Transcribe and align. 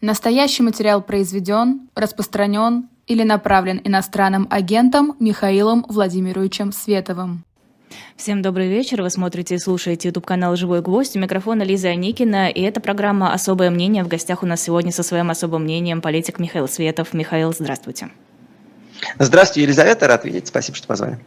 Настоящий 0.00 0.62
материал 0.62 1.02
произведен, 1.02 1.88
распространен 1.96 2.88
или 3.08 3.24
направлен 3.24 3.80
иностранным 3.82 4.46
агентом 4.48 5.16
Михаилом 5.18 5.84
Владимировичем 5.88 6.70
Световым. 6.70 7.42
Всем 8.16 8.40
добрый 8.40 8.68
вечер. 8.68 9.02
Вы 9.02 9.10
смотрите 9.10 9.56
и 9.56 9.58
слушаете 9.58 10.08
YouTube 10.08 10.24
канал 10.24 10.54
«Живой 10.54 10.82
гвоздь». 10.82 11.16
У 11.16 11.18
микрофона 11.18 11.64
Лиза 11.64 11.88
Аникина. 11.88 12.48
И 12.48 12.60
это 12.60 12.80
программа 12.80 13.32
«Особое 13.32 13.70
мнение». 13.70 14.04
В 14.04 14.08
гостях 14.08 14.44
у 14.44 14.46
нас 14.46 14.62
сегодня 14.62 14.92
со 14.92 15.02
своим 15.02 15.30
особым 15.30 15.64
мнением 15.64 16.00
политик 16.00 16.38
Михаил 16.38 16.68
Светов. 16.68 17.12
Михаил, 17.12 17.52
здравствуйте. 17.52 18.10
Здравствуйте, 19.18 19.62
Елизавета, 19.62 20.06
рад 20.06 20.24
видеть. 20.24 20.48
Спасибо, 20.48 20.76
что 20.76 20.86
позвали. 20.86 21.18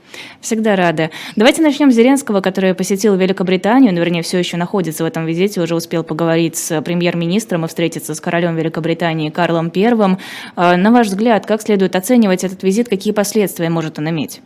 Всегда 0.42 0.76
рада. 0.76 1.10
Давайте 1.36 1.62
начнем 1.62 1.92
с 1.92 1.96
Зеленского, 1.96 2.42
который 2.42 2.74
посетил 2.74 3.16
Великобританию, 3.16 3.94
вернее, 3.94 4.24
все 4.24 4.40
еще 4.40 4.58
находится 4.58 5.04
в 5.04 5.08
этом 5.08 5.26
визите, 5.26 5.62
уже 5.62 5.76
успел 5.76 6.04
поговорить 6.04 6.58
с 6.58 6.82
премьер-министром 6.82 7.66
и 7.66 7.68
встретиться 7.68 8.16
с 8.16 8.20
королем 8.20 8.56
Великобритании 8.56 9.30
Карлом 9.30 9.72
I. 9.76 10.18
А, 10.56 10.78
на 10.78 10.92
ваш 10.92 11.08
взгляд, 11.08 11.46
как 11.46 11.62
следует 11.62 11.96
оценивать 11.96 12.44
этот 12.44 12.64
визит, 12.64 12.90
какие 12.90 13.14
последствия 13.14 13.70
может 13.70 14.00
он 14.00 14.10
иметь? 14.10 14.42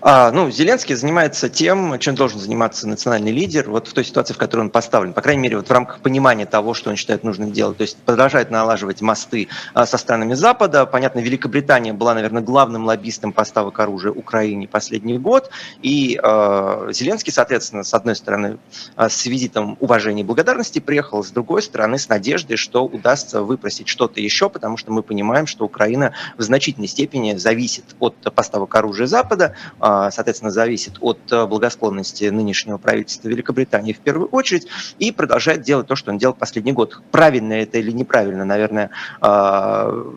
А, 0.00 0.30
ну, 0.30 0.50
Зеленский 0.50 0.94
занимается 0.94 1.48
тем, 1.48 1.98
чем 1.98 2.14
должен 2.14 2.38
заниматься 2.38 2.88
национальный 2.88 3.32
лидер, 3.32 3.70
вот 3.70 3.88
в 3.88 3.92
той 3.92 4.04
ситуации, 4.04 4.34
в 4.34 4.38
которой 4.38 4.62
он 4.62 4.70
поставлен. 4.70 5.12
По 5.12 5.20
крайней 5.20 5.42
мере, 5.42 5.56
вот 5.56 5.68
в 5.68 5.72
рамках 5.72 6.00
понимания 6.00 6.46
того, 6.46 6.74
что 6.74 6.90
он 6.90 6.96
считает 6.96 7.24
нужным 7.24 7.52
делать. 7.52 7.78
То 7.78 7.82
есть 7.82 7.96
продолжает 7.98 8.50
налаживать 8.50 9.00
мосты 9.00 9.48
а, 9.72 9.86
со 9.86 9.98
странами 9.98 10.34
Запада. 10.34 10.86
Понятно, 10.86 11.20
Великобритания 11.20 11.92
была, 11.92 12.14
наверное, 12.14 12.42
главным 12.42 12.84
лоббистом 12.84 13.32
поставок 13.32 13.78
оружия 13.80 14.12
Украине 14.12 14.68
последний 14.68 15.18
год. 15.18 15.50
И 15.82 16.18
э, 16.22 16.88
Зеленский, 16.92 17.32
соответственно, 17.32 17.84
с 17.84 17.94
одной 17.94 18.16
стороны, 18.16 18.58
с 18.96 19.26
визитом 19.26 19.76
уважения 19.80 20.22
и 20.22 20.24
благодарности 20.24 20.78
приехал, 20.78 21.22
с 21.22 21.30
другой 21.30 21.62
стороны, 21.62 21.98
с 21.98 22.08
надеждой, 22.08 22.56
что 22.56 22.84
удастся 22.84 23.42
выпросить 23.42 23.88
что-то 23.88 24.20
еще, 24.20 24.48
потому 24.48 24.76
что 24.76 24.92
мы 24.92 25.02
понимаем, 25.02 25.46
что 25.46 25.64
Украина 25.64 26.12
в 26.36 26.42
значительной 26.42 26.88
степени 26.88 27.34
зависит 27.36 27.84
от 27.98 28.16
поставок 28.34 28.74
оружия 28.74 29.06
Запада. 29.06 29.54
А, 29.80 30.10
соответственно, 30.10 30.50
зависит 30.50 30.94
от 31.00 31.18
э, 31.30 31.46
благосклонности 31.46 32.24
нынешнего 32.24 32.78
правительства 32.78 33.28
Великобритании 33.28 33.92
в 33.92 33.98
первую 33.98 34.28
очередь, 34.28 34.66
и 34.98 35.12
продолжает 35.12 35.62
делать 35.62 35.86
то, 35.86 35.96
что 35.96 36.10
он 36.10 36.18
делал 36.18 36.34
последний 36.34 36.72
год. 36.72 37.00
Правильно 37.10 37.54
это 37.54 37.78
или 37.78 37.90
неправильно, 37.90 38.44
наверное, 38.44 38.90
а, 39.20 40.14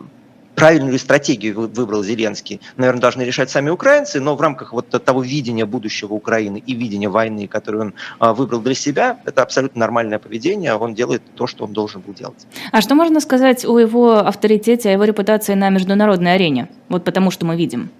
правильную 0.58 0.92
ли 0.92 0.98
стратегию 0.98 1.70
выбрал 1.72 2.02
Зеленский, 2.02 2.60
наверное, 2.76 3.00
должны 3.00 3.22
решать 3.22 3.48
сами 3.48 3.70
украинцы, 3.70 4.20
но 4.20 4.34
в 4.34 4.40
рамках 4.40 4.72
вот 4.72 4.88
того 4.88 5.22
видения 5.22 5.64
будущего 5.64 6.14
Украины 6.14 6.62
и 6.66 6.74
видения 6.74 7.08
войны, 7.08 7.46
которую 7.46 7.82
он 7.82 7.94
а, 8.18 8.34
выбрал 8.34 8.60
для 8.60 8.74
себя, 8.74 9.20
это 9.24 9.42
абсолютно 9.42 9.78
нормальное 9.78 10.18
поведение, 10.18 10.74
он 10.74 10.94
делает 10.94 11.22
то, 11.36 11.46
что 11.46 11.64
он 11.64 11.72
должен 11.72 12.00
был 12.00 12.12
делать. 12.12 12.46
А 12.72 12.80
что 12.80 12.96
можно 12.96 13.20
сказать 13.20 13.64
о 13.64 13.78
его 13.78 14.18
авторитете, 14.18 14.88
о 14.88 14.92
его 14.92 15.04
репутации 15.04 15.54
на 15.54 15.70
международной 15.70 16.34
арене? 16.34 16.68
Вот 16.88 17.04
потому 17.04 17.30
что 17.30 17.46
мы 17.46 17.56
видим. 17.56 17.90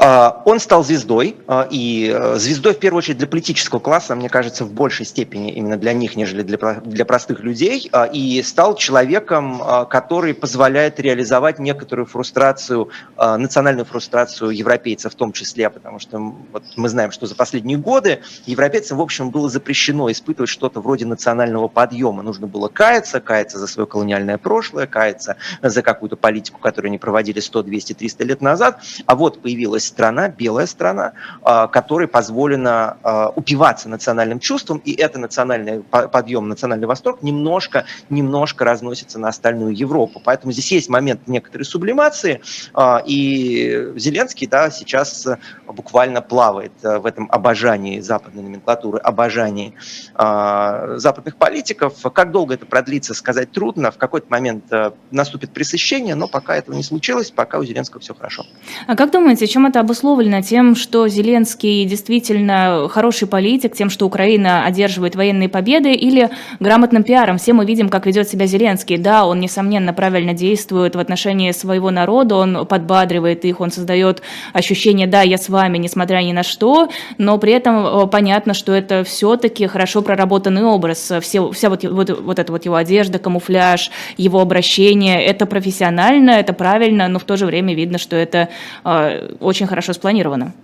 А, 0.00 0.42
он 0.44 0.60
стал 0.60 0.84
звездой, 0.84 1.36
а, 1.48 1.66
и 1.68 2.14
э, 2.14 2.36
звездой 2.36 2.74
в 2.74 2.78
первую 2.78 2.98
очередь 2.98 3.18
для 3.18 3.26
политического 3.26 3.80
класса, 3.80 4.14
мне 4.14 4.28
кажется, 4.28 4.64
в 4.64 4.72
большей 4.72 5.04
степени 5.04 5.50
именно 5.50 5.76
для 5.76 5.92
них, 5.92 6.14
нежели 6.14 6.42
для, 6.42 6.56
для 6.84 7.04
простых 7.04 7.40
людей, 7.40 7.88
а, 7.90 8.04
и 8.04 8.40
стал 8.44 8.76
человеком, 8.76 9.60
который 9.90 10.34
позволяет 10.34 11.00
реализовать 11.00 11.58
некоторую 11.58 12.06
фрустрацию, 12.06 12.90
национальную 13.16 13.86
фрустрацию 13.86 14.50
европейцев 14.50 15.12
в 15.12 15.16
том 15.16 15.32
числе, 15.32 15.68
потому 15.68 15.98
что 15.98 16.18
вот 16.52 16.62
мы 16.76 16.88
знаем, 16.88 17.10
что 17.10 17.26
за 17.26 17.34
последние 17.34 17.78
годы 17.78 18.20
европейцам, 18.46 18.98
в 18.98 19.00
общем, 19.00 19.30
было 19.30 19.48
запрещено 19.48 20.10
испытывать 20.12 20.50
что-то 20.50 20.80
вроде 20.80 21.06
национального 21.06 21.66
подъема. 21.66 22.22
Нужно 22.22 22.46
было 22.46 22.68
каяться, 22.68 23.20
каяться 23.20 23.58
за 23.58 23.66
свое 23.66 23.86
колониальное 23.86 24.38
прошлое, 24.38 24.86
каяться 24.86 25.36
за 25.60 25.82
какую-то 25.82 26.16
политику, 26.16 26.60
которую 26.60 26.90
они 26.90 26.98
проводили 26.98 27.40
100, 27.40 27.64
200, 27.64 27.92
300 27.94 28.24
лет 28.24 28.40
назад, 28.40 28.80
а 29.06 29.16
вот 29.16 29.42
появилась 29.42 29.87
страна, 29.88 30.28
белая 30.28 30.66
страна, 30.66 31.12
а, 31.42 31.66
которой 31.66 32.06
позволено 32.06 32.96
а, 33.02 33.32
упиваться 33.34 33.88
национальным 33.88 34.38
чувством, 34.38 34.78
и 34.84 34.92
это 34.92 35.18
национальный 35.18 35.80
подъем, 35.82 36.48
национальный 36.48 36.86
восторг 36.86 37.22
немножко, 37.22 37.84
немножко 38.10 38.64
разносится 38.64 39.18
на 39.18 39.28
остальную 39.28 39.76
Европу. 39.76 40.20
Поэтому 40.24 40.52
здесь 40.52 40.70
есть 40.72 40.88
момент 40.88 41.26
некоторой 41.26 41.64
сублимации, 41.64 42.40
а, 42.74 43.02
и 43.04 43.92
Зеленский 43.96 44.46
да, 44.46 44.70
сейчас 44.70 45.26
буквально 45.66 46.22
плавает 46.22 46.72
в 46.82 47.06
этом 47.06 47.28
обожании 47.30 48.00
западной 48.00 48.42
номенклатуры, 48.42 48.98
обожании 48.98 49.74
западных 50.14 51.36
политиков. 51.36 51.94
Как 52.12 52.30
долго 52.30 52.54
это 52.54 52.66
продлится, 52.66 53.14
сказать 53.14 53.52
трудно. 53.52 53.90
В 53.90 53.98
какой-то 53.98 54.26
момент 54.30 54.64
наступит 55.10 55.50
пресыщение, 55.50 56.14
но 56.14 56.28
пока 56.28 56.56
этого 56.56 56.74
не 56.74 56.82
случилось, 56.82 57.30
пока 57.30 57.58
у 57.58 57.64
Зеленского 57.64 58.00
все 58.00 58.14
хорошо. 58.14 58.44
А 58.86 58.96
как 58.96 59.10
думаете, 59.10 59.46
чем 59.46 59.66
это 59.66 59.77
обусловлено 59.80 60.42
тем, 60.42 60.74
что 60.74 61.08
Зеленский 61.08 61.84
действительно 61.84 62.88
хороший 62.90 63.28
политик, 63.28 63.74
тем, 63.74 63.90
что 63.90 64.06
Украина 64.06 64.64
одерживает 64.64 65.16
военные 65.16 65.48
победы, 65.48 65.92
или 65.92 66.30
грамотным 66.60 67.02
пиаром? 67.02 67.38
Все 67.38 67.52
мы 67.52 67.64
видим, 67.64 67.88
как 67.88 68.06
ведет 68.06 68.28
себя 68.28 68.46
Зеленский. 68.46 68.98
Да, 68.98 69.26
он, 69.26 69.40
несомненно, 69.40 69.92
правильно 69.92 70.34
действует 70.34 70.96
в 70.96 70.98
отношении 70.98 71.52
своего 71.52 71.90
народа, 71.90 72.36
он 72.36 72.66
подбадривает 72.66 73.44
их, 73.44 73.60
он 73.60 73.70
создает 73.70 74.22
ощущение 74.52 75.06
«да, 75.06 75.22
я 75.22 75.38
с 75.38 75.48
вами, 75.48 75.78
несмотря 75.78 76.18
ни 76.18 76.32
на 76.32 76.42
что», 76.42 76.88
но 77.16 77.38
при 77.38 77.52
этом 77.52 77.86
э, 77.86 78.06
понятно, 78.08 78.54
что 78.54 78.72
это 78.72 79.04
все-таки 79.04 79.66
хорошо 79.66 80.02
проработанный 80.02 80.64
образ. 80.64 81.12
Все, 81.20 81.50
вся 81.50 81.70
вот, 81.70 81.84
вот, 81.84 82.10
вот 82.20 82.38
эта 82.38 82.52
вот 82.52 82.64
его 82.64 82.74
одежда, 82.74 83.18
камуфляж, 83.18 83.90
его 84.16 84.40
обращение, 84.40 85.22
это 85.24 85.46
профессионально, 85.46 86.30
это 86.30 86.52
правильно, 86.52 87.08
но 87.08 87.18
в 87.18 87.24
то 87.24 87.36
же 87.36 87.46
время 87.46 87.74
видно, 87.74 87.98
что 87.98 88.16
это 88.16 88.48
э, 88.84 89.34
очень 89.40 89.66
хорошо 89.68 89.92
спланировано. 89.92 90.54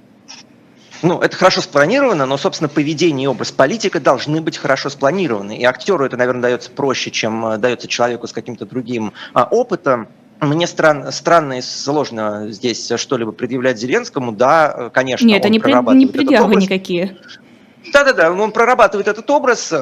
Ну, 1.02 1.20
это 1.20 1.36
хорошо 1.36 1.60
спланировано, 1.60 2.24
но, 2.24 2.38
собственно, 2.38 2.68
поведение 2.68 3.24
и 3.24 3.26
образ 3.26 3.52
политика 3.52 4.00
должны 4.00 4.40
быть 4.40 4.56
хорошо 4.56 4.88
спланированы. 4.88 5.58
И 5.58 5.64
актеру 5.64 6.06
это, 6.06 6.16
наверное, 6.16 6.42
дается 6.42 6.70
проще, 6.70 7.10
чем 7.10 7.44
э, 7.44 7.58
дается 7.58 7.88
человеку 7.88 8.26
с 8.26 8.32
каким-то 8.32 8.64
другим 8.64 9.12
а, 9.34 9.44
опытом. 9.44 10.08
Мне 10.40 10.66
странно, 10.66 11.10
странно 11.10 11.58
и 11.58 11.60
сложно 11.60 12.46
здесь 12.48 12.90
что-либо 12.96 13.32
предъявлять 13.32 13.78
Зеленскому. 13.78 14.32
Да, 14.32 14.74
э, 14.74 14.90
конечно, 14.94 15.26
Нет, 15.26 15.34
он 15.34 15.40
это 15.40 15.48
не, 15.50 15.60
прорабатывает 15.60 15.98
не 15.98 16.06
предъявы 16.06 16.56
никакие. 16.56 17.18
Да-да-да, 17.92 18.32
он 18.32 18.50
прорабатывает 18.50 19.06
этот 19.06 19.28
образ, 19.28 19.74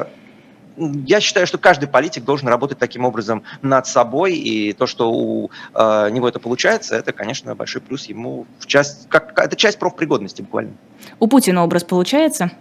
я 0.77 1.19
считаю, 1.19 1.47
что 1.47 1.57
каждый 1.57 1.87
политик 1.87 2.23
должен 2.23 2.47
работать 2.47 2.77
таким 2.79 3.05
образом 3.05 3.43
над 3.61 3.87
собой, 3.87 4.35
и 4.35 4.73
то, 4.73 4.87
что 4.87 5.11
у 5.11 5.51
э, 5.73 6.09
него 6.09 6.27
это 6.27 6.39
получается, 6.39 6.95
это, 6.95 7.11
конечно, 7.11 7.55
большой 7.55 7.81
плюс 7.81 8.05
ему 8.05 8.45
в 8.59 8.65
часть, 8.65 9.07
как, 9.09 9.37
это 9.37 9.55
часть 9.55 9.79
профпригодности 9.79 10.41
буквально. 10.41 10.73
У 11.19 11.27
Путина 11.27 11.63
образ 11.63 11.83
получается? 11.83 12.51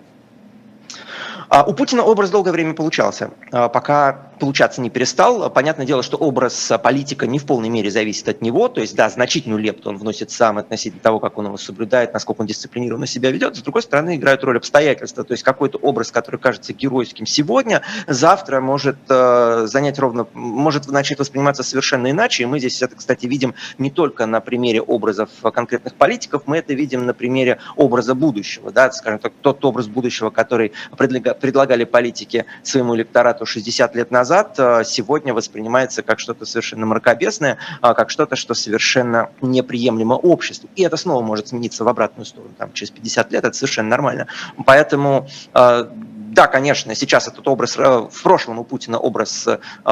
А 1.48 1.64
у 1.64 1.74
Путина 1.74 2.02
образ 2.02 2.30
долгое 2.30 2.52
время 2.52 2.72
получался, 2.72 3.30
а, 3.50 3.68
пока 3.68 4.31
получаться 4.42 4.80
не 4.80 4.91
перестал. 4.91 5.48
Понятное 5.50 5.86
дело, 5.86 6.03
что 6.03 6.16
образ 6.16 6.72
политика 6.82 7.28
не 7.28 7.38
в 7.38 7.47
полной 7.47 7.69
мере 7.69 7.92
зависит 7.92 8.28
от 8.28 8.42
него, 8.42 8.66
то 8.66 8.80
есть, 8.80 8.97
да, 8.97 9.08
значительную 9.08 9.62
лепту 9.62 9.91
он 9.91 9.98
вносит 9.98 10.32
сам 10.32 10.58
относительно 10.58 11.00
того, 11.00 11.20
как 11.20 11.38
он 11.38 11.47
его 11.47 11.56
соблюдает, 11.56 12.12
насколько 12.12 12.41
он 12.41 12.48
дисциплинированно 12.48 13.06
себя 13.06 13.30
ведет. 13.30 13.54
С 13.54 13.62
другой 13.62 13.82
стороны, 13.82 14.16
играют 14.16 14.42
роль 14.42 14.56
обстоятельства, 14.56 15.22
то 15.22 15.30
есть 15.30 15.44
какой-то 15.44 15.78
образ, 15.78 16.10
который 16.10 16.41
кажется 16.41 16.72
геройским 16.72 17.25
сегодня, 17.25 17.82
завтра 18.08 18.60
может 18.60 18.97
э, 19.08 19.66
занять 19.69 20.00
ровно, 20.00 20.26
может 20.34 20.88
начать 20.88 21.20
восприниматься 21.20 21.62
совершенно 21.62 22.10
иначе, 22.10 22.42
и 22.42 22.47
мы 22.47 22.59
здесь 22.59 22.82
это, 22.82 22.97
кстати, 22.97 23.26
видим 23.26 23.54
не 23.78 23.92
только 23.92 24.26
на 24.26 24.41
примере 24.41 24.82
образов 24.82 25.30
конкретных 25.54 25.94
политиков, 25.94 26.42
мы 26.47 26.56
это 26.56 26.74
видим 26.74 27.06
на 27.06 27.14
примере 27.14 27.59
образа 27.76 28.16
будущего, 28.16 28.72
да, 28.72 28.91
скажем 28.91 29.20
так, 29.20 29.34
тот 29.41 29.64
образ 29.64 29.86
будущего, 29.86 30.30
который 30.30 30.72
предлагали 30.97 31.84
политики 31.84 32.44
своему 32.64 32.97
электорату 32.97 33.47
60 33.47 33.94
лет 33.94 34.10
назад, 34.10 34.31
э, 34.34 34.82
сегодня 34.84 35.34
воспринимается 35.34 36.03
как 36.03 36.20
что-то 36.20 36.47
совершенно 36.47 36.86
мракобесное, 36.86 37.59
а 37.80 37.95
как 37.95 38.10
что-то, 38.10 38.36
что 38.36 38.54
совершенно 38.54 39.30
неприемлемо 39.41 40.15
обществу. 40.15 40.68
И 40.77 40.83
это 40.83 40.97
снова 40.97 41.22
может 41.22 41.48
смениться 41.48 41.84
в 41.84 41.89
обратную 41.89 42.27
сторону, 42.27 42.54
там, 42.56 42.72
через 42.72 42.91
50 42.91 43.33
лет, 43.33 43.45
это 43.45 43.56
совершенно 43.56 43.89
нормально. 43.89 44.27
Поэтому 44.65 45.28
э, 45.54 45.84
да, 46.33 46.47
конечно, 46.47 46.95
сейчас 46.95 47.28
этот 47.28 47.47
образ, 47.47 47.77
э, 47.77 48.09
в 48.10 48.22
прошлом 48.22 48.59
у 48.59 48.65
Путина 48.65 48.98
образ 48.98 49.48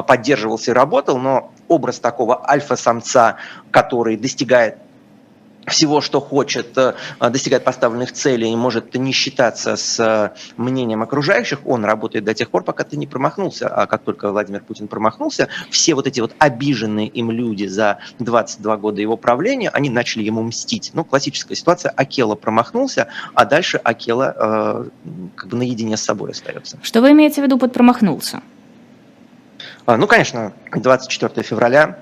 поддерживался 0.06 0.70
и 0.70 0.74
работал, 0.74 1.18
но 1.18 1.52
образ 1.68 1.98
такого 1.98 2.48
альфа-самца, 2.48 3.36
который 3.70 4.16
достигает 4.16 4.78
всего, 5.66 6.00
что 6.00 6.20
хочет, 6.20 6.76
э, 6.76 6.94
достигает 7.20 7.64
поставленных 7.64 8.12
целей 8.12 8.52
и 8.52 8.56
может 8.56 8.94
не 8.94 9.12
считаться 9.12 9.76
с 9.76 10.00
э, 10.00 10.30
мнением 10.56 11.02
окружающих, 11.02 11.60
он 11.64 11.84
работает 11.84 12.24
до 12.24 12.34
тех 12.34 12.50
пор, 12.50 12.64
пока 12.64 12.84
ты 12.84 12.96
не 12.96 13.06
промахнулся. 13.06 13.68
А 13.68 13.86
как 13.86 14.02
только 14.02 14.30
Владимир 14.30 14.62
Путин 14.62 14.88
промахнулся, 14.88 15.48
все 15.70 15.94
вот 15.94 16.06
эти 16.06 16.20
вот 16.20 16.34
обиженные 16.38 17.08
им 17.08 17.30
люди 17.30 17.66
за 17.66 17.98
22 18.18 18.76
года 18.78 19.00
его 19.00 19.16
правления, 19.16 19.70
они 19.70 19.90
начали 19.90 20.22
ему 20.22 20.42
мстить. 20.42 20.90
Ну, 20.94 21.04
классическая 21.04 21.54
ситуация, 21.54 21.90
Акела 21.90 22.34
промахнулся, 22.34 23.08
а 23.34 23.44
дальше 23.44 23.78
Акела 23.78 24.34
э, 24.36 24.88
как 25.34 25.48
бы 25.48 25.56
наедине 25.56 25.96
с 25.96 26.02
собой 26.02 26.30
остается. 26.30 26.78
Что 26.82 27.00
вы 27.00 27.12
имеете 27.12 27.40
в 27.40 27.44
виду 27.44 27.58
под 27.58 27.72
промахнулся? 27.72 28.42
Ну, 29.86 30.06
конечно, 30.06 30.52
24 30.72 31.42
февраля 31.42 31.98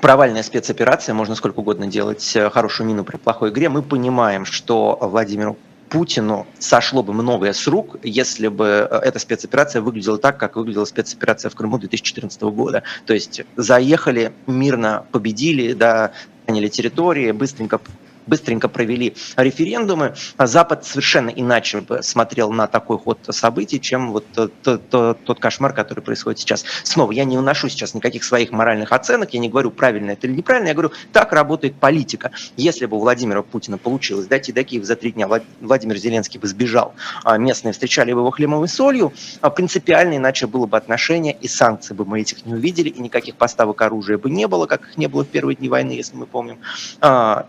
провальная 0.00 0.42
спецоперация, 0.42 1.14
можно 1.14 1.34
сколько 1.34 1.60
угодно 1.60 1.86
делать 1.86 2.34
э, 2.34 2.50
хорошую 2.50 2.86
мину 2.88 3.04
при 3.04 3.16
плохой 3.16 3.50
игре. 3.50 3.68
Мы 3.68 3.82
понимаем, 3.82 4.44
что 4.44 4.98
Владимиру 5.00 5.56
Путину 5.88 6.46
сошло 6.58 7.02
бы 7.02 7.12
многое 7.12 7.52
с 7.52 7.66
рук, 7.66 7.96
если 8.02 8.48
бы 8.48 8.88
э, 8.90 8.96
эта 8.96 9.18
спецоперация 9.18 9.82
выглядела 9.82 10.16
так, 10.16 10.38
как 10.38 10.56
выглядела 10.56 10.86
спецоперация 10.86 11.50
в 11.50 11.54
Крыму 11.54 11.78
2014 11.78 12.40
года. 12.42 12.82
То 13.04 13.12
есть 13.12 13.42
заехали, 13.56 14.32
мирно 14.46 15.04
победили, 15.12 15.74
да, 15.74 16.12
заняли 16.46 16.68
территории, 16.68 17.32
быстренько 17.32 17.78
быстренько 18.26 18.68
провели 18.68 19.14
референдумы, 19.36 20.14
а 20.36 20.46
Запад 20.46 20.84
совершенно 20.84 21.30
иначе 21.30 21.84
смотрел 22.00 22.52
на 22.52 22.66
такой 22.66 22.98
ход 22.98 23.18
событий, 23.30 23.80
чем 23.80 24.12
вот 24.12 24.26
тот, 24.34 24.52
тот, 24.62 25.24
тот 25.24 25.40
кошмар, 25.40 25.72
который 25.72 26.00
происходит 26.00 26.40
сейчас. 26.40 26.64
Снова, 26.82 27.12
я 27.12 27.24
не 27.24 27.38
уношу 27.38 27.68
сейчас 27.68 27.94
никаких 27.94 28.24
своих 28.24 28.50
моральных 28.52 28.92
оценок, 28.92 29.34
я 29.34 29.40
не 29.40 29.48
говорю, 29.48 29.70
правильно 29.70 30.12
это 30.12 30.26
или 30.26 30.34
неправильно, 30.34 30.68
я 30.68 30.74
говорю, 30.74 30.92
так 31.12 31.32
работает 31.32 31.74
политика. 31.76 32.30
Если 32.56 32.86
бы 32.86 32.96
у 32.96 33.00
Владимира 33.00 33.42
Путина 33.42 33.78
получилось 33.78 34.26
дойти 34.26 34.52
до 34.52 34.64
Киева 34.64 34.84
за 34.84 34.96
три 34.96 35.12
дня, 35.12 35.28
Владимир 35.60 35.96
Зеленский 35.96 36.38
бы 36.38 36.46
сбежал, 36.46 36.94
а 37.24 37.38
местные 37.38 37.72
встречали 37.72 38.12
бы 38.12 38.20
его 38.20 38.30
хлебом 38.30 38.64
и 38.64 38.68
солью, 38.68 39.12
а 39.40 39.50
принципиально 39.50 40.16
иначе 40.16 40.46
было 40.46 40.66
бы 40.66 40.76
отношение, 40.76 41.36
и 41.40 41.48
санкции 41.48 41.94
бы 41.94 42.04
мы 42.04 42.20
этих 42.20 42.44
не 42.46 42.54
увидели, 42.54 42.88
и 42.88 43.00
никаких 43.00 43.36
поставок 43.36 43.80
оружия 43.82 44.18
бы 44.18 44.30
не 44.30 44.46
было, 44.46 44.66
как 44.66 44.82
их 44.82 44.96
не 44.98 45.06
было 45.06 45.24
в 45.24 45.28
первые 45.28 45.56
дни 45.56 45.68
войны, 45.68 45.92
если 45.92 46.16
мы 46.16 46.26
помним. 46.26 46.58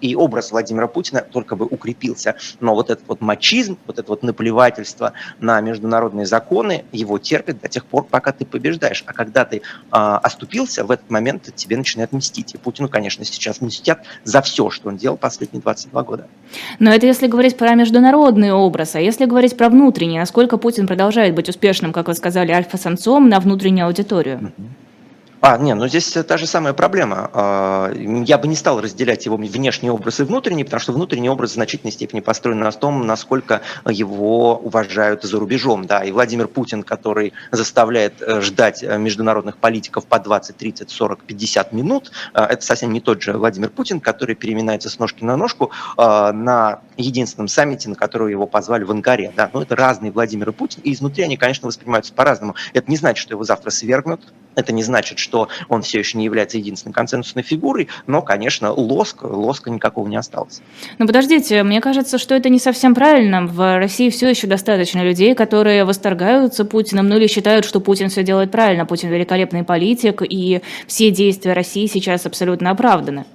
И 0.02 0.16
образ 0.16 0.52
Владимира 0.52 0.63
Владимира 0.64 0.88
Путина 0.88 1.22
только 1.22 1.58
бы 1.58 1.66
укрепился. 1.66 2.36
Но 2.62 2.74
вот 2.74 2.90
этот 2.90 3.06
вот 3.08 3.20
мачизм, 3.20 3.78
вот 3.86 4.00
это 4.00 4.08
вот 4.08 4.24
наплевательство 4.24 5.12
на 5.42 5.60
международные 5.60 6.26
законы, 6.26 6.86
его 6.94 7.20
терпят 7.20 7.60
до 7.60 7.68
тех 7.68 7.86
пор, 7.86 8.06
пока 8.06 8.32
ты 8.32 8.46
побеждаешь. 8.46 9.04
А 9.06 9.12
когда 9.12 9.44
ты 9.44 9.58
э, 9.58 9.62
оступился, 9.92 10.86
в 10.86 10.92
этот 10.92 11.10
момент 11.10 11.54
тебе 11.54 11.76
начинают 11.76 12.14
мстить. 12.14 12.56
И 12.56 12.58
Путину, 12.58 12.88
конечно, 12.88 13.26
сейчас 13.26 13.60
мстят 13.60 14.06
за 14.24 14.42
все, 14.42 14.70
что 14.70 14.88
он 14.88 14.96
делал 14.96 15.18
последние 15.18 15.62
22 15.62 16.04
года. 16.04 16.28
Но 16.80 16.94
это 16.94 17.08
если 17.08 17.28
говорить 17.28 17.58
про 17.58 17.76
международный 17.76 18.54
образ, 18.54 18.96
а 18.96 19.02
если 19.02 19.26
говорить 19.26 19.58
про 19.58 19.68
внутренний, 19.68 20.18
насколько 20.18 20.58
Путин 20.58 20.88
продолжает 20.88 21.36
быть 21.36 21.50
успешным, 21.50 21.92
как 21.92 22.08
вы 22.08 22.14
сказали, 22.14 22.54
альфа-самцом 22.54 23.28
на 23.28 23.42
внутреннюю 23.42 23.88
аудиторию? 23.88 24.38
Mm-hmm. 24.38 24.83
А, 25.46 25.58
не, 25.58 25.76
ну 25.76 25.90
здесь 25.90 26.10
та 26.10 26.38
же 26.38 26.48
самая 26.48 26.72
проблема. 26.72 27.30
А, 27.34 27.92
я 27.94 28.38
бы 28.38 28.48
не 28.48 28.56
стал 28.56 28.80
разделять 28.80 29.26
его 29.26 29.36
внешний 29.36 29.90
образ 29.90 30.22
и 30.22 30.24
внутренний, 30.24 30.64
потому 30.64 30.80
что 30.80 30.94
внутренний 30.94 31.30
образ 31.30 31.52
в 31.52 31.54
значительной 31.56 31.92
степени 31.92 32.22
построен 32.22 32.60
на 32.60 32.72
том, 32.72 33.06
насколько 33.06 33.62
его 33.86 34.56
уважают 34.56 35.24
за 35.24 35.38
рубежом. 35.38 35.86
Да, 35.86 36.02
и 36.02 36.14
Владимир 36.14 36.48
Путин, 36.48 36.82
который 36.82 37.34
заставляет 37.52 38.22
э, 38.22 38.40
ждать 38.40 38.84
э, 38.84 38.98
международных 38.98 39.58
политиков 39.58 40.06
по 40.06 40.18
20, 40.18 40.56
30, 40.56 40.90
40, 40.90 41.24
50 41.26 41.74
минут, 41.74 42.14
э, 42.34 42.42
это 42.42 42.64
совсем 42.64 42.94
не 42.94 43.02
тот 43.02 43.22
же 43.22 43.34
Владимир 43.34 43.70
Путин, 43.70 44.00
который 44.00 44.36
переминается 44.36 44.90
с 44.90 44.98
ножки 44.98 45.26
на 45.26 45.36
ножку 45.36 45.72
на 45.98 46.80
единственном 46.96 47.50
саммите, 47.50 47.90
на 47.90 47.96
который 47.96 48.32
его 48.32 48.48
позвали 48.48 48.86
в 48.86 48.92
Анкаре. 48.92 49.34
Да, 49.36 49.50
но 49.52 49.62
это 49.62 49.76
разные 49.76 50.14
Владимир 50.14 50.54
Путин, 50.54 50.82
и 50.84 50.94
изнутри 50.94 51.26
они, 51.26 51.36
конечно, 51.36 51.68
воспринимаются 51.68 52.14
по-разному. 52.14 52.56
Это 52.72 52.90
не 52.90 52.96
значит, 52.96 53.22
что 53.22 53.34
его 53.34 53.44
завтра 53.44 53.72
свергнут, 53.72 54.22
это 54.56 54.74
не 54.74 54.84
значит, 54.84 55.20
что 55.20 55.48
он 55.70 55.82
все 55.82 56.00
еще 56.00 56.18
не 56.18 56.26
является 56.26 56.58
единственной 56.58 56.94
консенсусной 56.94 57.44
фигурой, 57.44 57.90
но, 58.08 58.22
конечно, 58.22 58.72
лоск, 58.72 59.24
лоска 59.24 59.70
никакого 59.70 60.08
не 60.08 60.18
осталось. 60.18 60.62
Ну, 60.98 61.08
подождите, 61.08 61.64
мне 61.64 61.82
кажется, 61.82 62.18
что 62.18 62.36
это 62.36 62.50
не 62.50 62.60
совсем 62.60 62.96
правильно. 62.96 63.46
В 63.46 63.78
России 63.78 64.10
все 64.10 64.30
еще 64.30 64.48
достаточно 64.48 65.04
людей, 65.04 65.36
которые 65.36 65.86
восторгаются 65.86 66.66
Путиным, 66.66 67.08
ну 67.08 67.18
или 67.18 67.28
считают, 67.28 67.66
что 67.66 67.80
Путин 67.80 68.10
все 68.10 68.24
делает 68.24 68.52
правильно, 68.52 68.86
Путин 68.86 69.10
великолепный 69.10 69.64
политик, 69.64 70.22
и 70.28 70.62
все 70.88 71.12
действия 71.12 71.54
России 71.54 71.88
сейчас 71.88 72.26
абсолютно 72.26 72.72
оправданы. 72.72 73.26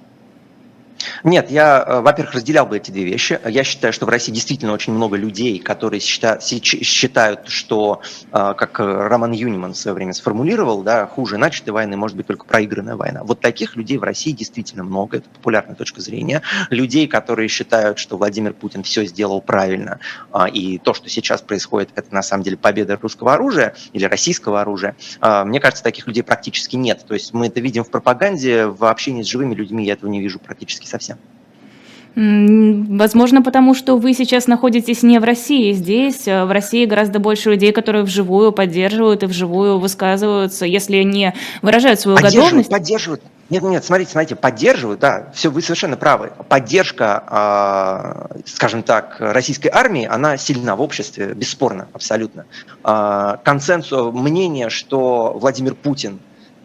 Нет, 1.23 1.49
я, 1.49 1.83
э, 1.85 2.01
во-первых, 2.01 2.35
разделял 2.35 2.65
бы 2.65 2.77
эти 2.77 2.91
две 2.91 3.03
вещи. 3.03 3.39
Я 3.45 3.63
считаю, 3.63 3.93
что 3.93 4.05
в 4.05 4.09
России 4.09 4.31
действительно 4.31 4.73
очень 4.73 4.93
много 4.93 5.15
людей, 5.15 5.59
которые 5.59 5.99
считают, 5.99 7.47
что, 7.47 8.01
э, 8.31 8.53
как 8.57 8.79
Роман 8.79 9.31
Юниман 9.31 9.73
в 9.73 9.77
свое 9.77 9.95
время 9.95 10.13
сформулировал, 10.13 10.83
да, 10.83 11.07
хуже 11.07 11.37
начатой 11.37 11.73
войны 11.73 11.95
может 11.97 12.17
быть 12.17 12.27
только 12.27 12.45
проигранная 12.45 12.95
война. 12.95 13.23
Вот 13.23 13.39
таких 13.39 13.75
людей 13.75 13.97
в 13.97 14.03
России 14.03 14.31
действительно 14.31 14.83
много, 14.83 15.17
это 15.17 15.29
популярная 15.29 15.75
точка 15.75 16.01
зрения. 16.01 16.41
Людей, 16.69 17.07
которые 17.07 17.47
считают, 17.47 17.99
что 17.99 18.17
Владимир 18.17 18.53
Путин 18.53 18.83
все 18.83 19.05
сделал 19.05 19.41
правильно, 19.41 19.99
а, 20.31 20.47
и 20.47 20.77
то, 20.77 20.93
что 20.93 21.09
сейчас 21.09 21.41
происходит, 21.41 21.89
это 21.95 22.13
на 22.13 22.21
самом 22.21 22.43
деле 22.43 22.57
победа 22.57 22.97
русского 23.01 23.33
оружия 23.33 23.75
или 23.93 24.05
российского 24.05 24.61
оружия, 24.61 24.95
а, 25.21 25.45
мне 25.45 25.59
кажется, 25.59 25.83
таких 25.83 26.07
людей 26.07 26.23
практически 26.23 26.75
нет. 26.75 27.05
То 27.07 27.13
есть 27.13 27.33
мы 27.33 27.47
это 27.47 27.59
видим 27.59 27.83
в 27.83 27.89
пропаганде, 27.89 28.65
в 28.65 28.85
общении 28.85 29.23
с 29.23 29.27
живыми 29.27 29.55
людьми 29.55 29.85
я 29.85 29.93
этого 29.93 30.09
не 30.09 30.19
вижу 30.19 30.39
практически 30.39 30.88
совсем. 30.89 31.17
Возможно, 32.15 33.41
потому 33.41 33.73
что 33.73 33.97
вы 33.97 34.13
сейчас 34.13 34.47
находитесь 34.47 35.03
не 35.03 35.19
в 35.19 35.23
России. 35.23 35.71
Здесь, 35.73 36.27
э, 36.27 36.43
в 36.43 36.51
России, 36.51 36.85
гораздо 36.85 37.19
больше 37.19 37.51
людей, 37.51 37.71
которые 37.71 38.03
вживую 38.03 38.51
поддерживают 38.51 39.23
и 39.23 39.27
вживую 39.27 39.79
высказываются, 39.79 40.65
если 40.65 41.03
не 41.03 41.33
выражают 41.61 41.99
свою 41.99 42.17
готовность. 42.17 42.69
Поддерживают. 42.69 43.21
Нет, 43.49 43.63
нет, 43.63 43.85
смотрите, 43.85 44.11
смотрите, 44.11 44.35
поддерживают, 44.35 44.99
да, 44.99 45.31
все, 45.33 45.49
вы 45.49 45.61
совершенно 45.61 45.97
правы. 45.97 46.31
Поддержка, 46.49 48.29
э, 48.35 48.41
скажем 48.45 48.83
так, 48.83 49.17
российской 49.19 49.69
армии, 49.69 50.05
она 50.05 50.35
сильна 50.37 50.75
в 50.75 50.81
обществе, 50.81 51.33
бесспорно, 51.33 51.87
абсолютно. 51.93 52.45
Э, 52.83 53.37
консенсус, 53.43 54.13
мнение, 54.13 54.69
что 54.69 55.37
Владимир 55.39 55.75
Путин 55.75 56.19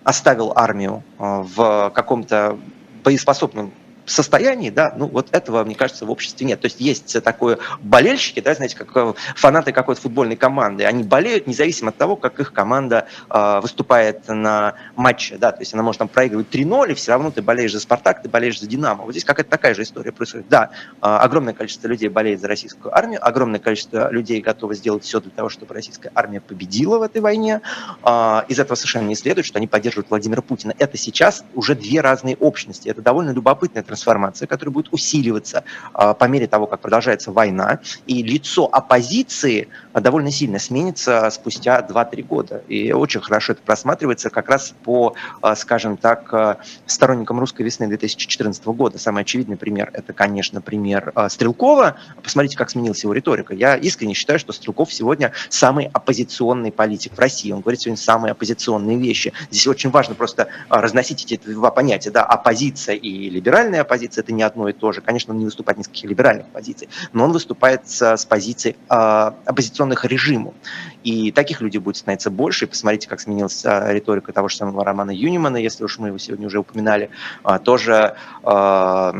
оставил 0.04 0.52
армию 0.56 1.02
в 1.18 1.92
каком-то 1.94 2.58
боеспособном 3.04 3.72
состоянии, 4.06 4.70
да, 4.70 4.94
ну 4.96 5.06
вот 5.06 5.28
этого, 5.32 5.64
мне 5.64 5.74
кажется, 5.74 6.06
в 6.06 6.10
обществе 6.10 6.46
нет. 6.46 6.60
То 6.60 6.66
есть 6.66 6.80
есть 6.80 7.22
такое 7.22 7.58
болельщики, 7.80 8.40
да, 8.40 8.54
знаете, 8.54 8.76
как 8.76 8.96
э, 8.96 9.14
фанаты 9.36 9.72
какой-то 9.72 10.00
футбольной 10.00 10.36
команды, 10.36 10.84
они 10.84 11.02
болеют 11.02 11.46
независимо 11.46 11.90
от 11.90 11.96
того, 11.96 12.16
как 12.16 12.40
их 12.40 12.52
команда 12.52 13.06
э, 13.30 13.60
выступает 13.60 14.28
на 14.28 14.74
матче, 14.96 15.36
да, 15.38 15.52
то 15.52 15.60
есть 15.60 15.74
она 15.74 15.82
может 15.82 15.98
там 15.98 16.08
проигрывать 16.08 16.48
3-0, 16.50 16.92
и 16.92 16.94
все 16.94 17.12
равно 17.12 17.30
ты 17.30 17.42
болеешь 17.42 17.72
за 17.72 17.80
«Спартак», 17.80 18.22
ты 18.22 18.28
болеешь 18.28 18.60
за 18.60 18.66
«Динамо». 18.66 19.04
Вот 19.04 19.12
здесь 19.12 19.24
какая-то 19.24 19.50
такая 19.50 19.74
же 19.74 19.82
история 19.82 20.12
происходит. 20.12 20.48
Да, 20.48 20.70
э, 20.96 20.98
огромное 21.00 21.54
количество 21.54 21.88
людей 21.88 22.08
болеет 22.08 22.40
за 22.40 22.48
российскую 22.48 22.96
армию, 22.96 23.26
огромное 23.26 23.60
количество 23.60 24.10
людей 24.10 24.40
готовы 24.40 24.74
сделать 24.74 25.04
все 25.04 25.20
для 25.20 25.30
того, 25.30 25.48
чтобы 25.48 25.74
российская 25.74 26.10
армия 26.14 26.40
победила 26.40 26.98
в 26.98 27.02
этой 27.02 27.20
войне. 27.20 27.60
Э, 28.02 28.42
из 28.48 28.58
этого 28.58 28.76
совершенно 28.76 29.08
не 29.08 29.16
следует, 29.16 29.46
что 29.46 29.58
они 29.58 29.66
поддерживают 29.66 30.10
Владимира 30.10 30.42
Путина. 30.42 30.74
Это 30.78 30.96
сейчас 30.98 31.44
уже 31.54 31.74
две 31.74 32.00
разные 32.00 32.36
общности. 32.36 32.88
Это 32.88 33.02
довольно 33.02 33.30
любопытная 33.30 33.82
трансформация, 33.94 34.46
которая 34.46 34.72
будет 34.72 34.88
усиливаться 34.90 35.64
а, 35.92 36.14
по 36.14 36.24
мере 36.24 36.46
того, 36.46 36.66
как 36.66 36.80
продолжается 36.80 37.30
война, 37.30 37.78
и 38.06 38.22
лицо 38.22 38.68
оппозиции 38.70 39.68
а, 39.92 40.00
довольно 40.00 40.32
сильно 40.32 40.58
сменится 40.58 41.30
спустя 41.30 41.86
2-3 41.88 42.22
года. 42.24 42.62
И 42.68 42.92
очень 42.92 43.20
хорошо 43.20 43.52
это 43.52 43.62
просматривается 43.62 44.30
как 44.30 44.48
раз 44.48 44.74
по, 44.82 45.14
а, 45.40 45.54
скажем 45.54 45.96
так, 45.96 46.58
сторонникам 46.86 47.38
русской 47.38 47.62
весны 47.62 47.86
2014 47.86 48.64
года. 48.66 48.98
Самый 48.98 49.22
очевидный 49.22 49.56
пример– 49.56 49.90
это, 49.92 50.12
конечно, 50.12 50.60
пример 50.60 51.12
Стрелкова. 51.28 51.96
Посмотрите, 52.22 52.56
как 52.56 52.70
сменилась 52.70 53.02
его 53.04 53.12
риторика. 53.12 53.54
Я 53.54 53.76
искренне 53.76 54.14
считаю, 54.14 54.38
что 54.38 54.52
Стрелков 54.52 54.92
сегодня 54.92 55.32
самый 55.48 55.88
оппозиционный 55.92 56.72
политик 56.72 57.12
в 57.14 57.18
России. 57.18 57.52
Он 57.52 57.60
говорит 57.60 57.80
сегодня 57.82 58.02
самые 58.02 58.32
оппозиционные 58.32 58.98
вещи. 58.98 59.32
Здесь 59.50 59.66
очень 59.66 59.90
важно 59.90 60.14
просто 60.14 60.48
разносить 60.68 61.24
эти 61.24 61.38
два 61.46 61.70
понятия, 61.70 62.10
да, 62.10 62.24
оппозиция 62.24 62.96
и 62.96 63.30
либеральная 63.30 63.83
позиция 63.84 64.22
это 64.22 64.32
не 64.32 64.42
одно 64.42 64.68
и 64.68 64.72
то 64.72 64.92
же. 64.92 65.00
Конечно, 65.00 65.32
он 65.32 65.38
не 65.38 65.44
выступает 65.44 65.78
ни 65.78 65.82
с 65.82 65.88
каких 65.88 66.10
либеральных 66.10 66.46
позиций, 66.48 66.88
но 67.12 67.24
он 67.24 67.32
выступает 67.32 67.88
с, 67.88 68.16
с 68.16 68.24
позиций 68.24 68.76
э, 68.88 68.94
оппозиционных 68.94 70.04
режиму. 70.04 70.54
И 71.02 71.32
таких 71.32 71.60
людей 71.60 71.78
будет 71.78 71.96
становиться 71.96 72.30
больше. 72.30 72.64
И 72.64 72.68
посмотрите, 72.68 73.08
как 73.08 73.20
сменилась 73.20 73.64
э, 73.64 73.92
риторика 73.92 74.32
того 74.32 74.48
же 74.48 74.56
самого 74.56 74.84
Романа 74.84 75.10
Юнимана, 75.10 75.56
если 75.56 75.84
уж 75.84 75.98
мы 75.98 76.08
его 76.08 76.18
сегодня 76.18 76.46
уже 76.46 76.58
упоминали, 76.58 77.10
э, 77.44 77.58
тоже 77.62 78.16
э, 78.42 79.12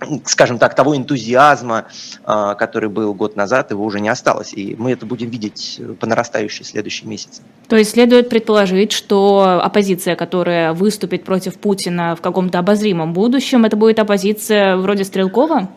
скажем 0.24 0.58
так, 0.58 0.74
того 0.74 0.96
энтузиазма, 0.96 1.86
а, 2.24 2.54
который 2.54 2.88
был 2.88 3.14
год 3.14 3.36
назад, 3.36 3.70
его 3.70 3.84
уже 3.84 4.00
не 4.00 4.08
осталось. 4.08 4.52
И 4.52 4.74
мы 4.78 4.92
это 4.92 5.06
будем 5.06 5.30
видеть 5.30 5.80
по 6.00 6.06
нарастающей 6.06 6.64
следующие 6.64 7.08
месяцы. 7.08 7.42
То 7.68 7.76
есть 7.76 7.92
следует 7.92 8.28
предположить, 8.28 8.92
что 8.92 9.60
оппозиция, 9.62 10.16
которая 10.16 10.72
выступит 10.72 11.24
против 11.24 11.58
Путина 11.58 12.16
в 12.16 12.20
каком-то 12.20 12.58
обозримом 12.58 13.12
будущем, 13.12 13.64
это 13.64 13.76
будет 13.76 13.98
оппозиция 13.98 14.76
вроде 14.76 15.04
Стрелкова? 15.04 15.68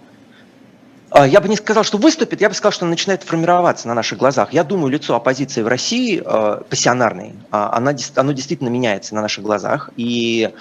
А, 1.12 1.28
я 1.28 1.42
бы 1.42 1.50
не 1.50 1.56
сказал, 1.56 1.84
что 1.84 1.98
выступит, 1.98 2.42
я 2.42 2.50
бы 2.50 2.56
сказал, 2.56 2.72
что 2.72 2.86
она 2.86 2.92
начинает 2.92 3.24
формироваться 3.24 3.88
на 3.88 3.96
наших 3.96 4.20
глазах. 4.20 4.54
Я 4.54 4.64
думаю, 4.64 4.92
лицо 4.92 5.16
оппозиции 5.16 5.64
в 5.64 5.68
России, 5.68 6.22
э, 6.24 6.62
пассионарной, 6.70 7.34
она, 7.50 7.96
оно 8.16 8.32
действительно 8.32 8.70
меняется 8.70 9.16
на 9.16 9.22
наших 9.22 9.44
глазах. 9.44 9.90
И 9.98 10.52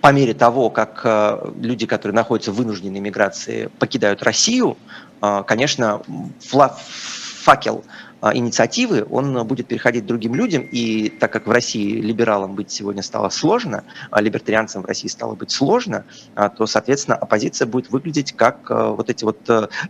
по 0.00 0.12
мере 0.12 0.34
того, 0.34 0.70
как 0.70 1.00
э, 1.04 1.50
люди, 1.60 1.86
которые 1.86 2.14
находятся 2.14 2.52
в 2.52 2.56
вынужденной 2.56 3.00
миграции, 3.00 3.70
покидают 3.78 4.22
Россию, 4.22 4.76
э, 5.22 5.42
конечно, 5.46 6.02
факел 6.40 7.84
а, 8.20 8.34
инициативы, 8.34 9.06
он 9.08 9.46
будет 9.46 9.68
переходить 9.68 10.06
другим 10.06 10.34
людям, 10.34 10.62
и 10.62 11.10
так 11.10 11.32
как 11.32 11.46
в 11.46 11.50
России 11.50 12.00
либералам 12.00 12.54
быть 12.54 12.70
сегодня 12.70 13.02
стало 13.02 13.28
сложно, 13.28 13.84
а 14.10 14.20
либертарианцам 14.20 14.82
в 14.82 14.86
России 14.86 15.08
стало 15.08 15.34
быть 15.34 15.50
сложно, 15.50 16.04
а, 16.34 16.48
то, 16.48 16.66
соответственно, 16.66 17.16
оппозиция 17.16 17.66
будет 17.66 17.90
выглядеть 17.90 18.32
как 18.32 18.70
вот 18.70 19.10
эти 19.10 19.24
вот 19.24 19.38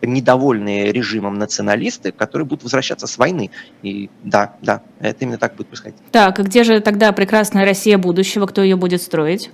недовольные 0.02 0.92
режимом 0.92 1.38
националисты, 1.38 2.12
которые 2.12 2.46
будут 2.46 2.64
возвращаться 2.64 3.06
с 3.06 3.16
войны. 3.16 3.50
И 3.82 4.10
да, 4.22 4.56
да, 4.60 4.82
это 5.00 5.24
именно 5.24 5.38
так 5.38 5.54
будет 5.54 5.68
происходить. 5.68 5.98
Так, 6.10 6.38
и 6.40 6.42
где 6.42 6.64
же 6.64 6.80
тогда 6.80 7.12
прекрасная 7.12 7.64
Россия 7.64 7.96
будущего, 7.96 8.46
кто 8.46 8.62
ее 8.62 8.76
будет 8.76 9.02
строить? 9.02 9.50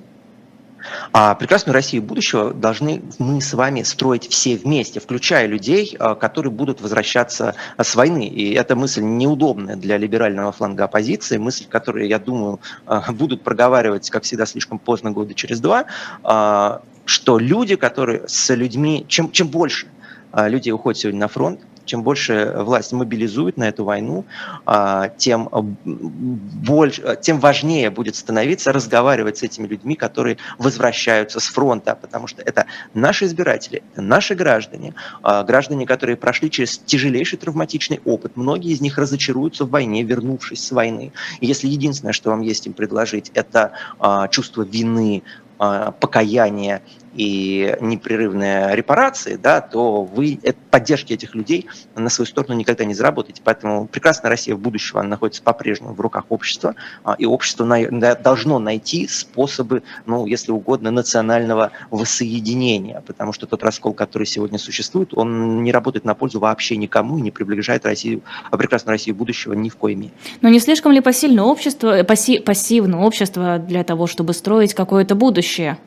А 1.12 1.34
прекрасную 1.34 1.75
Россию 1.75 2.02
будущего 2.02 2.52
должны 2.52 3.02
мы 3.18 3.40
с 3.40 3.52
вами 3.54 3.82
строить 3.82 4.28
все 4.28 4.56
вместе, 4.56 5.00
включая 5.00 5.46
людей, 5.46 5.96
а, 5.99 6.14
которые 6.14 6.52
будут 6.52 6.80
возвращаться 6.80 7.54
с 7.78 7.94
войны. 7.94 8.26
И 8.26 8.52
эта 8.54 8.76
мысль 8.76 9.02
неудобная 9.02 9.76
для 9.76 9.99
либерального 9.99 10.52
фланга 10.52 10.84
оппозиции, 10.84 11.38
мысль, 11.38 11.66
которую, 11.68 12.06
я 12.08 12.18
думаю, 12.18 12.61
а, 12.87 13.12
будут 13.12 13.42
проговаривать, 13.42 14.11
как 14.11 14.25
всегда, 14.25 14.46
слишком 14.46 14.78
поздно, 14.78 15.11
года 15.11 15.34
через 15.34 15.61
два, 15.61 15.87
а, 16.22 16.82
что 17.04 17.38
люди, 17.38 17.76
которые 17.76 18.22
с 18.26 18.54
людьми, 18.54 19.04
чем, 19.08 19.30
чем 19.32 19.49
больше 19.49 19.87
людей 20.34 20.72
уходят 20.72 20.99
сегодня 20.99 21.20
на 21.20 21.28
фронт, 21.28 21.61
чем 21.84 22.02
больше 22.02 22.54
власть 22.56 22.92
мобилизует 22.92 23.56
на 23.56 23.68
эту 23.68 23.84
войну, 23.84 24.24
а, 24.66 25.08
тем, 25.08 25.48
больше, 25.84 27.18
тем 27.20 27.40
важнее 27.40 27.90
будет 27.90 28.16
становиться 28.16 28.72
разговаривать 28.72 29.38
с 29.38 29.42
этими 29.42 29.66
людьми, 29.66 29.94
которые 29.94 30.38
возвращаются 30.58 31.40
с 31.40 31.46
фронта, 31.46 31.96
потому 32.00 32.26
что 32.26 32.42
это 32.42 32.66
наши 32.94 33.24
избиратели, 33.26 33.82
это 33.92 34.02
наши 34.02 34.34
граждане, 34.34 34.94
а, 35.22 35.42
граждане, 35.42 35.86
которые 35.86 36.16
прошли 36.16 36.50
через 36.50 36.78
тяжелейший 36.78 37.38
травматичный 37.38 38.00
опыт. 38.04 38.36
Многие 38.36 38.72
из 38.72 38.80
них 38.80 38.98
разочаруются 38.98 39.64
в 39.64 39.70
войне, 39.70 40.02
вернувшись 40.02 40.64
с 40.64 40.70
войны. 40.72 41.12
И 41.40 41.46
если 41.46 41.68
единственное, 41.68 42.12
что 42.12 42.30
вам 42.30 42.40
есть 42.42 42.66
им 42.66 42.72
предложить, 42.72 43.30
это 43.34 43.72
а, 43.98 44.28
чувство 44.28 44.62
вины, 44.62 45.22
покаяния 46.00 46.82
и 47.14 47.76
непрерывные 47.81 48.75
репарации, 48.75 49.37
да, 49.37 49.61
то 49.61 50.04
вы 50.04 50.38
поддержки 50.71 51.12
этих 51.12 51.35
людей 51.35 51.66
на 51.95 52.09
свою 52.09 52.26
сторону 52.26 52.54
никогда 52.54 52.85
не 52.85 52.95
заработаете. 52.95 53.42
Поэтому 53.45 53.87
прекрасная 53.87 54.31
Россия 54.31 54.54
в 54.54 54.59
будущем 54.59 54.99
она 54.99 55.09
находится 55.09 55.42
по-прежнему 55.42 55.95
в 55.95 56.00
руках 56.00 56.25
общества, 56.31 56.75
а, 57.04 57.14
и 57.19 57.26
общество 57.26 57.66
должно 58.16 58.59
найти 58.59 59.07
способы, 59.09 59.83
ну, 60.07 60.26
если 60.26 60.52
угодно, 60.52 60.90
национального 60.90 61.73
воссоединения, 61.90 63.02
потому 63.07 63.33
что 63.33 63.47
тот 63.47 63.62
раскол, 63.62 63.92
который 63.92 64.26
сегодня 64.26 64.59
существует, 64.59 65.11
он 65.14 65.62
не 65.62 65.73
работает 65.73 66.04
на 66.04 66.14
пользу 66.14 66.40
вообще 66.40 66.76
никому 66.76 67.19
и 67.19 67.23
не 67.23 67.31
приближает 67.31 67.85
Россию, 67.85 68.23
а 68.50 68.57
прекрасную 68.57 68.95
Россию 68.95 69.16
будущего 69.16 69.52
ни 69.52 69.69
в 69.69 69.76
коей 69.76 69.97
мере. 69.97 70.12
Но 70.40 70.49
не 70.49 70.61
слишком 70.61 70.92
ли 70.92 71.00
посильно 71.00 71.45
общество, 71.45 72.02
пасси, 72.02 72.38
пассивно 72.38 73.04
общество 73.04 73.59
для 73.59 73.85
того, 73.85 74.07
чтобы 74.07 74.33
строить 74.33 74.75
какое-то 74.75 75.14
будущее? 75.14 75.78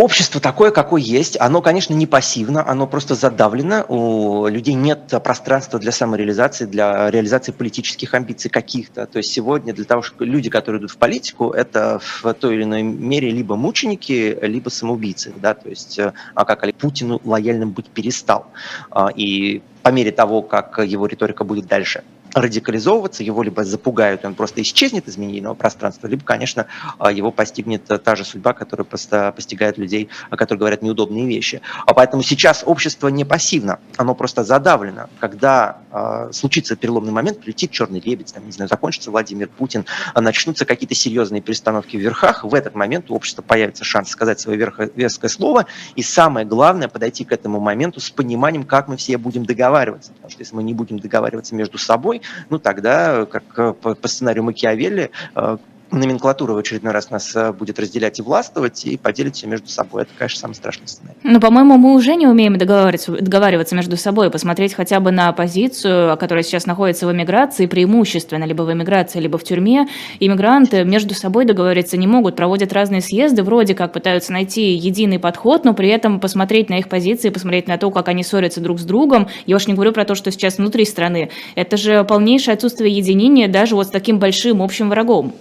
Общество 0.00 0.40
такое, 0.40 0.70
какое 0.70 1.02
есть, 1.02 1.38
оно, 1.38 1.60
конечно, 1.60 1.92
не 1.92 2.06
пассивно, 2.06 2.66
оно 2.66 2.86
просто 2.86 3.14
задавлено, 3.14 3.84
у 3.86 4.46
людей 4.46 4.72
нет 4.72 5.12
пространства 5.22 5.78
для 5.78 5.92
самореализации, 5.92 6.64
для 6.64 7.10
реализации 7.10 7.52
политических 7.52 8.14
амбиций 8.14 8.50
каких-то. 8.50 9.04
То 9.04 9.18
есть 9.18 9.30
сегодня 9.30 9.74
для 9.74 9.84
того, 9.84 10.00
чтобы 10.00 10.24
люди, 10.24 10.48
которые 10.48 10.80
идут 10.80 10.92
в 10.92 10.96
политику, 10.96 11.50
это 11.50 12.00
в 12.00 12.32
той 12.32 12.54
или 12.54 12.62
иной 12.62 12.82
мере 12.82 13.28
либо 13.28 13.56
мученики, 13.56 14.38
либо 14.40 14.70
самоубийцы. 14.70 15.34
Да? 15.36 15.52
То 15.52 15.68
есть, 15.68 15.98
э, 15.98 16.14
а 16.34 16.46
как 16.46 16.64
Путину 16.76 17.20
лояльным 17.22 17.72
быть 17.72 17.90
перестал. 17.90 18.46
А, 18.90 19.08
и 19.14 19.60
по 19.82 19.90
мере 19.90 20.12
того, 20.12 20.40
как 20.40 20.78
его 20.78 21.04
риторика 21.04 21.44
будет 21.44 21.66
дальше 21.66 22.04
радикализовываться, 22.34 23.22
его 23.22 23.42
либо 23.42 23.64
запугают, 23.64 24.24
и 24.24 24.26
он 24.26 24.34
просто 24.34 24.62
исчезнет 24.62 25.08
из 25.08 25.16
медийного 25.16 25.54
пространства, 25.54 26.06
либо, 26.06 26.24
конечно, 26.24 26.66
а, 26.98 27.12
его 27.12 27.30
постигнет 27.30 27.84
та 27.84 28.16
же 28.16 28.24
судьба, 28.24 28.52
которая 28.52 28.84
постигает 28.84 29.78
людей, 29.78 30.08
которые 30.30 30.58
говорят 30.58 30.82
неудобные 30.82 31.26
вещи. 31.26 31.60
А 31.86 31.94
поэтому 31.94 32.22
сейчас 32.22 32.62
общество 32.64 33.08
не 33.08 33.24
пассивно, 33.24 33.80
оно 33.96 34.14
просто 34.14 34.44
задавлено. 34.44 35.08
Когда 35.18 35.78
э, 35.90 36.30
случится 36.32 36.76
переломный 36.76 37.12
момент, 37.12 37.40
прилетит 37.40 37.70
черный 37.70 38.00
лебедь, 38.00 38.32
там, 38.32 38.46
не 38.46 38.52
знаю, 38.52 38.68
закончится 38.68 39.10
Владимир 39.10 39.48
Путин, 39.48 39.84
начнутся 40.14 40.64
какие-то 40.64 40.94
серьезные 40.94 41.40
перестановки 41.40 41.96
в 41.96 42.00
верхах, 42.00 42.44
в 42.44 42.54
этот 42.54 42.74
момент 42.74 43.10
у 43.10 43.14
общества 43.14 43.42
появится 43.42 43.84
шанс 43.84 44.10
сказать 44.10 44.40
свое 44.40 44.58
веское 44.94 45.28
слово, 45.28 45.66
и 45.94 46.02
самое 46.02 46.46
главное, 46.46 46.88
подойти 46.88 47.24
к 47.24 47.32
этому 47.32 47.60
моменту 47.60 48.00
с 48.00 48.10
пониманием, 48.10 48.64
как 48.64 48.88
мы 48.88 48.96
все 48.96 49.18
будем 49.18 49.44
договариваться. 49.44 50.12
Потому 50.12 50.30
что 50.30 50.40
если 50.40 50.54
мы 50.54 50.62
не 50.62 50.74
будем 50.74 50.98
договариваться 50.98 51.54
между 51.54 51.78
собой, 51.78 52.19
ну 52.48 52.58
тогда, 52.58 53.26
как 53.26 53.42
э, 53.58 53.72
по, 53.72 53.94
по 53.94 54.08
сценарию 54.08 54.44
Макиавелли, 54.44 55.10
э, 55.34 55.58
номенклатура 55.90 56.52
в 56.52 56.58
очередной 56.58 56.92
раз 56.92 57.10
нас 57.10 57.34
э, 57.34 57.52
будет 57.52 57.78
разделять 57.78 58.18
и 58.18 58.22
властвовать, 58.22 58.84
и 58.84 58.96
поделить 58.96 59.36
все 59.36 59.46
между 59.46 59.68
собой. 59.68 60.02
Это, 60.02 60.10
конечно, 60.16 60.38
самый 60.40 60.54
страшный 60.54 60.88
сценарий. 60.88 61.16
Ну, 61.22 61.40
по-моему, 61.40 61.76
мы 61.76 61.94
уже 61.94 62.14
не 62.14 62.26
умеем 62.26 62.56
договариваться, 62.58 63.12
договариваться 63.12 63.74
между 63.74 63.96
собой, 63.96 64.30
посмотреть 64.30 64.74
хотя 64.74 65.00
бы 65.00 65.10
на 65.10 65.28
оппозицию, 65.28 66.16
которая 66.16 66.44
сейчас 66.44 66.66
находится 66.66 67.06
в 67.06 67.12
эмиграции, 67.12 67.66
преимущественно 67.66 68.44
либо 68.44 68.62
в 68.62 68.72
эмиграции, 68.72 69.20
либо 69.20 69.38
в 69.38 69.44
тюрьме. 69.44 69.88
Иммигранты 70.20 70.84
между 70.84 71.14
собой 71.14 71.44
договориться 71.44 71.96
не 71.96 72.06
могут, 72.06 72.36
проводят 72.36 72.72
разные 72.72 73.00
съезды, 73.00 73.42
вроде 73.42 73.74
как 73.74 73.92
пытаются 73.92 74.32
найти 74.32 74.72
единый 74.74 75.18
подход, 75.18 75.64
но 75.64 75.74
при 75.74 75.88
этом 75.88 76.20
посмотреть 76.20 76.70
на 76.70 76.78
их 76.78 76.88
позиции, 76.88 77.30
посмотреть 77.30 77.66
на 77.66 77.78
то, 77.78 77.90
как 77.90 78.08
они 78.08 78.22
ссорятся 78.22 78.60
друг 78.60 78.78
с 78.78 78.84
другом. 78.84 79.28
Я 79.46 79.56
уж 79.56 79.66
не 79.66 79.74
говорю 79.74 79.92
про 79.92 80.04
то, 80.04 80.14
что 80.14 80.30
сейчас 80.30 80.58
внутри 80.58 80.84
страны. 80.84 81.30
Это 81.54 81.76
же 81.76 82.04
полнейшее 82.04 82.54
отсутствие 82.54 82.96
единения 82.96 83.48
даже 83.48 83.74
вот 83.74 83.88
с 83.88 83.90
таким 83.90 84.18
большим 84.18 84.62
общим 84.62 84.88
врагом. 84.90 85.34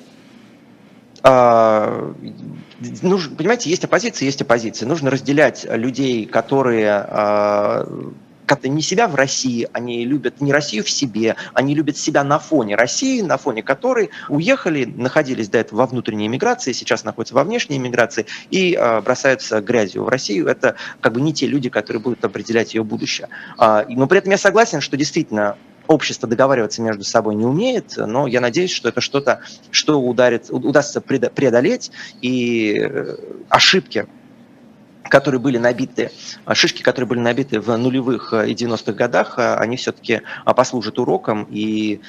А, 1.24 2.14
нужно, 3.02 3.36
понимаете, 3.36 3.70
есть 3.70 3.84
оппозиция, 3.84 4.26
есть 4.26 4.42
оппозиция. 4.42 4.88
Нужно 4.88 5.10
разделять 5.10 5.66
людей, 5.70 6.26
которые 6.26 6.92
а, 6.92 8.12
как-то 8.50 8.68
не 8.68 8.82
себя 8.82 9.08
в 9.08 9.14
России, 9.14 9.68
они 9.74 10.06
любят 10.06 10.42
не 10.42 10.52
Россию 10.52 10.84
в 10.84 10.90
себе, 10.90 11.36
они 11.54 11.76
любят 11.76 11.98
себя 11.98 12.24
на 12.24 12.40
фоне 12.40 12.76
России, 12.76 13.22
на 13.22 13.38
фоне 13.38 13.62
которой 13.62 14.10
уехали, 14.28 14.86
находились 14.86 15.50
до 15.50 15.60
этого 15.60 15.82
во 15.82 15.86
внутренней 15.86 16.26
эмиграции, 16.26 16.72
сейчас 16.72 17.04
находятся 17.04 17.36
во 17.36 17.44
внешней 17.44 17.78
эмиграции 17.78 18.26
и 18.50 18.74
э, 18.74 19.02
бросаются 19.02 19.62
грязью 19.62 20.04
в 20.04 20.10
Россию. 20.10 20.48
Это 20.48 20.76
как 21.00 21.14
бы 21.14 21.22
не 21.22 21.32
те 21.32 21.46
люди, 21.46 21.70
которые 21.70 22.02
будут 22.02 22.26
определять 22.26 22.74
ее 22.74 22.84
будущее. 22.84 23.30
Э, 23.60 23.86
но 23.88 24.08
при 24.08 24.18
этом 24.18 24.32
я 24.32 24.38
согласен, 24.40 24.82
что 24.82 24.98
действительно 24.98 25.56
общество 25.89 26.29
договариваться 26.29 26.81
между 26.84 27.03
собой 27.03 27.36
не 27.36 27.46
умеет, 27.46 27.96
но 27.98 28.27
я 28.27 28.41
надеюсь, 28.41 28.72
что 28.72 28.89
это 28.89 29.01
что-то, 29.01 29.41
что 29.72 30.00
ударит, 30.00 30.46
удастся 30.51 31.01
преодолеть, 31.01 31.91
и 32.22 32.79
э, 32.79 33.17
ошибки 33.50 34.08
которые 35.10 35.42
были 35.42 35.58
набиты, 35.58 36.12
а, 36.46 36.56
шишки, 36.56 36.82
которые 36.82 37.08
были 37.08 37.20
набиты 37.20 37.60
в 37.60 37.75
нулевых 37.75 38.34
и 38.34 38.54
90-х 38.54 38.94
годах, 38.94 39.34
а, 39.38 39.56
они 39.56 39.75
все-таки 39.75 40.22
а, 40.46 40.54
послужат 40.54 41.00
уроком. 41.00 41.48
И 41.50 42.01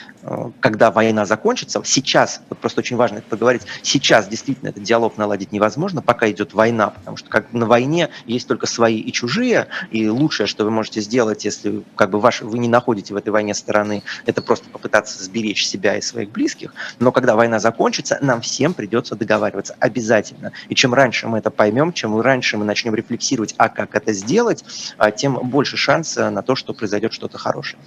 когда 0.60 0.90
война 0.90 1.24
закончится, 1.24 1.80
сейчас, 1.84 2.42
вот 2.50 2.58
просто 2.58 2.80
очень 2.80 2.96
важно 2.96 3.18
это 3.18 3.26
поговорить, 3.28 3.62
сейчас 3.82 4.28
действительно 4.28 4.68
этот 4.68 4.82
диалог 4.82 5.16
наладить 5.16 5.52
невозможно, 5.52 6.02
пока 6.02 6.30
идет 6.30 6.52
война, 6.52 6.90
потому 6.90 7.16
что 7.16 7.28
как 7.28 7.52
на 7.52 7.66
войне 7.66 8.10
есть 8.26 8.46
только 8.46 8.66
свои 8.66 8.98
и 8.98 9.12
чужие, 9.12 9.68
и 9.90 10.08
лучшее, 10.08 10.46
что 10.46 10.64
вы 10.64 10.70
можете 10.70 11.00
сделать, 11.00 11.44
если 11.44 11.82
как 11.96 12.10
бы 12.10 12.20
ваш, 12.20 12.42
вы 12.42 12.58
не 12.58 12.68
находите 12.68 13.14
в 13.14 13.16
этой 13.16 13.30
войне 13.30 13.54
стороны, 13.54 14.02
это 14.26 14.42
просто 14.42 14.68
попытаться 14.68 15.22
сберечь 15.24 15.66
себя 15.66 15.96
и 15.96 16.02
своих 16.02 16.30
близких. 16.30 16.74
Но 16.98 17.12
когда 17.12 17.34
война 17.34 17.58
закончится, 17.58 18.18
нам 18.20 18.42
всем 18.42 18.74
придется 18.74 19.14
договариваться 19.16 19.74
обязательно. 19.80 20.52
И 20.68 20.74
чем 20.74 20.92
раньше 20.92 21.26
мы 21.28 21.38
это 21.38 21.50
поймем, 21.50 21.92
чем 21.92 22.20
раньше 22.20 22.58
мы 22.58 22.64
начнем 22.64 22.89
начнем 22.90 22.94
рефлексировать, 22.94 23.54
а 23.56 23.68
как 23.68 23.94
это 23.94 24.12
сделать, 24.12 24.64
а, 24.98 25.10
тем 25.10 25.34
больше 25.34 25.76
шанса 25.76 26.30
на 26.30 26.42
то, 26.42 26.54
что 26.54 26.74
произойдет 26.74 27.12
что-то 27.12 27.38
хорошее. 27.38 27.80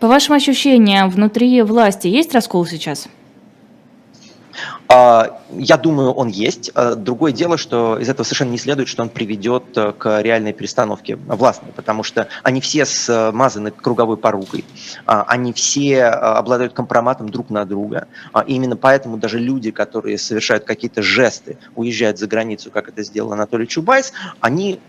По 0.00 0.08
вашим 0.08 0.34
ощущениям, 0.34 1.10
внутри 1.10 1.62
власти 1.62 2.08
есть 2.08 2.34
раскол 2.34 2.66
сейчас? 2.66 3.08
А, 4.88 5.38
я 5.50 5.76
думаю, 5.76 6.12
он 6.12 6.28
есть. 6.28 6.70
А, 6.74 6.94
другое 6.94 7.32
дело, 7.32 7.58
что 7.58 7.98
из 7.98 8.08
этого 8.08 8.24
совершенно 8.24 8.50
не 8.50 8.58
следует, 8.58 8.88
что 8.88 9.02
он 9.02 9.10
приведет 9.10 9.64
э, 9.76 9.92
к 9.92 10.22
реальной 10.22 10.54
перестановке 10.54 11.16
властной, 11.16 11.72
потому 11.72 12.02
что 12.02 12.28
они 12.42 12.60
все 12.62 12.86
смазаны 12.86 13.70
круговой 13.70 14.16
порукой, 14.16 14.64
они 15.04 15.52
все 15.52 16.04
обладают 16.04 16.72
компроматом 16.72 17.28
друг 17.28 17.50
на 17.50 17.64
друга. 17.64 18.08
И 18.46 18.54
именно 18.54 18.76
поэтому 18.76 19.18
даже 19.18 19.38
люди, 19.38 19.70
которые 19.70 20.16
совершают 20.16 20.64
какие-то 20.64 21.02
жесты, 21.02 21.58
уезжают 21.76 22.18
за 22.18 22.26
границу, 22.26 22.70
как 22.70 22.88
это 22.88 23.02
сделал 23.02 23.32
Анатолий 23.32 23.68
Чубайс, 23.68 24.12
они 24.40 24.80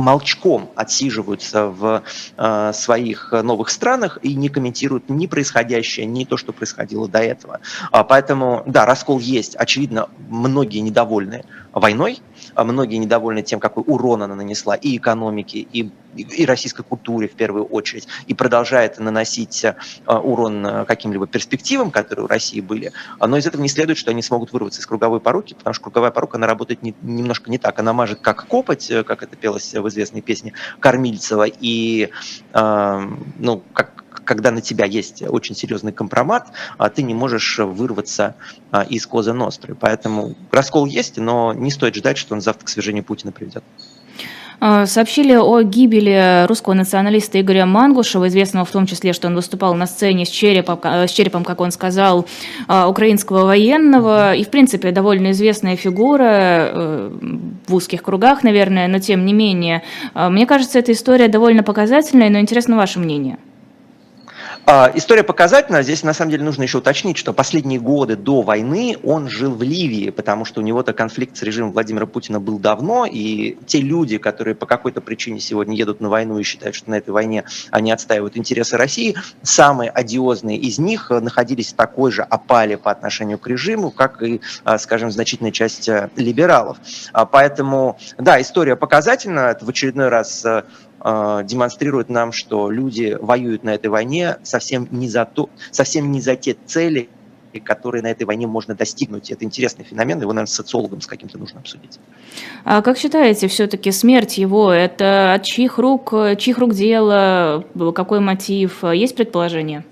молчком 0.00 0.70
отсиживаются 0.74 1.66
в 1.66 2.02
э, 2.36 2.72
своих 2.74 3.32
новых 3.32 3.70
странах 3.70 4.18
и 4.22 4.34
не 4.34 4.48
комментируют 4.48 5.08
ни 5.08 5.26
происходящее, 5.26 6.06
ни 6.06 6.24
то, 6.24 6.36
что 6.36 6.52
происходило 6.52 7.08
до 7.08 7.20
этого. 7.20 7.60
А, 7.92 8.02
поэтому, 8.04 8.62
да, 8.66 8.86
раскол 8.86 9.18
есть. 9.20 9.54
Очевидно, 9.56 10.08
многие 10.28 10.78
недовольны 10.78 11.44
войной, 11.72 12.18
многие 12.56 12.96
недовольны 12.96 13.42
тем, 13.42 13.60
какой 13.60 13.84
урон 13.86 14.22
она 14.22 14.34
нанесла 14.34 14.74
и 14.74 14.96
экономике, 14.96 15.60
и, 15.60 15.90
и 16.16 16.46
российской 16.46 16.82
культуре 16.82 17.28
в 17.28 17.32
первую 17.32 17.64
очередь, 17.64 18.06
и 18.26 18.34
продолжает 18.34 18.98
наносить 18.98 19.64
урон 20.06 20.84
каким-либо 20.86 21.26
перспективам, 21.26 21.90
которые 21.90 22.24
у 22.24 22.28
России 22.28 22.60
были. 22.60 22.92
Но 23.20 23.36
из 23.36 23.46
этого 23.46 23.62
не 23.62 23.68
следует, 23.68 23.98
что 23.98 24.10
они 24.10 24.22
смогут 24.22 24.52
вырваться 24.52 24.80
из 24.80 24.86
круговой 24.86 25.20
поруки, 25.20 25.54
потому 25.54 25.74
что 25.74 25.84
круговая 25.84 26.10
порука, 26.10 26.36
она 26.36 26.46
работает 26.46 26.82
не, 26.82 26.94
немножко 27.02 27.50
не 27.50 27.58
так. 27.58 27.78
Она 27.78 27.92
мажет 27.92 28.20
как 28.20 28.46
копоть, 28.46 28.90
как 29.06 29.22
это 29.22 29.36
пелось 29.36 29.72
в 29.74 29.88
известной 29.88 30.20
песне 30.20 30.52
Кормильцева, 30.80 31.46
и, 31.48 32.10
э, 32.52 33.08
ну, 33.38 33.62
как 33.72 33.99
когда 34.30 34.52
на 34.52 34.60
тебя 34.60 34.84
есть 34.84 35.24
очень 35.28 35.56
серьезный 35.56 35.90
компромат, 35.90 36.52
а 36.78 36.88
ты 36.88 37.02
не 37.02 37.14
можешь 37.14 37.58
вырваться 37.58 38.36
а, 38.70 38.82
из 38.82 39.04
козы 39.04 39.32
Ностры. 39.32 39.74
Поэтому 39.74 40.36
раскол 40.52 40.86
есть, 40.86 41.16
но 41.16 41.52
не 41.52 41.72
стоит 41.72 41.96
ждать, 41.96 42.16
что 42.16 42.36
он 42.36 42.40
завтра 42.40 42.64
к 42.64 42.68
свержению 42.68 43.02
Путина 43.02 43.32
приведет. 43.32 43.64
А, 44.60 44.86
сообщили 44.86 45.34
о 45.34 45.62
гибели 45.62 46.46
русского 46.46 46.74
националиста 46.74 47.40
Игоря 47.40 47.66
Мангушева, 47.66 48.28
известного 48.28 48.64
в 48.64 48.70
том 48.70 48.86
числе, 48.86 49.12
что 49.12 49.26
он 49.26 49.34
выступал 49.34 49.74
на 49.74 49.86
сцене 49.86 50.24
с 50.24 50.28
черепом, 50.28 50.78
с 50.84 51.10
черепом 51.10 51.42
как 51.42 51.60
он 51.60 51.72
сказал, 51.72 52.24
украинского 52.68 53.46
военного. 53.46 54.34
И, 54.34 54.44
в 54.44 54.50
принципе, 54.50 54.92
довольно 54.92 55.32
известная 55.32 55.74
фигура 55.74 56.22
э, 56.22 57.10
в 57.66 57.74
узких 57.74 58.04
кругах, 58.04 58.44
наверное, 58.44 58.86
но 58.86 59.00
тем 59.00 59.26
не 59.26 59.32
менее. 59.32 59.82
Мне 60.14 60.46
кажется, 60.46 60.78
эта 60.78 60.92
история 60.92 61.26
довольно 61.26 61.64
показательная, 61.64 62.30
но 62.30 62.38
интересно 62.38 62.76
ваше 62.76 63.00
мнение. 63.00 63.36
А, 64.66 64.90
история 64.94 65.22
показательна. 65.22 65.82
Здесь 65.82 66.02
на 66.02 66.12
самом 66.12 66.30
деле 66.30 66.44
нужно 66.44 66.62
еще 66.62 66.78
уточнить, 66.78 67.16
что 67.16 67.32
последние 67.32 67.80
годы 67.80 68.16
до 68.16 68.42
войны 68.42 68.96
он 69.02 69.28
жил 69.28 69.54
в 69.54 69.62
Ливии, 69.62 70.10
потому 70.10 70.44
что 70.44 70.60
у 70.60 70.64
него-то 70.64 70.92
конфликт 70.92 71.36
с 71.36 71.42
режимом 71.42 71.72
Владимира 71.72 72.06
Путина 72.06 72.40
был 72.40 72.58
давно, 72.58 73.06
и 73.06 73.56
те 73.66 73.80
люди, 73.80 74.18
которые 74.18 74.54
по 74.54 74.66
какой-то 74.66 75.00
причине 75.00 75.40
сегодня 75.40 75.76
едут 75.76 76.00
на 76.00 76.08
войну 76.08 76.38
и 76.38 76.42
считают, 76.42 76.76
что 76.76 76.90
на 76.90 76.96
этой 76.96 77.10
войне 77.10 77.44
они 77.70 77.90
отстаивают 77.90 78.36
интересы 78.36 78.76
России, 78.76 79.16
самые 79.42 79.90
одиозные 79.90 80.58
из 80.58 80.78
них 80.78 81.10
находились 81.10 81.72
в 81.72 81.76
такой 81.76 82.12
же 82.12 82.22
опале 82.22 82.76
по 82.76 82.90
отношению 82.90 83.38
к 83.38 83.46
режиму, 83.46 83.90
как 83.90 84.22
и, 84.22 84.40
а, 84.64 84.78
скажем, 84.78 85.10
значительная 85.10 85.52
часть 85.52 85.88
э, 85.88 86.10
либералов. 86.16 86.76
А, 87.12 87.24
поэтому, 87.24 87.98
да, 88.18 88.40
история 88.40 88.76
показательна. 88.76 89.40
Это 89.50 89.64
в 89.64 89.68
очередной 89.68 90.08
раз 90.08 90.44
э, 90.44 90.64
демонстрирует 91.02 92.10
нам, 92.10 92.32
что 92.32 92.70
люди 92.70 93.16
воюют 93.20 93.64
на 93.64 93.70
этой 93.70 93.86
войне 93.86 94.36
совсем 94.42 94.86
не 94.90 95.08
за, 95.08 95.24
то, 95.24 95.48
совсем 95.70 96.12
не 96.12 96.20
за 96.20 96.36
те 96.36 96.56
цели, 96.66 97.08
которые 97.64 98.02
на 98.02 98.08
этой 98.08 98.24
войне 98.24 98.46
можно 98.46 98.74
достигнуть. 98.74 99.30
Это 99.30 99.44
интересный 99.44 99.84
феномен, 99.84 100.20
его, 100.20 100.32
наверное, 100.32 100.46
социологом 100.46 101.00
с 101.00 101.06
каким-то 101.06 101.38
нужно 101.38 101.60
обсудить. 101.60 101.98
А 102.64 102.82
как 102.82 102.98
считаете, 102.98 103.48
все-таки 103.48 103.90
смерть 103.90 104.38
его, 104.38 104.70
это 104.70 105.34
от 105.34 105.42
чьих 105.44 105.78
рук, 105.78 106.12
чьих 106.38 106.58
рук 106.58 106.74
дело, 106.74 107.64
какой 107.94 108.20
мотив? 108.20 108.84
Есть 108.84 109.16
предположение? 109.16 109.84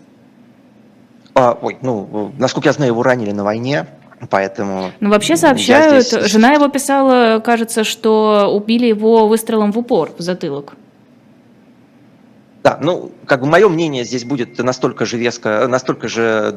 А, 1.34 1.58
ой, 1.60 1.78
ну, 1.82 2.32
насколько 2.36 2.68
я 2.68 2.72
знаю, 2.72 2.92
его 2.92 3.02
ранили 3.02 3.32
на 3.32 3.44
войне, 3.44 3.86
Поэтому. 4.30 4.90
Ну, 4.98 5.10
вообще 5.10 5.36
сообщают, 5.36 6.06
здесь... 6.06 6.24
жена 6.24 6.52
его 6.52 6.66
писала, 6.66 7.38
кажется, 7.38 7.84
что 7.84 8.52
убили 8.52 8.86
его 8.86 9.28
выстрелом 9.28 9.70
в 9.70 9.78
упор, 9.78 10.10
в 10.18 10.22
затылок. 10.22 10.74
Да, 12.68 12.76
ну, 12.82 13.12
как 13.24 13.40
бы 13.40 13.46
мое 13.46 13.66
мнение 13.66 14.04
здесь 14.04 14.26
будет 14.26 14.58
настолько 14.58 15.06
же 15.06 15.16
веско, 15.16 15.66
настолько 15.68 16.06
же 16.06 16.54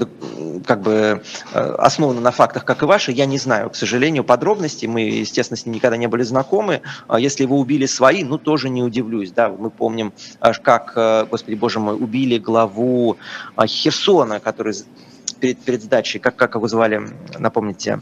как 0.65 0.81
бы 0.81 1.23
э, 1.53 1.75
основано 1.77 2.19
на 2.19 2.31
фактах, 2.31 2.65
как 2.65 2.83
и 2.83 2.85
ваше. 2.85 3.13
Я 3.13 3.25
не 3.25 3.37
знаю, 3.37 3.69
к 3.69 3.77
сожалению, 3.77 4.25
подробностей. 4.25 4.89
Мы, 4.89 5.03
естественно, 5.03 5.55
с 5.55 5.65
ним 5.65 5.75
никогда 5.75 5.95
не 5.95 6.07
были 6.07 6.23
знакомы. 6.23 6.81
А 7.07 7.17
если 7.17 7.43
его 7.43 7.57
убили 7.57 7.85
свои, 7.85 8.25
ну, 8.25 8.37
тоже 8.37 8.67
не 8.67 8.83
удивлюсь. 8.83 9.31
Да, 9.31 9.47
мы 9.47 9.69
помним, 9.69 10.11
как, 10.41 10.91
э, 10.97 11.27
господи 11.31 11.55
боже 11.55 11.79
мой, 11.79 11.95
убили 11.95 12.37
главу 12.37 13.15
а, 13.55 13.65
Херсона, 13.65 14.41
который 14.41 14.75
перед, 15.39 15.59
перед 15.59 15.81
сдачей, 15.81 16.19
как, 16.19 16.35
как 16.35 16.55
его 16.55 16.67
звали, 16.67 17.07
напомните? 17.39 18.01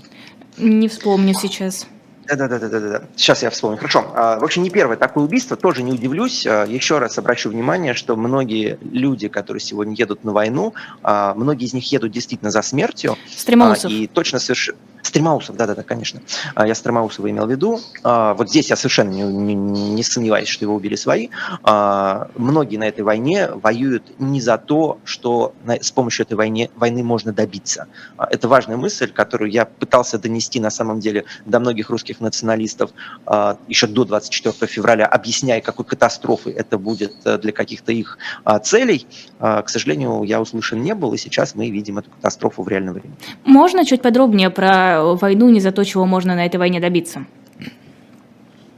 Не 0.57 0.87
вспомню 0.87 1.35
сейчас. 1.35 1.85
Да-да-да-да-да. 2.35 3.03
Сейчас 3.15 3.43
я 3.43 3.49
вспомню. 3.49 3.77
Хорошо. 3.77 4.05
А, 4.15 4.39
в 4.39 4.43
общем, 4.43 4.63
не 4.63 4.69
первое 4.69 4.97
такое 4.97 5.23
убийство. 5.23 5.57
Тоже 5.57 5.83
не 5.83 5.91
удивлюсь. 5.91 6.45
А, 6.45 6.65
еще 6.65 6.99
раз 6.99 7.17
обращу 7.17 7.49
внимание, 7.49 7.93
что 7.93 8.15
многие 8.15 8.77
люди, 8.81 9.27
которые 9.27 9.61
сегодня 9.61 9.95
едут 9.95 10.23
на 10.23 10.31
войну, 10.31 10.73
а, 11.01 11.33
многие 11.35 11.65
из 11.65 11.73
них 11.73 11.91
едут 11.91 12.11
действительно 12.11 12.51
за 12.51 12.61
смертью. 12.61 13.17
Стремоусов. 13.35 13.91
И 13.91 14.07
точно 14.07 14.39
совершенно... 14.39 14.77
Стремаусов, 15.01 15.55
да-да-да, 15.55 15.83
конечно. 15.83 16.21
Я 16.55 16.75
Стремаусова 16.75 17.29
имел 17.29 17.45
в 17.45 17.51
виду. 17.51 17.79
Вот 18.03 18.49
здесь 18.49 18.69
я 18.69 18.75
совершенно 18.75 19.09
не, 19.09 19.23
не, 19.23 19.55
не 19.55 20.03
сомневаюсь, 20.03 20.47
что 20.47 20.65
его 20.65 20.75
убили 20.75 20.95
свои. 20.95 21.29
Многие 21.63 22.77
на 22.77 22.87
этой 22.87 23.01
войне 23.01 23.49
воюют 23.49 24.19
не 24.19 24.41
за 24.41 24.57
то, 24.57 24.99
что 25.03 25.53
с 25.65 25.91
помощью 25.91 26.25
этой 26.25 26.33
войны, 26.33 26.69
войны 26.75 27.03
можно 27.03 27.31
добиться. 27.33 27.87
Это 28.17 28.47
важная 28.47 28.77
мысль, 28.77 29.11
которую 29.11 29.51
я 29.51 29.65
пытался 29.65 30.17
донести 30.17 30.59
на 30.59 30.69
самом 30.69 30.99
деле 30.99 31.25
до 31.45 31.59
многих 31.59 31.89
русских 31.89 32.19
националистов 32.19 32.91
а, 33.25 33.57
еще 33.67 33.87
до 33.87 34.05
24 34.05 34.71
февраля, 34.71 35.05
объясняя, 35.05 35.61
какой 35.61 35.85
катастрофой 35.85 36.53
это 36.53 36.77
будет 36.77 37.13
э, 37.25 37.37
для 37.37 37.51
каких-то 37.51 37.91
их 37.91 38.17
а, 38.43 38.59
целей, 38.59 39.07
а, 39.39 39.61
к 39.61 39.69
сожалению, 39.69 40.23
я 40.23 40.41
услышан 40.41 40.81
не 40.81 40.93
был, 40.95 41.13
и 41.13 41.17
сейчас 41.17 41.55
мы 41.55 41.69
видим 41.69 41.97
эту 41.97 42.09
катастрофу 42.09 42.63
в 42.63 42.67
реальном 42.67 42.95
времени. 42.95 43.15
Можно 43.45 43.85
чуть 43.85 44.01
подробнее 44.01 44.49
про 44.49 44.88
войну, 44.97 45.49
не 45.49 45.59
за 45.59 45.71
то, 45.71 45.83
чего 45.83 46.05
можно 46.05 46.35
на 46.35 46.45
этой 46.45 46.57
войне 46.57 46.79
добиться? 46.79 47.25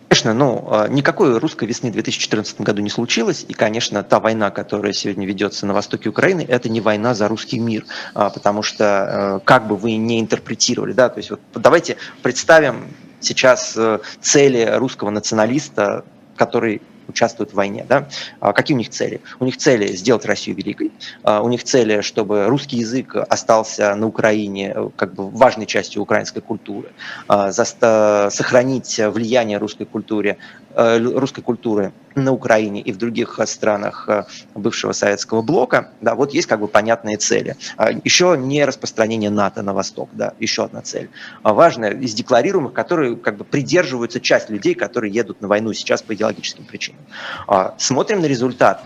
Конечно, 0.09 0.33
ну, 0.33 0.87
никакой 0.89 1.39
русской 1.39 1.65
весны 1.65 1.89
в 1.89 1.93
2014 1.93 2.59
году 2.61 2.81
не 2.81 2.89
случилось, 2.89 3.45
и, 3.47 3.53
конечно, 3.53 4.03
та 4.03 4.19
война, 4.19 4.51
которая 4.51 4.91
сегодня 4.91 5.25
ведется 5.25 5.65
на 5.65 5.73
востоке 5.73 6.09
Украины, 6.09 6.45
это 6.47 6.67
не 6.67 6.81
война 6.81 7.13
за 7.13 7.29
русский 7.29 7.59
мир, 7.59 7.85
потому 8.13 8.61
что, 8.61 9.39
э, 9.39 9.45
как 9.45 9.67
бы 9.67 9.77
вы 9.77 9.95
не 9.95 10.19
интерпретировали, 10.19 10.91
да, 10.91 11.07
то 11.07 11.19
есть 11.19 11.29
вот 11.29 11.39
давайте 11.53 11.95
представим 12.21 12.87
сейчас 13.21 13.75
э, 13.77 13.99
цели 14.19 14.69
русского 14.75 15.11
националиста, 15.11 16.03
который 16.35 16.81
участвуют 17.11 17.51
в 17.51 17.55
войне. 17.55 17.85
Да? 17.87 18.07
А 18.39 18.53
какие 18.53 18.75
у 18.75 18.77
них 18.77 18.89
цели? 18.89 19.21
У 19.39 19.45
них 19.45 19.57
цели 19.57 19.95
сделать 19.95 20.25
Россию 20.25 20.57
великой, 20.57 20.91
а 21.23 21.41
у 21.41 21.49
них 21.49 21.63
цели, 21.63 22.01
чтобы 22.01 22.47
русский 22.47 22.77
язык 22.77 23.15
остался 23.15 23.93
на 23.95 24.07
Украине 24.07 24.73
э, 24.75 24.89
как 24.95 25.13
бы 25.13 25.29
важной 25.29 25.65
частью 25.65 26.01
украинской 26.01 26.41
культуры, 26.41 26.89
а, 27.27 27.51
сохранить 27.51 28.99
влияние 28.99 29.57
русской 29.57 29.85
культуры, 29.85 30.37
э, 30.73 30.97
русской 30.97 31.41
культуры 31.41 31.91
на 32.15 32.31
Украине 32.31 32.81
и 32.81 32.91
в 32.91 32.97
других 32.97 33.39
странах 33.45 34.05
э, 34.07 34.23
бывшего 34.55 34.91
советского 34.91 35.41
блока, 35.41 35.91
да, 36.01 36.15
вот 36.15 36.33
есть 36.33 36.47
как 36.47 36.59
бы 36.59 36.67
понятные 36.67 37.17
цели. 37.17 37.55
Еще 38.03 38.35
не 38.37 38.65
распространение 38.65 39.29
НАТО 39.29 39.61
на 39.61 39.73
восток, 39.73 40.09
да, 40.13 40.33
еще 40.39 40.65
одна 40.65 40.81
цель. 40.81 41.09
Важная 41.43 41.91
из 41.91 42.13
декларируемых, 42.13 42.73
которые 42.73 43.15
как 43.15 43.37
бы 43.37 43.43
придерживаются 43.43 44.19
часть 44.19 44.49
людей, 44.49 44.73
которые 44.73 45.13
едут 45.13 45.41
на 45.41 45.47
войну 45.47 45.73
сейчас 45.73 46.01
по 46.01 46.13
идеологическим 46.13 46.65
причинам. 46.65 47.01
А, 47.47 47.75
смотрим 47.77 48.21
на 48.21 48.25
результат. 48.25 48.83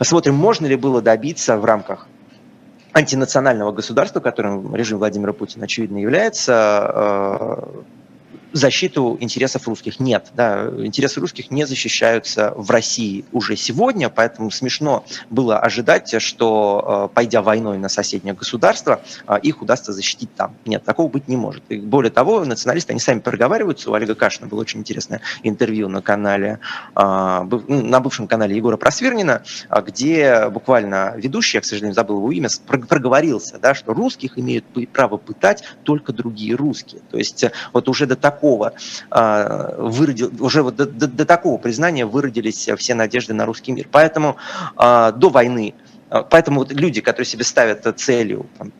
Смотрим, 0.00 0.34
можно 0.34 0.66
ли 0.66 0.76
было 0.76 1.02
добиться 1.02 1.56
в 1.56 1.64
рамках 1.64 2.06
антинационального 2.92 3.72
государства, 3.72 4.20
которым 4.20 4.74
режим 4.74 4.98
Владимира 4.98 5.32
Путина, 5.32 5.64
очевидно, 5.64 5.98
является, 5.98 6.54
а, 6.54 7.84
защиту 8.52 9.16
интересов 9.20 9.68
русских. 9.68 10.00
Нет, 10.00 10.28
да, 10.34 10.68
интересы 10.78 11.20
русских 11.20 11.50
не 11.50 11.66
защищаются 11.66 12.52
в 12.56 12.70
России 12.70 13.24
уже 13.32 13.56
сегодня, 13.56 14.08
поэтому 14.08 14.50
смешно 14.50 15.04
было 15.30 15.58
ожидать, 15.58 16.20
что, 16.22 17.08
э, 17.10 17.14
пойдя 17.14 17.42
войной 17.42 17.78
на 17.78 17.88
соседнее 17.88 18.34
государство, 18.34 19.00
э, 19.26 19.38
их 19.42 19.62
удастся 19.62 19.92
защитить 19.92 20.34
там. 20.34 20.56
Нет, 20.64 20.84
такого 20.84 21.08
быть 21.08 21.28
не 21.28 21.36
может. 21.36 21.62
И 21.68 21.78
более 21.78 22.10
того, 22.10 22.44
националисты, 22.44 22.92
они 22.92 23.00
сами 23.00 23.20
проговариваются. 23.20 23.90
У 23.90 23.94
Олега 23.94 24.14
Кашина 24.14 24.46
было 24.46 24.60
очень 24.60 24.80
интересное 24.80 25.20
интервью 25.42 25.88
на 25.88 26.02
канале, 26.02 26.60
э, 26.94 27.00
ну, 27.00 27.62
на 27.68 28.00
бывшем 28.00 28.26
канале 28.26 28.56
Егора 28.56 28.76
Просвернина, 28.76 29.42
где 29.84 30.48
буквально 30.48 31.14
ведущий, 31.16 31.58
я, 31.58 31.60
к 31.60 31.64
сожалению, 31.64 31.94
забыл 31.94 32.18
его 32.18 32.32
имя, 32.32 32.48
проговорился, 32.66 33.58
да, 33.58 33.74
что 33.74 33.92
русских 33.92 34.38
имеют 34.38 34.64
право 34.92 35.16
пытать 35.16 35.64
только 35.82 36.12
другие 36.12 36.54
русские. 36.54 37.02
То 37.10 37.18
есть 37.18 37.44
вот 37.72 37.88
уже 37.88 38.06
до 38.06 38.16
такого 38.16 38.45
такого 38.46 38.72
а, 39.10 39.74
выродил, 39.78 40.32
уже 40.40 40.62
вот 40.62 40.76
до, 40.76 40.86
до, 40.86 41.06
до 41.08 41.24
такого 41.24 41.58
признания 41.58 42.06
выродились 42.06 42.68
все 42.76 42.94
надежды 42.94 43.34
на 43.34 43.44
русский 43.44 43.72
мир. 43.72 43.88
Поэтому 43.90 44.36
а, 44.76 45.12
до 45.12 45.30
войны, 45.30 45.74
а, 46.10 46.22
поэтому 46.22 46.60
вот 46.60 46.72
люди, 46.72 47.00
которые 47.00 47.26
себе 47.26 47.44
ставят 47.44 47.98
целью 47.98 48.46
там, 48.58 48.72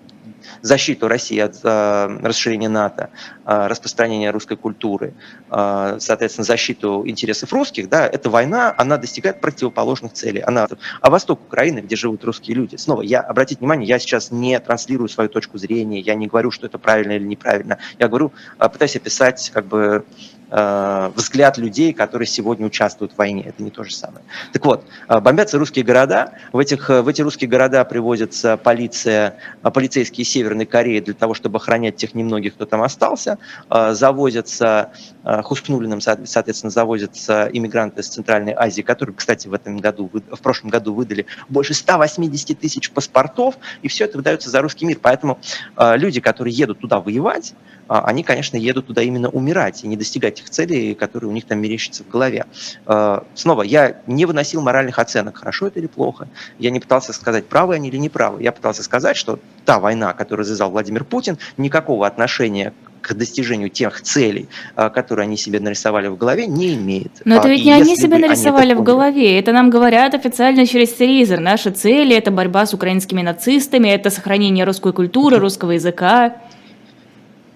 защиту 0.63 1.09
России 1.09 1.39
от 1.39 1.61
расширения 1.65 2.69
НАТО, 2.69 3.11
распространения 3.45 4.31
русской 4.31 4.57
культуры, 4.57 5.15
соответственно, 5.49 6.45
защиту 6.45 7.03
интересов 7.07 7.53
русских, 7.53 7.89
да, 7.89 8.07
эта 8.07 8.31
война, 8.31 8.75
она 8.77 8.97
достигает 8.97 9.41
противоположных 9.41 10.13
целей. 10.13 10.41
Она, 10.41 10.67
а 11.01 11.11
восток 11.11 11.41
Украины, 11.43 11.81
где 11.81 11.97
живут 11.97 12.25
русские 12.25 12.57
люди, 12.57 12.77
снова, 12.77 13.03
я, 13.03 13.21
обратите 13.21 13.61
внимание, 13.61 13.89
я 13.89 13.99
сейчас 13.99 14.31
не 14.31 14.59
транслирую 14.59 15.09
свою 15.09 15.29
точку 15.31 15.59
зрения, 15.59 16.01
я 16.01 16.15
не 16.15 16.27
говорю, 16.27 16.51
что 16.51 16.67
это 16.67 16.79
правильно 16.79 17.13
или 17.13 17.25
неправильно, 17.25 17.79
я 17.99 18.09
говорю, 18.09 18.33
пытаюсь 18.59 18.97
описать 18.97 19.51
как 19.53 19.67
бы 19.67 20.05
Э, 20.46 20.46
взгляд 20.49 21.59
людей, 21.59 21.93
которые 21.93 22.27
сегодня 22.29 22.67
участвуют 22.67 23.13
в 23.13 23.19
войне. 23.19 23.43
Это 23.47 23.63
не 23.63 23.71
то 23.71 23.83
же 23.83 23.95
самое. 23.95 24.25
Так 24.53 24.65
вот, 24.65 24.85
э, 25.09 25.21
бомбятся 25.21 25.59
русские 25.59 25.85
города. 25.85 26.33
В, 26.53 26.59
этих, 26.59 26.89
э, 26.89 27.03
в 27.03 27.09
эти 27.09 27.23
русские 27.23 27.49
города 27.49 27.85
привозится 27.85 28.57
полиция, 28.57 29.37
полицейские 29.63 30.25
Северной 30.25 30.67
Кореи 30.67 31.01
для 31.01 31.15
того, 31.15 31.35
чтобы 31.35 31.57
охранять 31.57 31.97
тех 31.97 32.15
немногих, 32.15 32.55
кто 32.55 32.65
там 32.65 32.83
остался. 32.83 33.39
Завозятся, 33.71 34.93
Хуснулиным, 35.25 36.01
соответственно, 36.01 36.71
завозятся 36.71 37.49
иммигранты 37.53 38.01
из 38.01 38.09
Центральной 38.09 38.53
Азии, 38.53 38.83
которые, 38.83 39.15
кстати, 39.17 39.49
в 39.49 39.55
этом 39.55 39.79
году, 39.79 40.11
в 40.13 40.41
прошлом 40.41 40.71
году 40.71 40.95
выдали 40.95 41.27
больше 41.49 41.75
180 41.75 42.59
тысяч 42.59 42.91
паспортов, 42.91 43.57
и 43.83 43.89
все 43.89 44.05
это 44.05 44.19
выдается 44.19 44.51
за 44.51 44.63
русский 44.63 44.87
мир. 44.87 44.99
Поэтому 45.03 45.39
люди, 45.77 46.21
которые 46.21 46.55
едут 46.55 46.81
туда 46.81 47.01
воевать, 47.01 47.55
они, 47.89 48.23
конечно, 48.23 48.57
едут 48.57 48.87
туда 48.87 49.03
именно 49.03 49.29
умирать 49.29 49.85
и 49.85 49.89
не 49.89 49.97
достигать 49.97 50.36
этих 50.37 50.51
целей, 50.51 50.95
которые 50.95 51.31
у 51.31 51.33
них 51.33 51.45
там 51.45 51.61
мерещатся 51.61 52.05
в 52.05 52.09
голове. 52.09 52.45
Э, 52.87 53.21
снова, 53.35 53.63
я 53.63 54.01
не 54.07 54.27
выносил 54.27 54.63
моральных 54.63 54.99
оценок, 54.99 55.39
хорошо 55.39 55.67
это 55.67 55.81
или 55.81 55.87
плохо. 55.87 56.29
Я 56.59 56.71
не 56.71 56.81
пытался 56.81 57.13
сказать, 57.13 57.47
правы 57.47 57.75
они 57.75 57.89
или 57.89 57.97
неправы. 57.97 58.43
Я 58.43 58.53
пытался 58.53 58.83
сказать, 58.83 59.17
что 59.17 59.39
та 59.65 59.79
война, 59.79 60.13
которую 60.13 60.45
завязал 60.45 60.71
Владимир 60.71 61.05
Путин, 61.05 61.39
никакого 61.57 62.07
отношения 62.07 62.73
к 63.01 63.15
достижению 63.15 63.71
тех 63.71 64.01
целей, 64.03 64.49
э, 64.77 64.91
которые 64.91 65.25
они 65.25 65.37
себе 65.37 65.61
нарисовали 65.61 66.09
в 66.09 66.17
голове, 66.17 66.47
не 66.47 66.75
имеет. 66.75 67.13
Но 67.25 67.37
это 67.37 67.47
а 67.47 67.51
ведь 67.51 67.65
не 67.65 67.73
они 67.73 67.97
себе 67.97 68.19
нарисовали 68.19 68.75
в 68.75 68.83
голове, 68.83 69.39
это 69.39 69.53
нам 69.53 69.71
говорят 69.71 70.15
официально 70.15 70.67
через 70.67 70.93
телевизор. 70.93 71.41
Наши 71.41 71.71
цели– 71.71 72.17
это 72.17 72.31
борьба 72.31 72.67
с 72.67 72.75
украинскими 72.75 73.23
нацистами, 73.23 73.89
это 73.89 74.11
сохранение 74.11 74.65
русской 74.65 74.93
культуры, 74.93 75.39
русского 75.39 75.73
языка. 75.73 76.37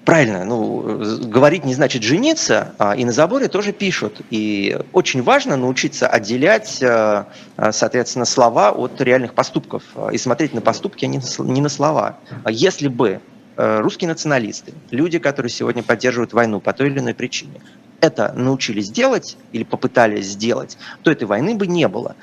Правильно, 0.04 0.44
ну, 0.44 0.98
говорить 1.24 1.64
не 1.64 1.74
значит 1.74 2.02
жениться, 2.02 2.74
а, 2.78 2.96
и 2.96 3.04
на 3.04 3.12
заборе 3.12 3.48
тоже 3.48 3.72
пишут. 3.72 4.22
И 4.30 4.78
очень 4.92 5.22
важно 5.22 5.56
научиться 5.56 6.08
отделять, 6.08 6.82
а, 6.82 7.28
а, 7.56 7.70
соответственно, 7.70 8.24
слова 8.24 8.70
от 8.70 9.00
реальных 9.00 9.34
поступков 9.34 9.82
и 10.10 10.16
смотреть 10.16 10.54
на 10.54 10.62
поступки, 10.62 11.04
а 11.04 11.08
не 11.08 11.60
на 11.60 11.68
слова. 11.68 12.18
Если 12.48 12.88
бы 12.88 13.20
русские 13.56 14.08
националисты, 14.08 14.72
люди, 14.90 15.18
которые 15.18 15.50
сегодня 15.50 15.82
поддерживают 15.82 16.32
войну 16.32 16.60
по 16.60 16.72
той 16.72 16.86
или 16.86 16.98
иной 16.98 17.12
причине, 17.12 17.60
это 18.00 18.32
научились 18.32 18.90
делать 18.90 19.36
или 19.52 19.64
попытались 19.64 20.28
сделать, 20.28 20.78
то 21.02 21.10
этой 21.10 21.24
войны 21.24 21.54
бы 21.54 21.66
не 21.66 21.86
было. 21.88 22.16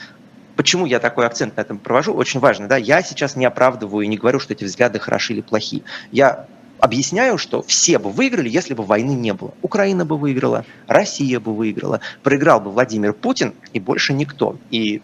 Почему 0.55 0.87
я 0.87 0.99
такой 0.99 1.27
акцент 1.27 1.55
на 1.57 1.61
этом 1.61 1.77
провожу? 1.77 2.13
Очень 2.13 2.39
важно. 2.39 2.67
Да? 2.67 2.77
Я 2.77 3.03
сейчас 3.03 3.35
не 3.35 3.45
оправдываю 3.45 4.03
и 4.03 4.07
не 4.07 4.17
говорю, 4.17 4.39
что 4.39 4.53
эти 4.53 4.63
взгляды 4.63 4.97
хороши 4.97 5.33
или 5.33 5.41
плохи. 5.41 5.83
Я 6.11 6.47
объясняю, 6.79 7.37
что 7.37 7.61
все 7.61 7.99
бы 7.99 8.09
выиграли, 8.11 8.49
если 8.49 8.73
бы 8.73 8.83
войны 8.83 9.11
не 9.11 9.33
было. 9.33 9.53
Украина 9.61 10.05
бы 10.05 10.17
выиграла, 10.17 10.65
Россия 10.87 11.39
бы 11.39 11.53
выиграла, 11.53 12.01
проиграл 12.23 12.59
бы 12.59 12.71
Владимир 12.71 13.13
Путин 13.13 13.53
и 13.73 13.79
больше 13.79 14.13
никто. 14.13 14.57
И 14.69 15.01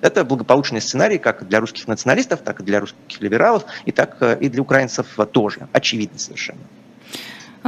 это 0.00 0.24
благополучный 0.24 0.80
сценарий 0.80 1.18
как 1.18 1.48
для 1.48 1.60
русских 1.60 1.88
националистов, 1.88 2.40
так 2.42 2.60
и 2.60 2.62
для 2.62 2.80
русских 2.80 3.20
либералов, 3.20 3.64
и 3.84 3.92
так 3.92 4.16
э, 4.20 4.38
и 4.40 4.48
для 4.48 4.62
украинцев 4.62 5.06
тоже, 5.32 5.68
очевидно 5.72 6.18
совершенно. 6.18 6.60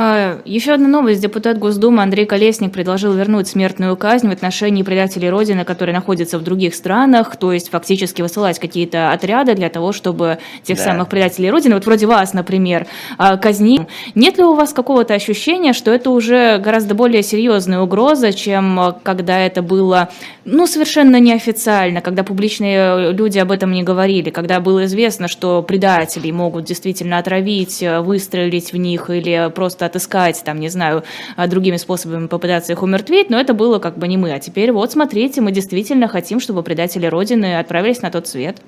А, 0.01 0.39
Еще 0.45 0.75
одна 0.75 0.87
новость. 0.87 1.21
Депутат 1.21 1.59
Госдумы 1.59 2.05
Андрей 2.05 2.25
Колесник 2.25 2.71
предложил 2.71 3.15
вернуть 3.15 3.49
смертную 3.49 3.97
казнь 3.97 4.29
в 4.29 4.31
отношении 4.31 4.85
предателей 4.85 5.29
Родины, 5.29 5.65
которые 5.65 5.93
находятся 5.93 6.39
в 6.39 6.45
других 6.45 6.77
странах, 6.77 7.35
то 7.35 7.53
есть 7.53 7.71
фактически 7.71 8.23
высылать 8.23 8.61
какие-то 8.61 9.11
отряды 9.11 9.55
для 9.55 9.69
того, 9.71 9.91
чтобы 9.91 10.39
тех 10.63 10.79
да. 10.79 10.85
самых 10.85 11.09
предателей 11.09 11.51
Родины, 11.51 11.75
вот 11.75 11.85
вроде 11.85 12.07
вас, 12.07 12.33
например, 12.33 12.87
а, 13.17 13.37
казнить. 13.39 13.81
Нет 14.15 14.39
ли 14.39 14.45
у 14.45 14.55
вас 14.55 14.73
какого-то 14.73 15.15
ощущения, 15.15 15.73
что 15.73 15.91
это 15.91 16.11
уже 16.11 16.59
гораздо 16.59 16.95
более 16.95 17.25
серьезная 17.25 17.81
угроза, 17.81 18.33
чем 18.33 18.79
а, 18.79 18.93
когда 19.03 19.41
это 19.41 19.63
было, 19.63 20.11
ну, 20.45 20.69
совершенно 20.69 21.19
неофициально, 21.19 22.03
когда 22.03 22.23
публичные 22.23 23.11
люди 23.11 23.41
об 23.41 23.51
этом 23.51 23.73
не 23.73 23.83
говорили, 23.83 24.31
когда 24.31 24.61
было 24.61 24.85
известно, 24.85 25.27
что 25.27 25.61
предателей 25.61 26.31
могут 26.31 26.67
действительно 26.67 27.19
отравить, 27.19 27.83
выстрелить 27.83 28.73
в 28.73 28.77
них 28.77 29.11
или 29.11 29.51
просто 29.53 29.88
отыскать, 29.89 30.43
там, 30.45 30.61
не 30.61 30.69
знаю, 30.69 31.05
а, 31.37 31.47
другими 31.47 31.77
способами 31.77 32.27
попытаться 32.27 32.73
их 32.73 32.83
умертвить, 32.83 33.31
но 33.31 33.41
это 33.41 33.55
было 33.55 33.79
как 33.79 33.99
бы 33.99 34.09
не 34.09 34.17
мы. 34.17 34.33
А 34.33 34.39
теперь 34.39 34.73
вот, 34.73 34.93
смотрите, 34.93 35.41
мы 35.41 35.53
действительно 35.53 36.09
хотим, 36.09 36.41
чтобы 36.41 36.63
предатели 36.63 37.07
Родины 37.07 37.59
отправились 37.59 38.03
на 38.03 38.11
тот 38.11 38.29
свет. 38.29 38.59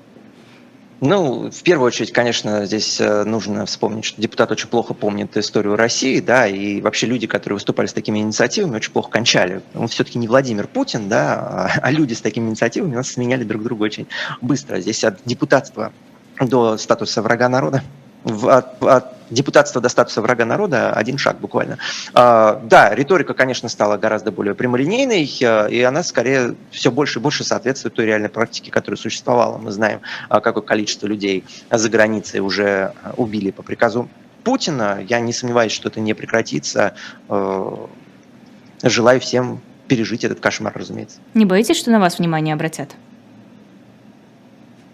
Ну, 1.01 1.49
в 1.49 1.63
первую 1.63 1.87
очередь, 1.87 2.11
конечно, 2.11 2.63
здесь 2.67 3.01
э, 3.01 3.23
нужно 3.23 3.65
вспомнить, 3.65 4.05
что 4.05 4.21
депутат 4.21 4.51
очень 4.51 4.67
плохо 4.67 4.93
помнит 4.93 5.35
историю 5.35 5.75
России, 5.75 6.19
да, 6.19 6.45
и 6.45 6.79
вообще 6.79 7.07
люди, 7.07 7.25
которые 7.25 7.55
выступали 7.55 7.87
с 7.87 7.93
такими 7.93 8.19
инициативами, 8.19 8.75
очень 8.75 8.91
плохо 8.91 9.09
кончали. 9.09 9.63
Он 9.73 9.87
все-таки 9.87 10.19
не 10.19 10.27
Владимир 10.27 10.67
Путин, 10.67 11.09
да, 11.09 11.39
а, 11.39 11.71
а 11.81 11.89
люди 11.89 12.13
с 12.13 12.21
такими 12.21 12.49
инициативами 12.49 12.93
нас 12.93 13.13
сменяли 13.13 13.43
друг 13.43 13.63
друга 13.63 13.81
очень 13.81 14.05
быстро. 14.41 14.79
Здесь 14.79 15.03
от 15.03 15.17
депутатства 15.25 15.91
до 16.39 16.77
статуса 16.77 17.23
врага 17.23 17.49
народа 17.49 17.81
от, 18.25 18.83
от 18.83 19.05
депутатства 19.31 19.81
до 19.81 19.89
статуса 19.89 20.21
врага 20.21 20.45
народа 20.45 20.91
один 20.93 21.17
шаг 21.17 21.39
буквально. 21.39 21.77
А, 22.13 22.61
да, 22.63 22.93
риторика, 22.93 23.33
конечно, 23.33 23.69
стала 23.69 23.97
гораздо 23.97 24.31
более 24.31 24.53
прямолинейной, 24.53 25.29
э, 25.41 25.71
и 25.71 25.81
она 25.81 26.03
скорее 26.03 26.55
все 26.69 26.91
больше 26.91 27.19
и 27.19 27.21
больше 27.21 27.43
соответствует 27.43 27.95
той 27.95 28.05
реальной 28.05 28.29
практике, 28.29 28.71
которая 28.71 28.97
существовала. 28.97 29.57
Мы 29.57 29.71
знаем, 29.71 30.01
а, 30.29 30.41
какое 30.41 30.63
количество 30.63 31.07
людей 31.07 31.43
за 31.69 31.89
границей 31.89 32.41
уже 32.41 32.93
убили 33.17 33.51
по 33.51 33.63
приказу 33.63 34.09
Путина. 34.43 34.99
Я 35.07 35.19
не 35.19 35.33
сомневаюсь, 35.33 35.71
что 35.71 35.89
это 35.89 35.99
не 35.99 36.13
прекратится. 36.13 36.93
Э, 37.29 37.87
желаю 38.83 39.19
всем 39.19 39.61
пережить 39.87 40.23
этот 40.23 40.39
кошмар, 40.39 40.73
разумеется. 40.75 41.19
Не 41.33 41.45
боитесь, 41.45 41.77
что 41.77 41.91
на 41.91 41.99
вас 41.99 42.19
внимание 42.19 42.53
обратят? 42.53 42.91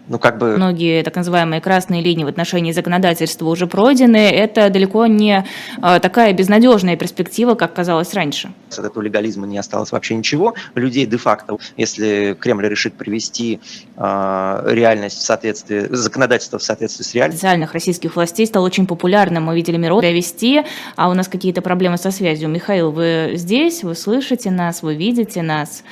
Ну, 0.08 0.18
как 0.18 0.38
бы... 0.38 0.56
Многие 0.56 1.02
так 1.02 1.16
называемые 1.16 1.60
красные 1.60 2.02
линии 2.02 2.24
в 2.24 2.28
отношении 2.28 2.72
законодательства 2.72 3.46
уже 3.46 3.66
пройдены. 3.66 4.30
Это 4.30 4.70
далеко 4.70 5.06
не 5.06 5.44
а, 5.80 6.00
такая 6.00 6.32
безнадежная 6.32 6.96
перспектива, 6.96 7.54
как 7.54 7.74
казалось 7.74 8.14
раньше. 8.14 8.50
От 8.70 8.78
этого 8.84 9.02
легализма 9.02 9.46
не 9.46 9.58
осталось 9.58 9.92
вообще 9.92 10.14
ничего. 10.14 10.54
Людей 10.74 11.06
де-факто, 11.06 11.58
если 11.76 12.36
Кремль 12.38 12.66
решит 12.68 12.94
привести 12.94 13.60
э, 13.96 14.62
реальность 14.66 15.18
в 15.18 15.22
соответствии, 15.22 15.86
законодательство 15.90 16.58
в 16.58 16.62
соответствии 16.62 17.04
с 17.04 17.14
реальностью. 17.14 17.38
Официальных 17.46 17.72
российских 17.72 18.16
властей 18.16 18.46
стал 18.46 18.64
очень 18.64 18.86
популярным. 18.86 19.44
Мы 19.44 19.56
видели 19.56 19.76
Мирот 19.76 20.04
вести, 20.04 20.62
а 20.96 21.08
у 21.10 21.14
нас 21.14 21.28
какие-то 21.28 21.60
проблемы 21.60 21.98
со 21.98 22.10
связью. 22.10 22.48
Михаил, 22.48 22.92
вы 22.92 23.32
здесь, 23.34 23.82
вы 23.82 23.94
слышите 23.94 24.50
нас, 24.50 24.82
вы 24.82 24.94
видите 24.94 25.42
нас? 25.42 25.82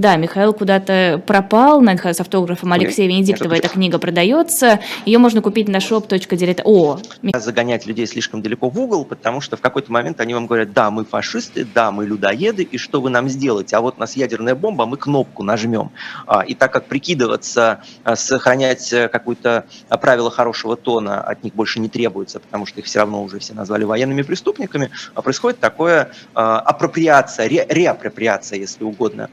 Да, 0.00 0.16
Михаил 0.16 0.54
куда-то 0.54 1.22
пропал, 1.26 1.82
с 1.82 2.20
автографом 2.20 2.72
Алексея 2.72 3.06
Венедиктова 3.06 3.52
эта 3.52 3.68
книга 3.68 3.98
продается, 3.98 4.80
ее 5.04 5.18
можно 5.18 5.42
купить 5.42 5.68
на 5.68 5.76
shop.direct. 5.76 6.62
О! 6.64 6.98
Загонять 7.34 7.84
людей 7.84 8.06
слишком 8.06 8.40
далеко 8.40 8.70
в 8.70 8.80
угол, 8.80 9.04
потому 9.04 9.42
что 9.42 9.58
в 9.58 9.60
какой-то 9.60 9.92
момент 9.92 10.18
они 10.22 10.32
вам 10.32 10.46
говорят, 10.46 10.72
да, 10.72 10.90
мы 10.90 11.04
фашисты, 11.04 11.66
да, 11.74 11.90
мы 11.90 12.06
людоеды, 12.06 12.62
и 12.62 12.78
что 12.78 13.02
вы 13.02 13.10
нам 13.10 13.28
сделаете? 13.28 13.76
А 13.76 13.82
вот 13.82 13.96
у 13.98 14.00
нас 14.00 14.16
ядерная 14.16 14.54
бомба, 14.54 14.86
мы 14.86 14.96
кнопку 14.96 15.42
нажмем. 15.42 15.90
А, 16.26 16.40
и 16.46 16.54
так 16.54 16.72
как 16.72 16.86
прикидываться, 16.86 17.82
а, 18.02 18.16
сохранять 18.16 18.90
э, 18.94 19.08
какое-то 19.08 19.66
правило 20.00 20.30
хорошего 20.30 20.76
тона 20.76 21.20
от 21.20 21.44
них 21.44 21.54
больше 21.54 21.78
не 21.78 21.90
требуется, 21.90 22.40
потому 22.40 22.64
что 22.64 22.80
их 22.80 22.86
все 22.86 23.00
равно 23.00 23.22
уже 23.22 23.38
все 23.38 23.52
назвали 23.52 23.84
военными 23.84 24.22
преступниками, 24.22 24.90
происходит 25.14 25.60
такое 25.60 26.12
апроприация, 26.32 27.50
ре, 27.50 27.66
реапроприация, 27.68 28.58
если 28.58 28.84
угодно, 28.84 29.28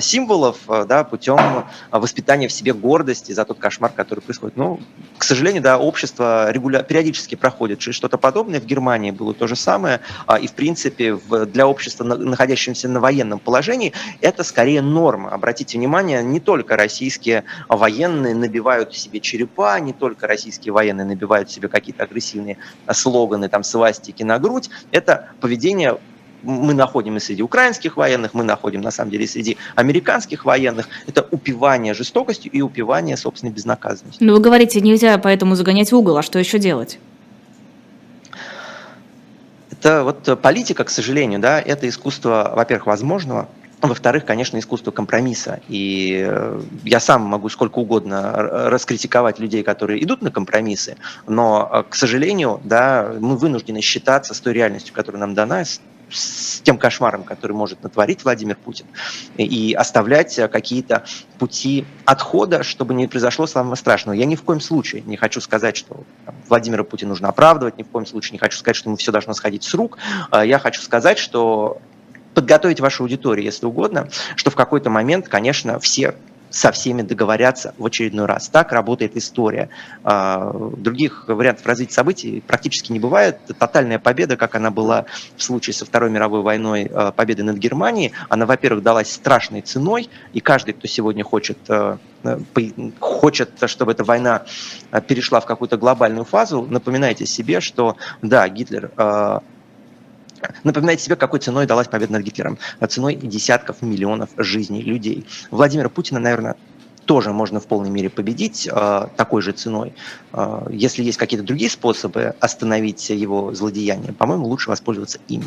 символов 0.00 0.58
э, 0.68 0.84
да, 0.86 1.04
путем 1.04 1.38
воспитания 1.90 2.48
в 2.48 2.52
себе 2.52 2.72
гордости 2.72 3.32
за 3.32 3.44
тот 3.44 3.58
кошмар, 3.58 3.92
который 3.94 4.20
происходит. 4.20 4.56
Ну, 4.56 4.80
к 5.18 5.24
сожалению, 5.24 5.62
да, 5.62 5.78
общество 5.78 6.50
регуля... 6.50 6.82
периодически 6.82 7.34
проходит 7.34 7.80
что-то 7.82 8.18
подобное. 8.18 8.60
В 8.60 8.66
Германии 8.66 9.10
было 9.10 9.34
то 9.34 9.46
же 9.46 9.56
самое. 9.56 10.00
А, 10.26 10.38
и, 10.38 10.46
в 10.46 10.52
принципе, 10.52 11.18
для 11.46 11.66
общества, 11.66 12.04
находящегося 12.04 12.88
на 12.88 13.00
военном 13.00 13.38
положении, 13.38 13.92
это 14.20 14.44
скорее 14.44 14.82
норма. 14.82 15.30
Обратите 15.30 15.78
внимание, 15.78 16.22
не 16.22 16.40
только 16.40 16.76
российские 16.76 17.44
военные 17.68 18.34
набивают 18.34 18.94
себе 18.94 19.20
черепа, 19.20 19.78
не 19.80 19.92
только 19.92 20.26
российские 20.26 20.72
военные 20.72 21.06
набивают 21.06 21.50
себе 21.50 21.68
какие-то 21.68 22.04
агрессивные 22.04 22.58
слоганы, 22.90 23.48
там, 23.48 23.62
свастики 23.62 24.22
на 24.22 24.38
грудь. 24.38 24.70
Это 24.90 25.30
поведение 25.40 25.98
мы 26.42 26.74
находим 26.74 27.16
и 27.16 27.20
среди 27.20 27.42
украинских 27.42 27.96
военных, 27.96 28.34
мы 28.34 28.44
находим 28.44 28.80
на 28.80 28.90
самом 28.90 29.10
деле 29.10 29.24
и 29.24 29.28
среди 29.28 29.56
американских 29.74 30.44
военных. 30.44 30.88
Это 31.06 31.26
упивание 31.30 31.94
жестокостью 31.94 32.52
и 32.52 32.60
упивание 32.60 33.16
собственной 33.16 33.52
безнаказанностью. 33.52 34.26
Ну, 34.26 34.34
вы 34.34 34.40
говорите, 34.40 34.80
нельзя 34.80 35.18
поэтому 35.18 35.54
загонять 35.54 35.92
в 35.92 35.96
угол, 35.96 36.16
а 36.16 36.22
что 36.22 36.38
еще 36.38 36.58
делать? 36.58 36.98
Это 39.70 40.04
вот 40.04 40.40
политика, 40.40 40.84
к 40.84 40.90
сожалению, 40.90 41.40
да, 41.40 41.60
это 41.60 41.88
искусство, 41.88 42.52
во-первых, 42.54 42.86
возможного, 42.86 43.48
во-вторых, 43.82 44.24
конечно, 44.24 44.58
искусство 44.58 44.92
компромисса. 44.92 45.60
И 45.68 46.24
э, 46.24 46.60
я 46.84 47.00
сам 47.00 47.22
могу 47.22 47.48
сколько 47.48 47.80
угодно 47.80 48.32
раскритиковать 48.32 49.40
людей, 49.40 49.64
которые 49.64 50.02
идут 50.04 50.22
на 50.22 50.30
компромиссы, 50.30 50.96
но, 51.26 51.68
э, 51.72 51.82
к 51.88 51.96
сожалению, 51.96 52.60
да, 52.64 53.12
мы 53.18 53.36
вынуждены 53.36 53.80
считаться 53.80 54.34
с 54.34 54.40
той 54.40 54.52
реальностью, 54.52 54.94
которая 54.94 55.20
нам 55.20 55.34
дана, 55.34 55.64
с 55.64 55.80
с 56.12 56.60
тем 56.60 56.78
кошмаром, 56.78 57.24
который 57.24 57.52
может 57.52 57.82
натворить 57.82 58.24
Владимир 58.24 58.56
Путин, 58.56 58.86
и 59.36 59.74
оставлять 59.74 60.38
э, 60.38 60.48
какие-то 60.48 61.04
пути 61.38 61.84
отхода, 62.04 62.62
чтобы 62.62 62.94
не 62.94 63.06
произошло 63.06 63.46
самого 63.46 63.74
страшного. 63.74 64.14
Я 64.14 64.26
ни 64.26 64.36
в 64.36 64.42
коем 64.42 64.60
случае 64.60 65.02
не 65.02 65.16
хочу 65.16 65.40
сказать, 65.40 65.76
что 65.76 66.04
Владимира 66.48 66.84
Путина 66.84 67.10
нужно 67.10 67.28
оправдывать, 67.28 67.78
ни 67.78 67.82
в 67.82 67.88
коем 67.88 68.06
случае 68.06 68.32
не 68.32 68.38
хочу 68.38 68.58
сказать, 68.58 68.76
что 68.76 68.88
ему 68.88 68.96
все 68.96 69.12
должно 69.12 69.34
сходить 69.34 69.64
с 69.64 69.74
рук. 69.74 69.98
Я 70.32 70.58
хочу 70.58 70.80
сказать, 70.80 71.18
что 71.18 71.80
подготовить 72.34 72.80
вашу 72.80 73.02
аудиторию, 73.04 73.44
если 73.44 73.66
угодно, 73.66 74.08
что 74.36 74.50
в 74.50 74.54
какой-то 74.54 74.90
момент, 74.90 75.28
конечно, 75.28 75.78
все 75.78 76.14
со 76.52 76.70
всеми 76.70 77.02
договорятся 77.02 77.74
в 77.78 77.86
очередной 77.86 78.26
раз. 78.26 78.48
Так 78.48 78.72
работает 78.72 79.16
история. 79.16 79.70
А, 80.04 80.52
других 80.76 81.24
вариантов 81.26 81.66
развития 81.66 81.94
событий 81.94 82.42
практически 82.46 82.92
не 82.92 83.00
бывает. 83.00 83.38
Тотальная 83.58 83.98
победа, 83.98 84.36
как 84.36 84.54
она 84.54 84.70
была 84.70 85.06
в 85.36 85.42
случае 85.42 85.74
со 85.74 85.84
Второй 85.84 86.10
мировой 86.10 86.42
войной, 86.42 86.90
а, 86.92 87.10
победы 87.10 87.42
над 87.42 87.56
Германией, 87.56 88.12
она, 88.28 88.46
во-первых, 88.46 88.82
далась 88.82 89.10
страшной 89.10 89.62
ценой, 89.62 90.08
и 90.32 90.40
каждый, 90.40 90.74
кто 90.74 90.86
сегодня 90.86 91.24
хочет 91.24 91.58
а, 91.68 91.98
хочет, 93.00 93.50
чтобы 93.66 93.92
эта 93.92 94.04
война 94.04 94.44
перешла 95.08 95.40
в 95.40 95.46
какую-то 95.46 95.76
глобальную 95.76 96.24
фазу, 96.24 96.64
напоминайте 96.70 97.26
себе, 97.26 97.60
что 97.60 97.96
да, 98.20 98.48
Гитлер 98.48 98.92
Напоминайте 100.64 101.04
себе, 101.04 101.16
какой 101.16 101.40
ценой 101.40 101.66
далась 101.66 101.88
победа 101.88 102.12
над 102.12 102.22
Гитлером. 102.22 102.58
Ценой 102.88 103.14
десятков 103.16 103.82
миллионов 103.82 104.30
жизней 104.36 104.82
людей. 104.82 105.26
Владимира 105.50 105.88
Путина, 105.88 106.20
наверное, 106.20 106.56
тоже 107.04 107.32
можно 107.32 107.60
в 107.60 107.66
полной 107.66 107.90
мере 107.90 108.10
победить 108.10 108.68
э, 108.70 109.06
такой 109.16 109.42
же 109.42 109.52
ценой. 109.52 109.94
Э, 110.32 110.66
если 110.70 111.02
есть 111.02 111.18
какие-то 111.18 111.44
другие 111.44 111.70
способы 111.70 112.34
остановить 112.40 113.10
его 113.10 113.54
злодеяния, 113.54 114.12
по-моему, 114.12 114.46
лучше 114.46 114.70
воспользоваться 114.70 115.18
ими. 115.28 115.46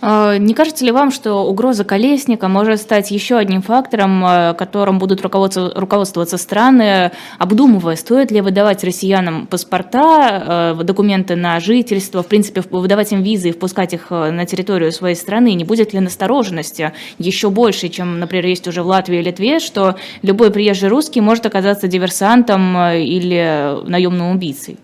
А, 0.00 0.36
не 0.38 0.54
кажется 0.54 0.84
ли 0.84 0.92
вам, 0.92 1.10
что 1.10 1.46
угроза 1.48 1.84
колесника 1.84 2.48
может 2.48 2.80
стать 2.80 3.10
еще 3.10 3.36
одним 3.36 3.62
фактором, 3.62 4.22
а, 4.24 4.54
которым 4.54 4.98
будут 4.98 5.20
руководствоваться 5.22 6.38
страны, 6.38 7.10
обдумывая, 7.38 7.96
стоит 7.96 8.30
ли 8.30 8.40
выдавать 8.40 8.84
россиянам 8.84 9.46
паспорта, 9.46 10.00
а, 10.00 10.74
документы 10.74 11.34
на 11.34 11.58
жительство, 11.58 12.22
в 12.22 12.28
принципе, 12.28 12.62
выдавать 12.70 13.12
им 13.12 13.22
визы 13.22 13.48
и 13.48 13.52
впускать 13.52 13.92
их 13.92 14.10
на 14.10 14.46
территорию 14.46 14.92
своей 14.92 15.16
страны? 15.16 15.54
Не 15.54 15.64
будет 15.64 15.92
ли 15.92 16.00
настороженности 16.00 16.92
еще 17.18 17.50
больше, 17.50 17.88
чем, 17.88 18.20
например, 18.20 18.46
есть 18.46 18.68
уже 18.68 18.82
в 18.82 18.86
Латвии 18.86 19.18
и 19.18 19.22
Литве, 19.22 19.58
что 19.58 19.96
любой 20.22 20.52
приезжий 20.52 20.88
русский 20.88 21.20
может 21.20 21.44
оказаться 21.46 21.88
диверсантом 21.88 22.76
или 22.76 23.78
наемным 23.88 24.30
убийцей? 24.30 24.78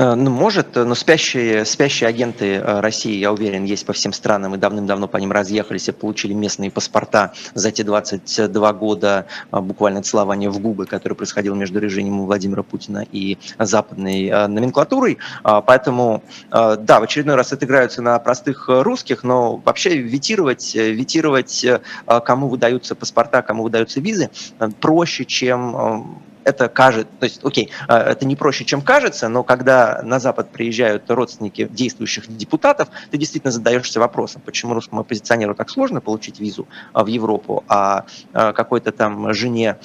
Э, 0.00 0.14
ну, 0.14 0.30
может, 0.30 0.76
но 0.76 0.94
спящие, 0.94 1.66
спящие 1.66 2.08
агенты 2.08 2.54
э, 2.54 2.80
России, 2.80 3.18
я 3.18 3.32
уверен, 3.32 3.64
есть 3.64 3.84
по 3.84 3.92
всем 3.92 4.14
странам 4.14 4.54
и 4.54 4.58
давным-давно 4.58 5.08
по 5.08 5.18
ним 5.18 5.30
разъехались 5.30 5.88
и 5.88 5.92
получили 5.92 6.32
местные 6.32 6.70
паспорта 6.70 7.34
за 7.52 7.70
те 7.70 7.84
22 7.84 8.72
года 8.72 9.26
э, 9.52 9.60
буквально 9.60 10.02
целования 10.02 10.48
в 10.48 10.58
губы, 10.58 10.86
которое 10.86 11.16
происходило 11.16 11.54
между 11.54 11.80
режимом 11.80 12.24
Владимира 12.24 12.62
Путина 12.62 13.04
и 13.12 13.36
западной 13.58 14.48
номенклатурой. 14.48 15.18
Поэтому, 15.42 16.22
да, 16.50 17.00
в 17.00 17.02
очередной 17.02 17.34
раз 17.34 17.52
отыграются 17.52 18.00
на 18.00 18.18
простых 18.18 18.66
русских, 18.68 19.22
но 19.22 19.56
вообще 19.56 19.98
витировать, 19.98 20.74
витировать 20.74 21.66
кому 22.24 22.48
выдаются 22.48 22.94
паспорта, 22.94 23.42
кому 23.42 23.64
выдаются 23.64 24.00
визы, 24.00 24.30
проще, 24.80 25.24
чем 25.24 26.22
это 26.44 26.68
кажется, 26.68 27.10
то 27.18 27.24
есть, 27.24 27.40
окей, 27.44 27.70
а, 27.88 27.98
это 27.98 28.26
не 28.26 28.36
проще, 28.36 28.64
чем 28.64 28.82
кажется, 28.82 29.28
но 29.28 29.42
когда 29.42 30.00
на 30.02 30.18
Запад 30.18 30.50
приезжают 30.50 31.10
родственники 31.10 31.68
действующих 31.70 32.34
депутатов, 32.36 32.88
ты 33.10 33.18
действительно 33.18 33.50
задаешься 33.50 34.00
вопросом, 34.00 34.42
почему 34.44 34.74
русскому 34.74 35.02
оппозиционеру 35.02 35.54
так 35.54 35.70
сложно 35.70 36.00
получить 36.00 36.40
визу 36.40 36.66
а, 36.92 37.04
в 37.04 37.08
Европу, 37.08 37.64
а, 37.68 38.04
а 38.32 38.52
какой-то 38.52 38.92
там 38.92 39.32
жене 39.34 39.78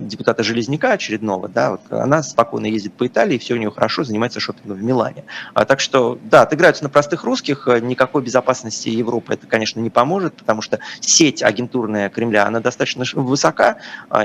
депутата 0.00 0.42
Железняка 0.42 0.92
очередного, 0.92 1.48
да, 1.48 1.72
вот 1.72 1.80
она 1.90 2.22
спокойно 2.22 2.66
ездит 2.66 2.94
по 2.94 3.06
Италии, 3.06 3.38
все 3.38 3.54
у 3.54 3.56
нее 3.56 3.70
хорошо, 3.70 4.04
занимается 4.04 4.40
шопингом 4.40 4.78
в 4.78 4.82
Милане. 4.82 5.24
Так 5.54 5.80
что, 5.80 6.18
да, 6.22 6.42
отыграются 6.42 6.84
на 6.84 6.90
простых 6.90 7.24
русских, 7.24 7.66
никакой 7.80 8.22
безопасности 8.22 8.88
Европы 8.88 9.34
это, 9.34 9.46
конечно, 9.46 9.80
не 9.80 9.90
поможет, 9.90 10.34
потому 10.34 10.62
что 10.62 10.80
сеть 11.00 11.42
агентурная 11.42 12.08
Кремля, 12.08 12.46
она 12.46 12.60
достаточно 12.60 13.04
высока, 13.14 13.76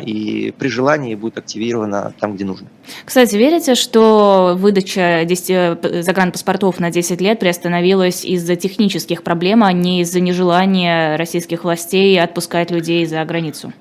и 0.01 0.53
при 0.57 0.67
желании 0.67 1.15
будет 1.15 1.37
активироваться 1.37 1.58
активирована 1.59 2.13
там, 2.19 2.35
где 2.35 2.45
нужно. 2.45 2.67
Кстати, 3.05 3.35
верите, 3.35 3.75
что 3.75 4.55
выдача 4.57 5.25
10, 5.25 5.49
э, 5.49 6.01
загранпаспортов 6.01 6.79
на 6.79 6.89
10 6.89 7.21
лет 7.21 7.39
приостановилась 7.39 8.25
из-за 8.25 8.55
технических 8.55 9.23
проблем, 9.23 9.63
а 9.63 9.73
не 9.73 10.01
из-за 10.01 10.21
нежелания 10.21 11.17
российских 11.17 11.63
властей 11.63 12.19
отпускать 12.21 12.71
людей 12.71 13.05
за 13.05 13.23
границу? 13.25 13.73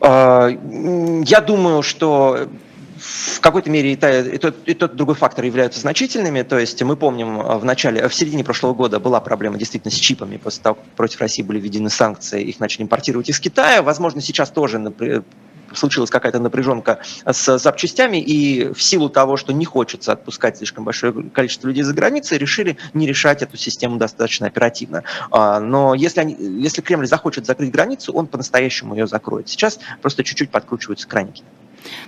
А, 0.00 0.48
я 0.48 1.40
думаю, 1.40 1.82
что 1.82 2.48
в 3.00 3.40
какой-то 3.40 3.70
мере 3.70 3.92
и, 3.92 3.96
та, 3.96 4.20
и, 4.20 4.38
тот, 4.38 4.56
и 4.66 4.74
тот 4.74 4.94
другой 4.96 5.14
фактор 5.14 5.44
являются 5.44 5.80
значительными. 5.80 6.42
То 6.42 6.58
есть 6.58 6.82
мы 6.82 6.96
помним, 6.96 7.38
в 7.38 7.64
начале, 7.64 8.08
в 8.08 8.14
середине 8.14 8.44
прошлого 8.44 8.74
года 8.74 9.00
была 9.00 9.20
проблема 9.20 9.58
действительно 9.58 9.90
с 9.90 9.96
чипами. 9.96 10.36
После 10.36 10.62
того, 10.62 10.76
как 10.76 10.84
против 10.96 11.20
России 11.20 11.42
были 11.42 11.60
введены 11.60 11.90
санкции, 11.90 12.42
их 12.42 12.60
начали 12.60 12.82
импортировать 12.82 13.28
из 13.28 13.40
Китая. 13.40 13.82
Возможно, 13.82 14.20
сейчас 14.20 14.50
тоже 14.50 14.78
случилась 15.74 16.10
какая-то 16.10 16.38
напряженка 16.38 17.00
с 17.24 17.58
запчастями, 17.58 18.18
и 18.18 18.72
в 18.72 18.82
силу 18.82 19.08
того, 19.08 19.36
что 19.36 19.52
не 19.52 19.64
хочется 19.64 20.12
отпускать 20.12 20.58
слишком 20.58 20.84
большое 20.84 21.12
количество 21.30 21.68
людей 21.68 21.82
за 21.82 21.94
границей, 21.94 22.38
решили 22.38 22.76
не 22.94 23.06
решать 23.06 23.42
эту 23.42 23.56
систему 23.56 23.96
достаточно 23.96 24.46
оперативно. 24.46 25.04
А, 25.30 25.60
но 25.60 25.94
если, 25.94 26.20
они, 26.20 26.36
если 26.38 26.80
Кремль 26.80 27.06
захочет 27.06 27.46
закрыть 27.46 27.70
границу, 27.70 28.12
он 28.12 28.26
по-настоящему 28.26 28.94
ее 28.94 29.06
закроет. 29.06 29.48
Сейчас 29.48 29.78
просто 30.02 30.24
чуть-чуть 30.24 30.50
подкручиваются 30.50 31.06
краники. 31.06 31.42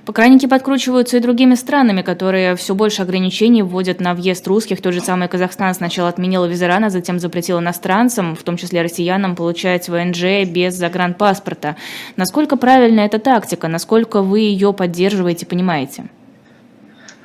Покранники 0.05 0.47
подкручиваются 0.47 1.17
и 1.17 1.21
другими 1.21 1.55
странами, 1.55 2.03
которые 2.03 2.57
все 2.57 2.75
больше 2.75 3.03
ограничений 3.03 3.63
вводят 3.63 4.01
на 4.01 4.15
въезд 4.15 4.47
русских. 4.49 4.83
Тот 4.83 4.95
же 4.95 5.01
самый 5.01 5.29
Казахстан 5.29 5.75
сначала 5.75 6.09
отменил 6.09 6.45
а 6.45 6.91
затем 6.91 7.19
запретил 7.19 7.61
иностранцам, 7.61 8.35
в 8.35 8.43
том 8.43 8.57
числе 8.57 8.83
россиянам, 8.83 9.37
получать 9.37 9.89
ВНЖ 9.89 10.45
без 10.47 10.75
загранпаспорта. 10.75 11.77
Насколько 12.17 12.57
правильна 12.57 13.01
эта 13.01 13.19
тактика? 13.19 13.69
Насколько 13.69 14.23
вы 14.23 14.41
ее 14.41 14.73
поддерживаете, 14.73 15.47
понимаете? 15.47 16.05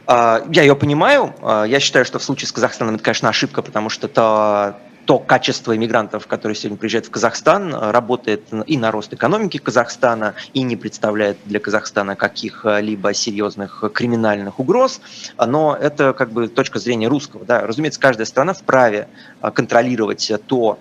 А, 0.06 0.44
я 0.52 0.62
ее 0.64 0.76
понимаю. 0.76 1.34
А, 1.42 1.64
я 1.64 1.80
считаю, 1.80 2.06
что 2.06 2.20
в 2.20 2.24
случае 2.24 2.48
с 2.48 2.52
Казахстаном 2.52 2.96
это, 2.96 3.04
конечно, 3.04 3.30
ошибка, 3.30 3.62
потому 3.62 3.90
что 3.90 4.08
это 4.08 4.78
то 5.08 5.20
качество 5.20 5.74
иммигрантов, 5.74 6.28
которые 6.28 6.58
сегодня 6.58 6.78
приезжают 6.78 7.06
в 7.06 7.12
Казахстан, 7.12 7.74
работает 7.74 8.44
и 8.66 8.78
на 8.78 8.92
рост 8.92 9.14
экономики 9.14 9.58
Казахстана, 9.58 10.36
и 10.54 10.64
не 10.64 10.76
представляет 10.76 11.38
для 11.46 11.62
Казахстана 11.62 12.18
каких-либо 12.18 13.14
серьезных 13.14 13.86
криминальных 13.94 14.60
угроз. 14.60 15.00
Но 15.38 15.78
это 15.80 16.12
как 16.12 16.32
бы 16.32 16.50
точка 16.50 16.80
зрения 16.80 17.08
русского. 17.08 17.46
Да. 17.46 17.62
Разумеется, 17.66 18.02
каждая 18.02 18.26
страна 18.26 18.54
вправе 18.54 19.08
контролировать 19.54 20.30
то, 20.46 20.78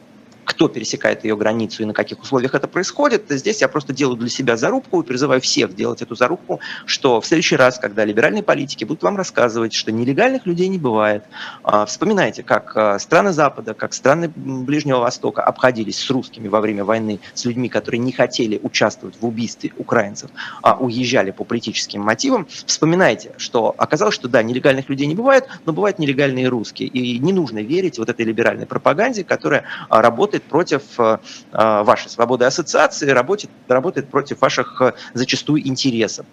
кто 0.46 0.68
пересекает 0.68 1.24
ее 1.24 1.36
границу 1.36 1.82
и 1.82 1.86
на 1.86 1.92
каких 1.92 2.22
условиях 2.22 2.54
это 2.54 2.68
происходит. 2.68 3.24
Здесь 3.28 3.60
я 3.60 3.68
просто 3.68 3.92
делаю 3.92 4.16
для 4.16 4.28
себя 4.28 4.56
зарубку 4.56 5.02
и 5.02 5.04
призываю 5.04 5.40
всех 5.40 5.74
делать 5.74 6.00
эту 6.00 6.14
зарубку, 6.14 6.60
что 6.86 7.20
в 7.20 7.26
следующий 7.26 7.56
раз, 7.56 7.78
когда 7.78 8.04
либеральные 8.04 8.42
политики 8.42 8.84
будут 8.84 9.02
вам 9.02 9.16
рассказывать, 9.16 9.74
что 9.74 9.92
нелегальных 9.92 10.46
людей 10.46 10.68
не 10.68 10.78
бывает, 10.78 11.24
а, 11.62 11.84
вспоминайте, 11.84 12.42
как 12.42 12.76
а, 12.76 12.98
страны 12.98 13.32
Запада, 13.32 13.74
как 13.74 13.92
страны 13.92 14.32
Ближнего 14.34 15.00
Востока 15.00 15.42
обходились 15.42 15.98
с 15.98 16.10
русскими 16.10 16.48
во 16.48 16.60
время 16.60 16.84
войны, 16.84 17.18
с 17.34 17.44
людьми, 17.44 17.68
которые 17.68 17.98
не 17.98 18.12
хотели 18.12 18.60
участвовать 18.62 19.16
в 19.20 19.26
убийстве 19.26 19.72
украинцев, 19.76 20.30
а 20.62 20.76
уезжали 20.76 21.32
по 21.32 21.44
политическим 21.44 22.02
мотивам. 22.02 22.46
Вспоминайте, 22.66 23.32
что 23.36 23.74
оказалось, 23.76 24.14
что 24.14 24.28
да, 24.28 24.42
нелегальных 24.42 24.88
людей 24.88 25.08
не 25.08 25.16
бывает, 25.16 25.44
но 25.66 25.72
бывают 25.72 25.98
нелегальные 25.98 26.48
русские. 26.48 26.88
И 26.88 27.18
не 27.18 27.32
нужно 27.32 27.58
верить 27.58 27.98
вот 27.98 28.08
этой 28.08 28.24
либеральной 28.24 28.66
пропаганде, 28.66 29.24
которая 29.24 29.64
а, 29.88 30.02
работает 30.02 30.35
работает 30.36 30.42
против 30.44 30.82
э, 30.98 31.18
э, 31.52 31.82
вашей 31.82 32.10
свободы 32.10 32.44
ассоциации, 32.44 33.10
работает, 33.10 33.50
работает 33.68 34.08
против 34.08 34.40
ваших 34.40 34.80
э, 34.80 34.92
зачастую 35.14 35.66
интересов 35.66 36.26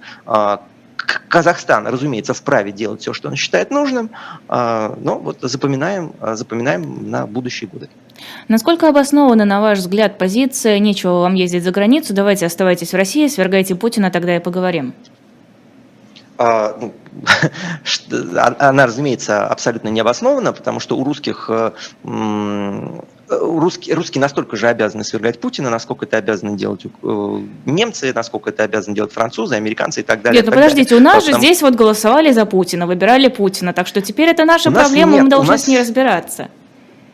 Казахстан, 1.28 1.88
разумеется, 1.88 2.34
вправе 2.34 2.72
делать 2.72 3.02
все, 3.02 3.14
что 3.14 3.28
он 3.28 3.36
считает 3.36 3.72
нужным, 3.72 4.12
но 4.48 5.20
вот 5.22 5.40
запоминаем, 5.42 6.14
запоминаем 6.22 7.10
на 7.10 7.28
будущие 7.28 7.70
годы. 7.70 7.90
Насколько 8.48 8.88
обоснована, 8.88 9.44
на 9.44 9.60
ваш 9.60 9.80
взгляд, 9.80 10.18
позиция 10.18 10.80
«нечего 10.80 11.20
вам 11.22 11.34
ездить 11.34 11.64
за 11.64 11.72
границу, 11.72 12.14
давайте 12.14 12.46
оставайтесь 12.46 12.94
в 12.94 12.96
России, 12.96 13.28
свергайте 13.28 13.76
Путина, 13.76 14.12
тогда 14.12 14.36
и 14.36 14.40
поговорим»? 14.40 14.94
А, 16.38 16.76
ну, 16.80 16.94
она, 18.60 18.88
разумеется, 18.88 19.46
абсолютно 19.48 19.90
не 19.90 20.00
обоснована, 20.00 20.52
потому 20.52 20.80
что 20.80 20.98
у 20.98 21.04
русских 21.04 21.50
русские, 23.40 23.96
русские 23.96 24.22
настолько 24.22 24.56
же 24.56 24.68
обязаны 24.68 25.04
свергать 25.04 25.40
Путина, 25.40 25.70
насколько 25.70 26.06
это 26.06 26.18
обязаны 26.18 26.58
делать 26.58 26.86
э, 26.86 27.40
немцы, 27.66 28.12
насколько 28.14 28.50
это 28.50 28.64
обязаны 28.64 28.96
делать 28.96 29.12
французы, 29.12 29.56
американцы 29.56 30.02
и 30.02 30.04
так 30.04 30.22
далее. 30.22 30.42
Нет, 30.42 30.46
ну 30.46 30.54
подождите, 30.54 30.90
далее. 30.92 31.02
у 31.02 31.04
нас 31.04 31.24
Потому... 31.24 31.42
же 31.42 31.46
здесь 31.46 31.62
вот 31.62 31.76
голосовали 31.76 32.32
за 32.32 32.46
Путина, 32.46 32.88
выбирали 32.88 33.28
Путина, 33.28 33.74
так 33.74 33.88
что 33.88 34.02
теперь 34.02 34.30
это 34.30 34.46
наша 34.46 34.72
проблема, 34.72 35.14
нет, 35.14 35.24
мы 35.24 35.30
должны 35.30 35.52
нас... 35.52 35.64
с 35.64 35.68
ней 35.68 35.80
разбираться. 35.80 36.50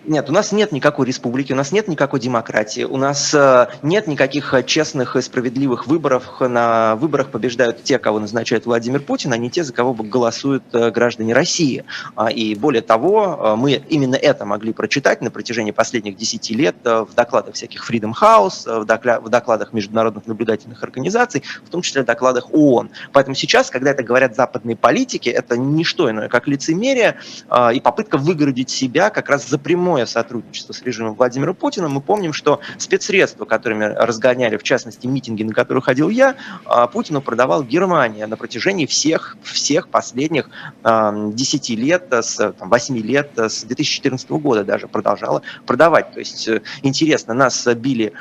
Нет, 0.05 0.29
у 0.29 0.33
нас 0.33 0.53
нет 0.53 0.71
никакой 0.71 1.05
республики, 1.05 1.51
у 1.51 1.57
нас 1.57 1.73
нет 1.73 1.89
никакой 1.89 2.21
демократии, 2.21 2.83
у 2.83 2.95
нас 2.95 3.33
э, 3.33 3.67
нет 3.81 4.07
никаких 4.07 4.53
э, 4.53 4.63
честных 4.63 5.17
и 5.17 5.21
справедливых 5.21 5.87
выборов. 5.87 6.39
На 6.39 6.95
выборах 6.95 7.31
побеждают 7.31 7.83
те, 7.83 7.99
кого 7.99 8.19
назначает 8.19 8.65
Владимир 8.65 9.01
Путин, 9.01 9.33
а 9.33 9.37
не 9.37 9.49
те, 9.49 9.65
за 9.65 9.73
кого 9.73 9.93
голосуют 9.93 10.63
э, 10.71 10.89
граждане 10.91 11.33
России. 11.33 11.83
А, 12.15 12.31
и 12.31 12.55
более 12.55 12.81
того, 12.81 13.55
мы 13.57 13.73
именно 13.89 14.15
это 14.15 14.45
могли 14.45 14.71
прочитать 14.71 15.21
на 15.21 15.31
протяжении 15.31 15.71
последних 15.71 16.15
десяти 16.15 16.53
лет 16.53 16.75
в 16.83 17.09
докладах 17.13 17.55
всяких 17.55 17.87
Freedom 17.87 18.13
House, 18.19 18.65
в 18.65 19.29
докладах 19.29 19.73
международных 19.73 20.27
наблюдательных 20.27 20.81
организаций, 20.81 21.43
в 21.65 21.69
том 21.69 21.81
числе 21.81 22.03
в 22.03 22.05
докладах 22.05 22.53
ООН. 22.53 22.89
Поэтому 23.11 23.35
сейчас, 23.35 23.69
когда 23.69 23.91
это 23.91 24.03
говорят 24.03 24.35
западные 24.35 24.77
политики, 24.77 25.29
это 25.29 25.57
не 25.57 25.83
что 25.83 26.09
иное, 26.09 26.29
как 26.29 26.47
лицемерие 26.47 27.17
и 27.73 27.79
попытка 27.79 28.17
выгородить 28.17 28.69
себя 28.69 29.09
как 29.09 29.29
раз 29.29 29.47
за 29.47 29.57
прямое 29.57 29.88
прямое 29.89 30.05
сотрудничество 30.05 30.71
с 30.71 30.83
режимом 30.83 31.15
Владимира 31.15 31.53
Путина. 31.53 31.89
Мы 31.89 31.99
помним, 31.99 32.31
что 32.31 32.59
спецсредства, 32.77 33.45
которыми 33.45 33.85
разгоняли, 33.85 34.55
в 34.55 34.61
частности, 34.61 35.07
митинги, 35.07 35.41
на 35.41 35.51
которые 35.51 35.81
ходил 35.81 36.09
я, 36.09 36.35
а, 36.65 36.85
Путину 36.85 37.23
продавал 37.23 37.63
Германия 37.63 38.27
на 38.27 38.37
протяжении 38.37 38.85
всех, 38.85 39.35
всех 39.41 39.89
последних 39.89 40.51
10 40.83 41.69
лет, 41.69 42.03
с 42.11 42.53
8 42.59 42.97
лет, 42.99 43.31
с 43.35 43.63
2014 43.63 44.29
года 44.37 44.63
даже 44.63 44.87
продолжала 44.87 45.41
продавать. 45.65 46.11
То 46.11 46.19
есть, 46.19 46.47
э, 46.47 46.61
интересно, 46.83 47.33
нас 47.33 47.67
били 47.75 48.13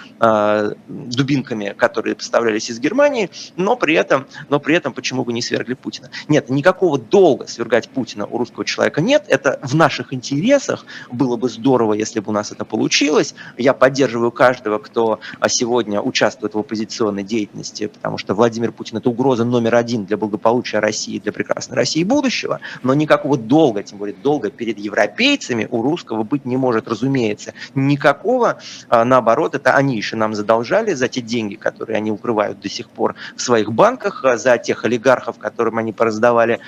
дубинками, 0.89 1.75
которые 1.77 2.15
поставлялись 2.15 2.71
из 2.71 2.81
Германии, 2.81 3.29
но 3.57 3.77
при 3.77 3.95
этом, 3.95 4.27
но 4.49 4.59
при 4.59 4.75
этом 4.75 4.95
почему 4.95 5.25
бы 5.25 5.35
не 5.35 5.43
свергли 5.43 5.75
Путина? 5.75 6.11
Нет, 6.29 6.49
никакого 6.49 6.99
долга 6.99 7.47
свергать 7.47 7.91
Путина 7.91 8.25
у 8.25 8.39
русского 8.39 8.65
человека 8.65 9.03
нет. 9.03 9.25
Это 9.29 9.61
в 9.63 9.75
наших 9.75 10.15
интересах 10.15 10.87
было 11.13 11.37
бы 11.37 11.49
здорово, 11.59 11.94
если 11.94 12.21
бы 12.21 12.31
у 12.31 12.33
нас 12.33 12.53
это 12.53 12.64
получилось. 12.64 13.35
Я 13.57 13.75
поддерживаю 13.75 14.31
каждого, 14.31 14.79
кто 14.79 15.21
а, 15.40 15.49
сегодня 15.49 16.01
участвует 16.01 16.55
в 16.55 16.59
оппозиционной 16.59 17.25
деятельности, 17.25 17.88
потому 17.88 18.18
что 18.18 18.35
Владимир 18.35 18.73
Путин– 18.73 18.99
это 18.99 19.11
угроза 19.11 19.44
номер 19.44 19.75
один 19.75 20.05
для 20.05 20.16
благополучия 20.16 20.79
России, 20.79 21.18
для 21.18 21.33
прекрасной 21.33 21.77
России 21.77 22.05
будущего. 22.05 22.61
Но 22.83 22.94
никакого 22.94 23.37
долга, 23.37 23.83
тем 23.83 23.99
более 23.99 24.14
долга 24.14 24.51
перед 24.51 24.79
европейцами 24.79 25.66
у 25.71 25.83
русского 25.83 26.23
быть 26.23 26.44
не 26.44 26.57
может, 26.57 26.88
разумеется. 26.88 27.55
Никакого. 27.75 28.59
А, 28.88 29.05
наоборот, 29.05 29.55
это 29.55 29.75
они 29.75 29.97
еще 29.97 30.16
нам 30.16 30.35
задолжали 30.35 30.94
за 30.94 31.09
те 31.09 31.21
деньги, 31.21 31.57
которые 31.57 31.97
они 31.97 32.12
укрывают 32.12 32.61
до 32.61 32.68
сих 32.68 32.88
пор 32.88 33.16
в 33.37 33.42
своих 33.42 33.73
банках, 33.73 34.25
а, 34.25 34.37
за 34.37 34.59
тех 34.59 34.85
олигархов, 34.85 35.38
которым 35.38 35.79
они 35.79 35.92
пораздавали 35.92 36.61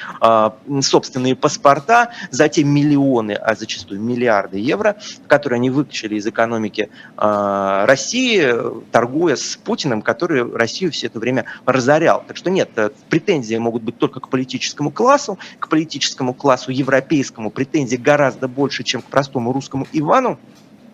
собственные 0.81 1.37
паспорта, 1.37 2.11
за 2.31 2.49
те 2.49 2.65
миллионы, 2.65 3.33
а 3.33 3.55
зачастую 3.55 4.01
миллиарды 4.01 4.59
евро, 4.59 4.80
евро, 4.81 4.97
которые 5.27 5.59
они 5.59 5.71
вытащили 5.71 6.17
из 6.17 6.27
экономики 6.27 6.91
э, 7.17 7.85
России, 7.87 8.53
торгуя 8.91 9.37
с 9.37 9.57
Путиным, 9.57 10.03
который 10.03 10.51
Россию 10.51 10.91
все 10.93 11.07
это 11.07 11.19
время 11.19 11.45
разорял. 11.67 12.25
Так 12.27 12.37
что 12.37 12.51
нет, 12.51 12.71
э, 12.77 12.91
претензии 13.09 13.57
могут 13.57 13.83
быть 13.83 13.99
только 13.99 14.21
к 14.21 14.29
политическому 14.29 14.91
классу, 14.91 15.39
к 15.59 15.69
политическому 15.69 16.35
классу 16.35 16.71
европейскому 16.71 17.51
претензий 17.51 17.99
гораздо 17.99 18.49
больше, 18.49 18.83
чем 18.85 19.03
к 19.03 19.07
простому 19.07 19.53
русскому 19.53 19.87
Ивану, 19.93 20.39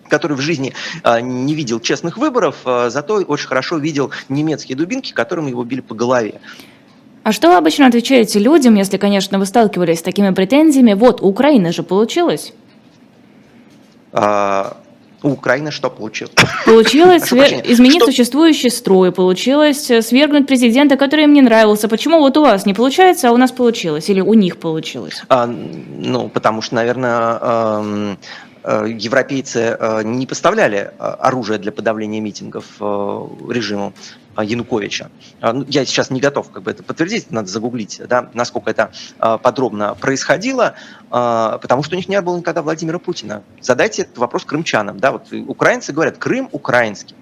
который 0.08 0.36
в 0.36 0.40
жизни 0.40 0.72
э, 1.04 1.20
не 1.20 1.54
видел 1.54 1.80
честных 1.80 2.18
выборов, 2.18 2.56
э, 2.64 2.90
зато 2.90 3.16
очень 3.16 3.46
хорошо 3.46 3.78
видел 3.78 4.10
немецкие 4.28 4.76
дубинки, 4.76 5.12
которыми 5.12 5.50
его 5.50 5.64
били 5.64 5.80
по 5.80 5.94
голове. 5.94 6.40
А 7.22 7.32
что 7.32 7.48
вы 7.48 7.56
обычно 7.56 7.86
отвечаете 7.86 8.38
людям, 8.38 8.76
если, 8.76 8.98
конечно, 8.98 9.40
вы 9.40 9.46
сталкивались 9.46 9.98
с 9.98 10.02
такими 10.02 10.30
претензиями? 10.30 10.92
Вот, 10.92 11.20
у 11.20 11.26
Украины 11.26 11.72
же 11.72 11.82
получилось. 11.82 12.52
А, 14.16 14.76
у 15.22 15.30
Украины 15.30 15.70
что 15.70 15.90
получилось? 15.90 16.32
Получилось 16.64 17.24
свер... 17.24 17.60
изменить 17.64 18.02
что... 18.02 18.06
существующий 18.06 18.70
строй, 18.70 19.12
получилось 19.12 19.90
э, 19.90 20.02
свергнуть 20.02 20.46
президента, 20.46 20.96
который 20.96 21.24
им 21.24 21.32
не 21.32 21.42
нравился. 21.42 21.88
Почему 21.88 22.20
вот 22.20 22.36
у 22.36 22.42
вас 22.42 22.66
не 22.66 22.74
получается, 22.74 23.28
а 23.28 23.32
у 23.32 23.36
нас 23.36 23.52
получилось? 23.52 24.08
Или 24.08 24.20
у 24.20 24.34
них 24.34 24.56
получилось? 24.58 25.22
А, 25.28 25.46
ну, 25.46 26.28
потому 26.28 26.62
что, 26.62 26.74
наверное, 26.76 27.38
эм, 27.40 28.18
европейцы 28.66 29.76
э, 29.78 30.02
не 30.04 30.26
поставляли 30.26 30.92
оружие 30.98 31.58
для 31.58 31.72
подавления 31.72 32.20
митингов 32.20 32.64
режиму. 32.80 33.92
Януковича. 34.38 35.10
Ну, 35.40 35.64
я 35.66 35.86
сейчас 35.86 36.10
не 36.10 36.20
готов 36.20 36.50
как 36.50 36.62
бы 36.62 36.70
это 36.70 36.82
подтвердить, 36.82 37.30
надо 37.30 37.48
загуглить, 37.48 38.02
да, 38.06 38.28
насколько 38.34 38.70
это 38.70 38.92
подробно 39.18 39.94
происходило, 39.94 40.74
потому 41.08 41.82
что 41.82 41.94
у 41.94 41.96
них 41.96 42.06
не 42.06 42.20
было 42.20 42.36
никогда 42.36 42.60
Владимира 42.60 42.98
Путина. 42.98 43.42
Задайте 43.62 44.02
этот 44.02 44.18
вопрос 44.18 44.44
крымчанам. 44.44 45.00
Да, 45.00 45.12
вот 45.12 45.32
украинцы 45.32 45.94
говорят, 45.94 46.18
Крым 46.18 46.50
украинский. 46.52 47.16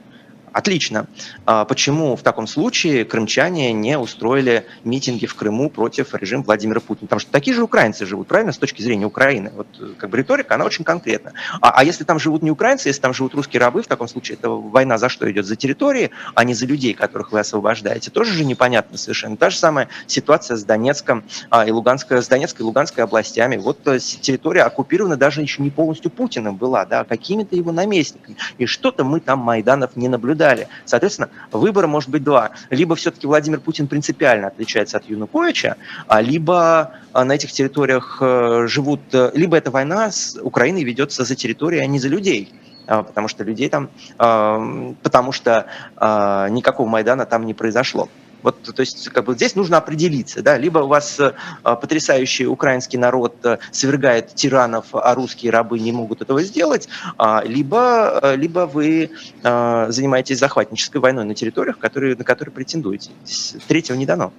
Отлично. 0.54 1.08
А 1.46 1.64
почему 1.64 2.14
в 2.14 2.22
таком 2.22 2.46
случае 2.46 3.04
крымчане 3.04 3.72
не 3.72 3.98
устроили 3.98 4.64
митинги 4.84 5.26
в 5.26 5.34
Крыму 5.34 5.68
против 5.68 6.14
режима 6.14 6.44
Владимира 6.44 6.78
Путина? 6.78 7.08
Потому 7.08 7.18
что 7.18 7.32
такие 7.32 7.56
же 7.56 7.64
украинцы 7.64 8.06
живут, 8.06 8.28
правильно, 8.28 8.52
с 8.52 8.58
точки 8.58 8.80
зрения 8.80 9.04
Украины. 9.04 9.50
Вот 9.52 9.66
э, 9.80 9.94
как 9.98 10.10
бы 10.10 10.16
риторика, 10.16 10.54
она 10.54 10.64
очень 10.64 10.84
конкретна. 10.84 11.32
А, 11.60 11.70
а 11.70 11.82
если 11.82 12.04
там 12.04 12.20
живут 12.20 12.42
не 12.42 12.52
украинцы, 12.52 12.88
если 12.88 13.00
там 13.00 13.12
живут 13.12 13.34
русские 13.34 13.58
рабы, 13.58 13.82
в 13.82 13.88
таком 13.88 14.06
случае 14.06 14.38
это 14.38 14.48
война 14.48 14.96
за 14.96 15.08
что 15.08 15.28
идет? 15.28 15.44
За 15.44 15.56
территории, 15.56 16.12
а 16.36 16.44
не 16.44 16.54
за 16.54 16.66
людей, 16.66 16.94
которых 16.94 17.32
вы 17.32 17.40
освобождаете. 17.40 18.12
Тоже 18.12 18.32
же 18.32 18.44
непонятно 18.44 18.96
совершенно. 18.96 19.36
Та 19.36 19.50
же 19.50 19.58
самая 19.58 19.88
ситуация 20.06 20.56
с 20.56 20.62
Донецком 20.62 21.24
а, 21.50 21.66
и 21.66 21.72
Луганской, 21.72 22.22
с 22.22 22.28
Донецкой 22.28 22.62
и 22.62 22.66
Луганской 22.66 23.02
областями. 23.02 23.56
Вот 23.56 23.84
э, 23.88 23.98
территория 23.98 24.62
оккупирована 24.62 25.16
даже 25.16 25.42
еще 25.42 25.62
не 25.64 25.70
полностью 25.70 26.12
Путиным 26.12 26.54
была, 26.54 26.84
да, 26.84 27.00
а 27.00 27.04
какими-то 27.04 27.56
его 27.56 27.72
наместниками. 27.72 28.36
И 28.58 28.66
что-то 28.66 29.02
мы 29.02 29.18
там 29.18 29.40
Майданов 29.40 29.96
не 29.96 30.06
наблюдаем 30.06 30.43
далее. 30.44 30.68
Соответственно, 30.84 31.30
выбора 31.52 31.86
может 31.86 32.10
быть 32.10 32.22
два. 32.22 32.50
Либо 32.70 32.94
все-таки 32.96 33.26
Владимир 33.26 33.60
Путин 33.60 33.86
принципиально 33.86 34.48
отличается 34.48 34.98
от 34.98 35.04
Януковича, 35.08 35.76
а 36.06 36.20
либо 36.20 36.92
а, 37.12 37.24
на 37.24 37.32
этих 37.32 37.50
территориях 37.50 38.18
э, 38.20 38.66
живут, 38.66 39.00
э, 39.12 39.30
либо 39.34 39.56
эта 39.56 39.70
война 39.70 40.10
с 40.10 40.38
Украиной 40.42 40.84
ведется 40.84 41.24
за 41.24 41.34
территории, 41.34 41.78
а 41.78 41.86
не 41.86 41.98
за 41.98 42.08
людей 42.08 42.52
а, 42.86 43.02
потому 43.02 43.28
что 43.28 43.44
людей 43.44 43.70
там, 43.70 43.88
потому 45.02 45.32
что 45.32 45.66
никакого 46.50 46.86
Майдана 46.86 47.24
там 47.24 47.46
не 47.46 47.54
произошло. 47.54 48.08
Вот, 48.44 48.62
то 48.62 48.80
есть, 48.80 49.08
как 49.08 49.24
бы 49.24 49.34
здесь 49.34 49.56
нужно 49.56 49.78
определиться, 49.78 50.42
да, 50.42 50.58
либо 50.58 50.80
у 50.80 50.86
вас 50.86 51.18
э, 51.18 51.32
потрясающий 51.62 52.46
украинский 52.46 52.98
народ 52.98 53.34
э, 53.42 53.56
свергает 53.72 54.34
тиранов, 54.34 54.88
а 54.92 55.14
русские 55.14 55.50
рабы 55.50 55.78
не 55.78 55.92
могут 55.92 56.20
этого 56.20 56.42
сделать, 56.42 56.86
а, 57.16 57.42
либо, 57.42 58.20
э, 58.22 58.36
либо 58.36 58.70
вы 58.72 59.10
занимаетесь 59.42 60.38
захватнической 60.38 61.00
войной 61.00 61.24
на 61.24 61.34
территориях, 61.34 61.78
которые, 61.78 62.16
на 62.16 62.24
которые 62.24 62.52
претендуете. 62.52 63.10
Третьего 63.66 63.96
не 63.96 64.04
дано. 64.04 64.32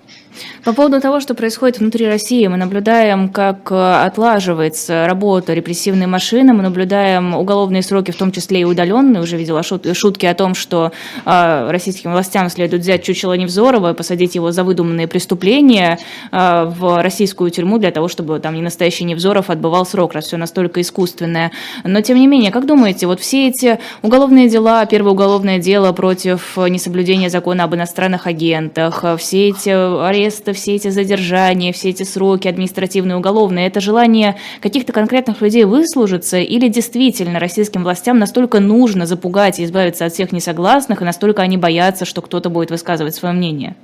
По 0.63 0.73
поводу 0.73 1.01
того, 1.01 1.19
что 1.19 1.33
происходит 1.33 1.79
внутри 1.79 2.05
России, 2.05 2.45
мы 2.45 2.57
наблюдаем, 2.57 3.29
как 3.29 3.71
отлаживается 3.71 5.07
работа 5.07 5.53
репрессивной 5.53 6.05
машины, 6.05 6.53
мы 6.53 6.61
наблюдаем 6.61 7.33
уголовные 7.33 7.81
сроки, 7.81 8.11
в 8.11 8.17
том 8.17 8.31
числе 8.31 8.61
и 8.61 8.63
удаленные, 8.65 9.23
уже 9.23 9.37
видела 9.37 9.63
шутки 9.63 10.25
о 10.25 10.35
том, 10.35 10.53
что 10.53 10.91
российским 11.25 12.11
властям 12.11 12.49
следует 12.49 12.83
взять 12.83 13.03
чучело 13.03 13.33
Невзорова 13.33 13.94
посадить 13.95 14.35
его 14.35 14.51
за 14.51 14.63
выдуманные 14.63 15.07
преступления 15.07 15.97
э, 16.31 16.71
в 16.77 17.01
российскую 17.01 17.49
тюрьму 17.49 17.77
для 17.79 17.91
того, 17.91 18.07
чтобы 18.07 18.39
там 18.39 18.53
не 18.55 18.61
настоящий 18.61 19.03
Невзоров 19.05 19.49
отбывал 19.49 19.85
срок, 19.85 20.13
раз 20.13 20.25
все 20.25 20.37
настолько 20.37 20.81
искусственное. 20.81 21.51
Но 21.83 22.01
тем 22.01 22.17
не 22.17 22.27
менее, 22.27 22.51
как 22.51 22.65
думаете, 22.65 23.07
вот 23.07 23.19
все 23.19 23.47
эти 23.47 23.79
уголовные 24.01 24.49
дела, 24.49 24.85
первое 24.85 25.13
уголовное 25.13 25.59
дело 25.59 25.91
против 25.93 26.57
несоблюдения 26.57 27.29
закона 27.29 27.63
об 27.63 27.75
иностранных 27.75 28.27
агентах, 28.27 29.03
все 29.17 29.49
эти 29.49 29.69
аресты, 29.69 30.53
все 30.53 30.75
эти 30.75 30.89
задержания, 30.89 31.73
все 31.73 31.89
эти 31.89 32.03
сроки 32.03 32.47
административные, 32.47 33.17
уголовные, 33.17 33.67
это 33.67 33.79
желание 33.79 34.35
каких-то 34.61 34.93
конкретных 34.93 35.41
людей 35.41 35.63
выслужиться 35.65 36.37
или 36.37 36.67
действительно 36.67 37.39
российским 37.39 37.83
властям 37.83 38.19
настолько 38.19 38.59
нужно 38.59 39.05
запугать 39.05 39.59
и 39.59 39.63
избавиться 39.63 40.05
от 40.05 40.13
всех 40.13 40.31
несогласных, 40.31 41.01
и 41.01 41.05
настолько 41.05 41.41
они 41.41 41.57
боятся, 41.57 42.05
что 42.05 42.21
кто-то 42.21 42.49
будет 42.49 42.71
высказывать 42.71 43.15
свое 43.15 43.33
мнение? 43.33 43.75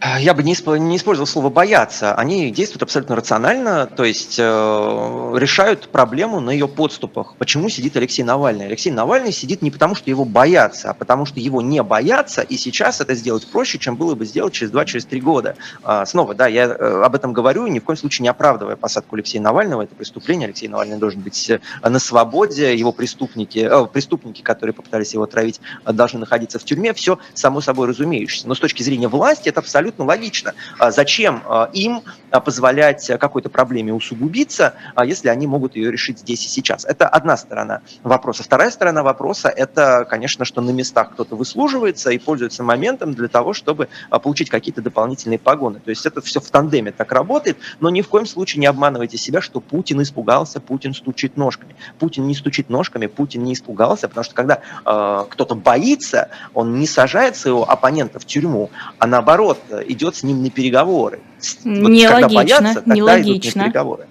А, 0.00 0.20
я 0.20 0.32
бы 0.32 0.44
не 0.44 0.52
использовал 0.52 1.26
слово 1.26 1.50
«бояться». 1.50 2.14
Они 2.14 2.52
действуют 2.52 2.84
абсолютно 2.84 3.16
рационально, 3.16 3.86
то 3.86 4.04
есть 4.04 4.36
э, 4.38 4.42
решают 4.42 5.88
проблему 5.88 6.38
на 6.38 6.50
ее 6.50 6.68
подступах. 6.68 7.34
Почему 7.36 7.68
сидит 7.68 7.96
Алексей 7.96 8.22
Навальный? 8.22 8.66
Алексей 8.66 8.92
Навальный 8.92 9.32
сидит 9.32 9.60
не 9.60 9.72
потому, 9.72 9.96
что 9.96 10.08
его 10.08 10.24
боятся, 10.24 10.90
а 10.90 10.94
потому 10.94 11.26
что 11.26 11.40
его 11.40 11.62
не 11.62 11.82
боятся, 11.82 12.42
и 12.42 12.56
сейчас 12.56 13.00
это 13.00 13.16
сделать 13.16 13.44
проще, 13.48 13.78
чем 13.78 13.96
было 13.96 14.14
бы 14.14 14.24
сделать 14.24 14.52
через 14.52 14.70
2-3 14.70 14.84
через 14.84 15.22
года. 15.22 15.56
А, 15.82 16.06
снова, 16.06 16.32
да, 16.32 16.46
я 16.46 16.66
э, 16.66 17.02
об 17.02 17.16
этом 17.16 17.32
говорю, 17.32 17.66
ни 17.66 17.80
в 17.80 17.84
коем 17.84 17.96
случае 17.96 18.22
не 18.22 18.28
оправдывая 18.28 18.76
посадку 18.76 19.16
Алексея 19.16 19.42
Навального. 19.42 19.82
Это 19.82 19.96
преступление. 19.96 20.46
Алексей 20.46 20.68
Навальный 20.68 20.98
должен 20.98 21.22
быть 21.22 21.50
э, 21.50 21.58
на 21.82 21.98
свободе. 21.98 22.76
Его 22.76 22.92
преступники, 22.92 23.68
э, 23.68 23.86
преступники, 23.86 24.42
которые 24.42 24.74
попытались 24.74 25.12
его 25.12 25.24
отравить, 25.24 25.60
э, 25.84 25.92
должны 25.92 26.20
находиться 26.20 26.60
в 26.60 26.64
тюрьме. 26.64 26.94
Все 26.94 27.18
само 27.34 27.60
собой 27.60 27.88
разумеющееся. 27.88 28.46
Но 28.46 28.54
с 28.54 28.60
точки 28.60 28.84
зрения 28.84 29.08
власти 29.08 29.48
это 29.48 29.58
абсолютно 29.58 29.87
абсолютно 29.88 30.04
логично. 30.04 30.54
А 30.78 30.90
зачем 30.90 31.42
а, 31.46 31.70
им 31.72 32.02
а, 32.30 32.40
позволять 32.40 33.10
какой-то 33.18 33.48
проблеме 33.48 33.92
усугубиться, 33.92 34.74
если 35.04 35.28
они 35.28 35.46
могут 35.46 35.76
ее 35.76 35.90
решить 35.90 36.18
здесь 36.18 36.44
и 36.44 36.48
сейчас? 36.48 36.84
Это 36.84 37.08
одна 37.08 37.36
сторона 37.36 37.80
вопроса. 38.02 38.42
Вторая 38.42 38.70
сторона 38.70 39.02
вопроса– 39.02 39.48
это, 39.56 40.06
конечно, 40.08 40.44
что 40.44 40.60
на 40.60 40.70
местах 40.70 41.12
кто-то 41.12 41.36
выслуживается 41.36 42.10
и 42.10 42.18
пользуется 42.18 42.62
моментом 42.62 43.14
для 43.14 43.28
того, 43.28 43.54
чтобы 43.54 43.88
получить 44.10 44.50
какие-то 44.50 44.82
дополнительные 44.82 45.38
погоны. 45.38 45.80
То 45.80 45.90
есть 45.90 46.04
это 46.06 46.20
все 46.20 46.40
в 46.40 46.50
тандеме 46.50 46.92
так 46.92 47.12
работает, 47.12 47.56
но 47.80 47.90
ни 47.90 48.02
в 48.02 48.08
коем 48.08 48.26
случае 48.26 48.60
не 48.60 48.66
обманывайте 48.66 49.16
себя, 49.16 49.40
что 49.40 49.60
Путин 49.60 50.02
испугался, 50.02 50.60
Путин 50.60 50.94
стучит 50.94 51.36
ножками. 51.36 51.76
Путин 51.98 52.26
не 52.26 52.34
стучит 52.34 52.68
ножками, 52.68 53.06
Путин 53.06 53.44
не 53.44 53.54
испугался, 53.54 54.08
потому 54.08 54.24
что 54.24 54.34
когда 54.34 54.60
э, 54.84 55.24
кто-то 55.30 55.54
боится, 55.54 56.28
он 56.54 56.78
не 56.78 56.86
сажает 56.86 57.36
своего 57.36 57.68
оппонента 57.68 58.18
в 58.18 58.24
тюрьму, 58.24 58.70
а 58.98 59.06
наоборот 59.06 59.58
идет 59.86 60.16
с 60.16 60.22
ним 60.22 60.42
на 60.42 60.50
переговоры. 60.50 61.20
Нелогично, 61.64 62.20
вот, 62.20 62.32
боятся, 62.32 62.82
нелогично. 62.86 63.48
Идут 63.48 63.54
на 63.56 63.64
переговоры. 63.64 64.06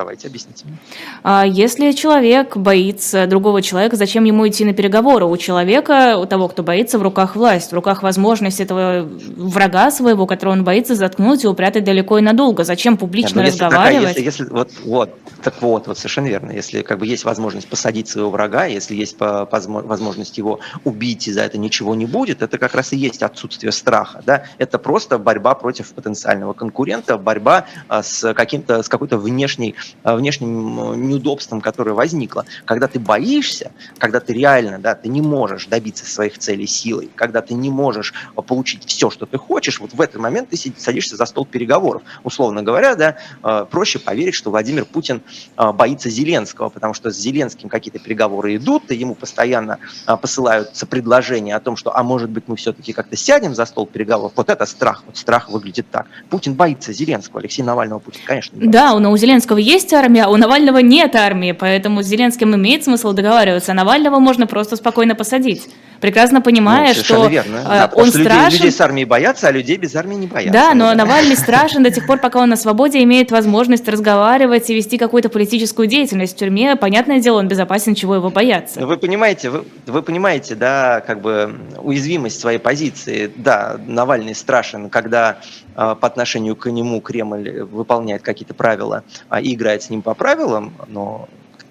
Давайте, 0.00 0.28
объясните 0.28 0.64
мне. 0.64 0.78
А 1.22 1.44
если 1.46 1.92
человек 1.92 2.56
боится 2.56 3.26
другого 3.26 3.60
человека, 3.60 3.96
зачем 3.96 4.24
ему 4.24 4.48
идти 4.48 4.64
на 4.64 4.72
переговоры? 4.72 5.26
У 5.26 5.36
человека, 5.36 6.16
у 6.16 6.24
того, 6.24 6.48
кто 6.48 6.62
боится, 6.62 6.98
в 6.98 7.02
руках 7.02 7.36
власть, 7.36 7.70
в 7.70 7.74
руках 7.74 8.02
возможность 8.02 8.60
этого 8.60 9.06
врага 9.36 9.90
своего, 9.90 10.26
которого 10.26 10.54
он 10.54 10.64
боится, 10.64 10.94
заткнуть 10.94 11.44
и 11.44 11.46
упрятать 11.46 11.84
далеко 11.84 12.16
и 12.16 12.22
надолго. 12.22 12.64
Зачем 12.64 12.96
публично 12.96 13.40
Нет, 13.40 13.54
ну, 13.58 13.66
разговаривать? 13.66 14.14
Такая, 14.14 14.24
если, 14.24 14.42
если, 14.42 14.44
вот, 14.50 14.70
вот, 14.86 15.10
так 15.42 15.60
вот, 15.60 15.86
вот 15.86 15.98
совершенно 15.98 16.28
верно. 16.28 16.52
Если 16.52 16.80
как 16.80 16.98
бы 16.98 17.06
есть 17.06 17.26
возможность 17.26 17.68
посадить 17.68 18.08
своего 18.08 18.30
врага, 18.30 18.64
если 18.64 18.94
есть 18.94 19.16
возможность 19.18 20.38
его 20.38 20.60
убить, 20.84 21.28
и 21.28 21.32
за 21.32 21.42
это 21.42 21.58
ничего 21.58 21.94
не 21.94 22.06
будет, 22.06 22.40
это 22.40 22.56
как 22.56 22.74
раз 22.74 22.94
и 22.94 22.96
есть 22.96 23.22
отсутствие 23.22 23.70
страха. 23.70 24.22
Да? 24.24 24.44
Это 24.56 24.78
просто 24.78 25.18
борьба 25.18 25.54
против 25.54 25.92
потенциального 25.92 26.54
конкурента, 26.54 27.18
борьба 27.18 27.66
а, 27.88 28.02
с, 28.02 28.32
каким-то, 28.32 28.82
с 28.82 28.88
какой-то 28.88 29.18
внешней 29.18 29.74
внешним 30.04 31.08
неудобством, 31.08 31.60
которое 31.60 31.92
возникло. 31.92 32.44
Когда 32.64 32.88
ты 32.88 32.98
боишься, 32.98 33.72
когда 33.98 34.20
ты 34.20 34.32
реально, 34.32 34.78
да, 34.78 34.94
ты 34.94 35.08
не 35.08 35.20
можешь 35.20 35.66
добиться 35.66 36.04
своих 36.04 36.38
целей 36.38 36.66
силой, 36.66 37.10
когда 37.14 37.40
ты 37.42 37.54
не 37.54 37.70
можешь 37.70 38.14
получить 38.46 38.84
все, 38.86 39.10
что 39.10 39.26
ты 39.26 39.38
хочешь, 39.38 39.80
вот 39.80 39.92
в 39.92 40.00
этот 40.00 40.20
момент 40.20 40.50
ты 40.50 40.56
садишься 40.56 41.16
за 41.16 41.26
стол 41.26 41.46
переговоров. 41.46 42.02
Условно 42.24 42.62
говоря, 42.62 42.94
да, 42.94 43.16
э, 43.42 43.66
проще 43.70 43.98
поверить, 43.98 44.34
что 44.34 44.50
Владимир 44.50 44.84
Путин 44.84 45.22
э, 45.56 45.72
боится 45.72 46.10
Зеленского, 46.10 46.68
потому 46.68 46.94
что 46.94 47.10
с 47.10 47.16
Зеленским 47.16 47.68
какие-то 47.68 47.98
переговоры 47.98 48.56
идут, 48.56 48.90
и 48.90 48.96
ему 48.96 49.14
постоянно 49.14 49.78
посылаются 50.06 50.86
предложения 50.86 51.56
о 51.56 51.60
том, 51.60 51.76
что, 51.76 51.96
а 51.96 52.02
может 52.02 52.30
быть, 52.30 52.44
мы 52.46 52.56
все-таки 52.56 52.92
как-то 52.92 53.16
сядем 53.16 53.54
за 53.54 53.64
стол 53.64 53.86
переговоров. 53.86 54.32
Вот 54.36 54.50
это 54.50 54.66
страх. 54.66 55.02
Вот 55.06 55.16
страх 55.16 55.48
выглядит 55.48 55.86
так. 55.90 56.06
Путин 56.28 56.54
боится 56.54 56.92
Зеленского, 56.92 57.40
Алексей 57.40 57.62
Навального 57.62 57.98
Путин, 57.98 58.20
конечно, 58.24 58.56
не 58.56 58.66
боится. 58.66 58.78
Да, 58.78 58.98
но 58.98 59.12
у 59.12 59.16
Зеленского 59.16 59.58
есть 59.58 59.79
есть 59.80 59.92
армия, 59.92 60.24
а 60.24 60.28
у 60.28 60.36
Навального 60.36 60.78
нет 60.78 61.16
армии, 61.16 61.52
поэтому 61.52 62.02
с 62.02 62.06
Зеленским 62.06 62.54
имеет 62.54 62.84
смысл 62.84 63.12
договариваться, 63.12 63.72
а 63.72 63.74
Навального 63.74 64.18
можно 64.18 64.46
просто 64.46 64.76
спокойно 64.76 65.14
посадить. 65.14 65.68
Прекрасно 66.00 66.40
понимая, 66.40 66.88
ну, 66.88 66.94
что 66.94 67.26
верно. 67.26 67.56
Э, 67.58 67.68
да, 67.68 67.90
он 67.92 68.06
что 68.06 68.20
страшен. 68.20 68.44
Людей, 68.44 68.58
людей 68.58 68.72
с 68.72 68.80
армией 68.80 69.04
боятся, 69.04 69.48
а 69.48 69.50
людей 69.50 69.76
без 69.76 69.94
армии 69.94 70.14
не 70.14 70.26
боятся. 70.26 70.52
Да, 70.52 70.74
но 70.74 70.86
да. 70.86 70.94
Навальный 70.94 71.36
страшен 71.36 71.82
до 71.82 71.90
тех 71.90 72.06
пор, 72.06 72.18
пока 72.18 72.40
он 72.40 72.48
на 72.48 72.56
свободе 72.56 73.02
имеет 73.02 73.30
возможность 73.30 73.86
разговаривать 73.86 74.70
и 74.70 74.74
вести 74.74 74.96
какую-то 74.96 75.28
политическую 75.28 75.88
деятельность 75.88 76.34
в 76.34 76.38
тюрьме. 76.38 76.76
Понятное 76.76 77.20
дело, 77.20 77.38
он 77.38 77.48
безопасен, 77.48 77.94
чего 77.94 78.14
его 78.14 78.30
бояться. 78.30 78.84
Вы 78.84 78.96
понимаете, 78.96 79.50
вы, 79.50 79.64
вы 79.86 80.02
понимаете, 80.02 80.54
да, 80.54 81.02
как 81.06 81.20
бы 81.20 81.54
уязвимость 81.82 82.40
своей 82.40 82.58
позиции. 82.58 83.30
Да, 83.36 83.78
Навальный 83.86 84.34
страшен, 84.34 84.88
когда 84.88 85.36
э, 85.76 85.96
по 86.00 86.06
отношению 86.06 86.56
к 86.56 86.70
нему 86.70 87.02
Кремль 87.02 87.62
выполняет 87.62 88.22
какие-то 88.22 88.54
правила 88.54 89.04
э, 89.28 89.42
и 89.42 89.54
играет 89.70 89.82
с 89.82 89.90
ним 89.90 90.02
по 90.02 90.14
правилам, 90.14 90.72
но 90.88 91.28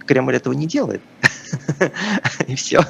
Кремль 0.09 0.35
этого 0.35 0.53
не 0.53 0.65
делает. 0.65 1.01
И 2.47 2.55
все 2.55 2.81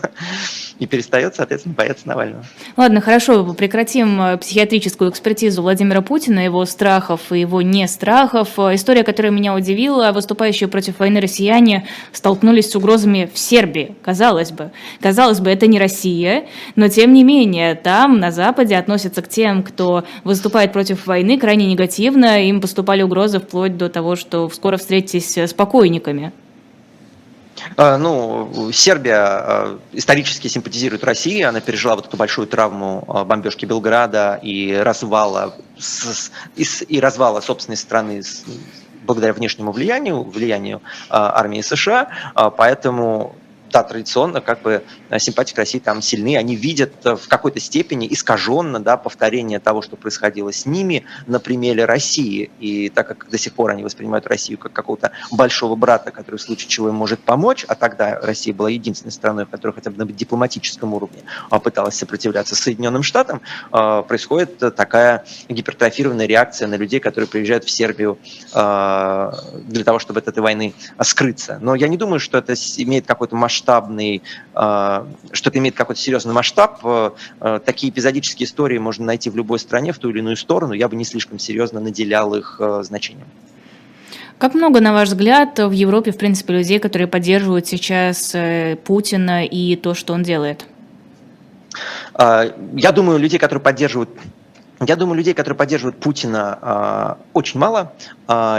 и 0.80 0.86
перестает, 0.86 1.36
соответственно, 1.36 1.76
бояться 1.76 2.08
Навального. 2.08 2.46
Ладно, 2.78 3.02
хорошо, 3.02 3.54
прекратим 3.54 4.22
э, 4.22 4.38
психиатрическую 4.38 5.12
экспертизу 5.12 5.62
Владимира 5.62 6.02
Путина, 6.02 6.40
его 6.40 6.64
страхов 6.66 7.32
и 7.32 7.42
его 7.42 7.62
не 7.62 7.86
страхов. 7.88 8.58
Э, 8.58 8.76
история, 8.76 9.04
которая 9.04 9.34
меня 9.34 9.54
удивила, 9.54 10.14
выступающие 10.14 10.70
против 10.70 11.00
войны 11.00 11.20
россияне 11.20 11.86
столкнулись 12.14 12.72
с 12.72 12.76
угрозами 12.78 13.30
в 13.32 13.38
Сербии, 13.38 13.98
казалось 14.02 14.52
бы. 14.52 14.72
Казалось 15.02 15.42
бы, 15.42 15.50
это 15.50 15.68
не 15.68 15.80
Россия, 15.80 16.46
но 16.78 16.88
тем 16.88 17.14
не 17.14 17.26
менее, 17.26 17.76
там, 17.76 18.20
на 18.20 18.32
Западе, 18.32 18.78
относятся 18.78 19.22
к 19.22 19.28
тем, 19.28 19.64
кто 19.64 20.06
выступает 20.24 20.72
против 20.72 21.06
войны, 21.08 21.38
крайне 21.38 21.66
негативно. 21.66 22.48
Им 22.48 22.62
поступали 22.62 23.02
угрозы 23.02 23.40
вплоть 23.40 23.76
до 23.76 23.90
того, 23.90 24.16
что 24.16 24.50
скоро 24.50 24.78
встретитесь 24.78 25.38
с 25.38 25.54
покойниками. 25.54 26.32
А, 27.76 27.98
ну, 27.98 28.72
Сербия 28.72 29.16
а, 29.18 29.80
исторически 29.92 30.48
симпатизирует 30.48 31.04
России, 31.04 31.42
она 31.42 31.60
пережила 31.62 31.96
вот 31.96 32.08
эту 32.08 32.18
большую 32.18 32.48
травму 32.48 33.04
а, 33.08 33.26
бомбежки 33.26 33.66
Белграда 33.66 34.40
и 34.42 34.74
развала, 34.74 35.56
и 36.88 37.00
развала 37.00 37.42
собственной 37.42 37.78
страны 37.78 38.22
благодаря 39.04 39.34
внешнему 39.34 39.72
влиянию, 39.72 40.24
влиянию 40.24 40.82
армии 41.10 41.62
США, 41.62 42.10
поэтому 42.58 43.36
да, 43.72 43.84
традиционно 43.84 44.42
как 44.42 44.62
бы 44.62 44.84
э, 45.10 45.20
симпатии 45.20 45.54
к 45.54 45.58
России 45.58 45.80
там 45.80 46.02
сильны, 46.02 46.38
они 46.38 46.56
видят 46.56 47.06
э, 47.06 47.16
в 47.16 47.28
какой-то 47.28 47.60
степени 47.60 48.08
искаженно 48.10 48.80
да, 48.80 48.98
повторение 48.98 49.60
того, 49.60 49.82
что 49.82 49.96
происходило 49.96 50.52
с 50.52 50.66
ними 50.66 51.06
на 51.28 51.40
примере 51.40 51.86
России. 51.86 52.50
И 52.60 52.90
так 52.90 53.08
как 53.08 53.30
до 53.30 53.38
сих 53.38 53.54
пор 53.54 53.72
они 53.72 53.84
воспринимают 53.84 54.28
Россию 54.28 54.58
как 54.58 54.74
какого-то 54.74 55.12
большого 55.32 55.76
брата, 55.76 56.12
который 56.12 56.38
в 56.38 56.42
случае 56.42 56.70
чего 56.70 56.90
им 56.90 56.96
может 56.96 57.20
помочь, 57.20 57.66
а 57.68 57.76
тогда 57.76 58.20
Россия 58.22 58.54
была 58.54 58.70
единственной 58.70 59.12
страной, 59.12 59.46
которая 59.46 59.76
хотя 59.76 59.92
бы 59.92 59.98
на 59.98 60.12
дипломатическом 60.12 60.94
уровне 60.94 61.24
пыталась 61.64 61.96
сопротивляться 61.96 62.56
Соединенным 62.56 63.04
Штатам, 63.04 63.42
э, 63.72 64.04
происходит 64.08 64.58
такая 64.76 65.26
гипертрофированная 65.48 66.26
реакция 66.26 66.68
на 66.68 66.76
людей, 66.76 67.00
которые 67.00 67.28
приезжают 67.28 67.64
в 67.64 67.70
Сербию 67.70 68.18
для 68.54 69.84
того, 69.84 70.00
чтобы 70.00 70.20
от 70.20 70.28
этой 70.28 70.40
войны 70.40 70.74
скрыться. 71.02 71.60
Но 71.62 71.76
я 71.76 71.88
не 71.88 71.98
думаю, 71.98 72.20
что 72.20 72.38
это 72.38 72.54
имеет 72.78 73.06
какой-то 73.06 73.36
масштаб 73.36 73.59
масштабный, 73.60 74.22
э, 74.56 75.06
что-то 75.32 75.60
имеет 75.60 75.76
какой-то 75.76 76.00
серьезный 76.00 76.34
масштаб. 76.34 76.80
Э, 76.84 77.12
э, 77.42 77.60
такие 77.66 77.92
эпизодические 77.92 78.46
истории 78.46 78.78
можно 78.78 79.06
найти 79.06 79.30
в 79.30 79.36
любой 79.36 79.60
стране, 79.60 79.92
в 79.92 79.98
ту 79.98 80.10
или 80.10 80.20
иную 80.20 80.38
сторону. 80.38 80.74
Я 80.74 80.88
бы 80.88 80.96
не 80.96 81.04
слишком 81.04 81.40
серьезно 81.40 81.80
наделял 81.80 82.36
их 82.36 82.62
значением. 82.82 83.28
Как 84.38 84.54
много, 84.54 84.80
на 84.80 84.94
ваш 84.94 85.10
взгляд, 85.10 85.60
в 85.60 85.72
Европе, 85.72 86.12
в 86.12 86.18
принципе, 86.18 86.54
людей, 86.54 86.80
которые 86.80 87.08
поддерживают 87.08 87.68
сейчас 87.68 88.34
Путина 88.86 89.46
и 89.46 89.76
то, 89.76 89.94
что 89.94 90.14
он 90.14 90.24
делает? 90.24 90.66
Я 92.18 92.92
думаю, 92.94 93.20
людей, 93.20 93.38
которые 93.38 93.62
поддерживают 93.62 94.10
я 94.88 94.96
думаю, 94.96 95.18
людей, 95.18 95.34
которые 95.34 95.58
поддерживают 95.58 96.00
Путина, 96.00 97.18
очень 97.34 97.60
мало. 97.60 97.92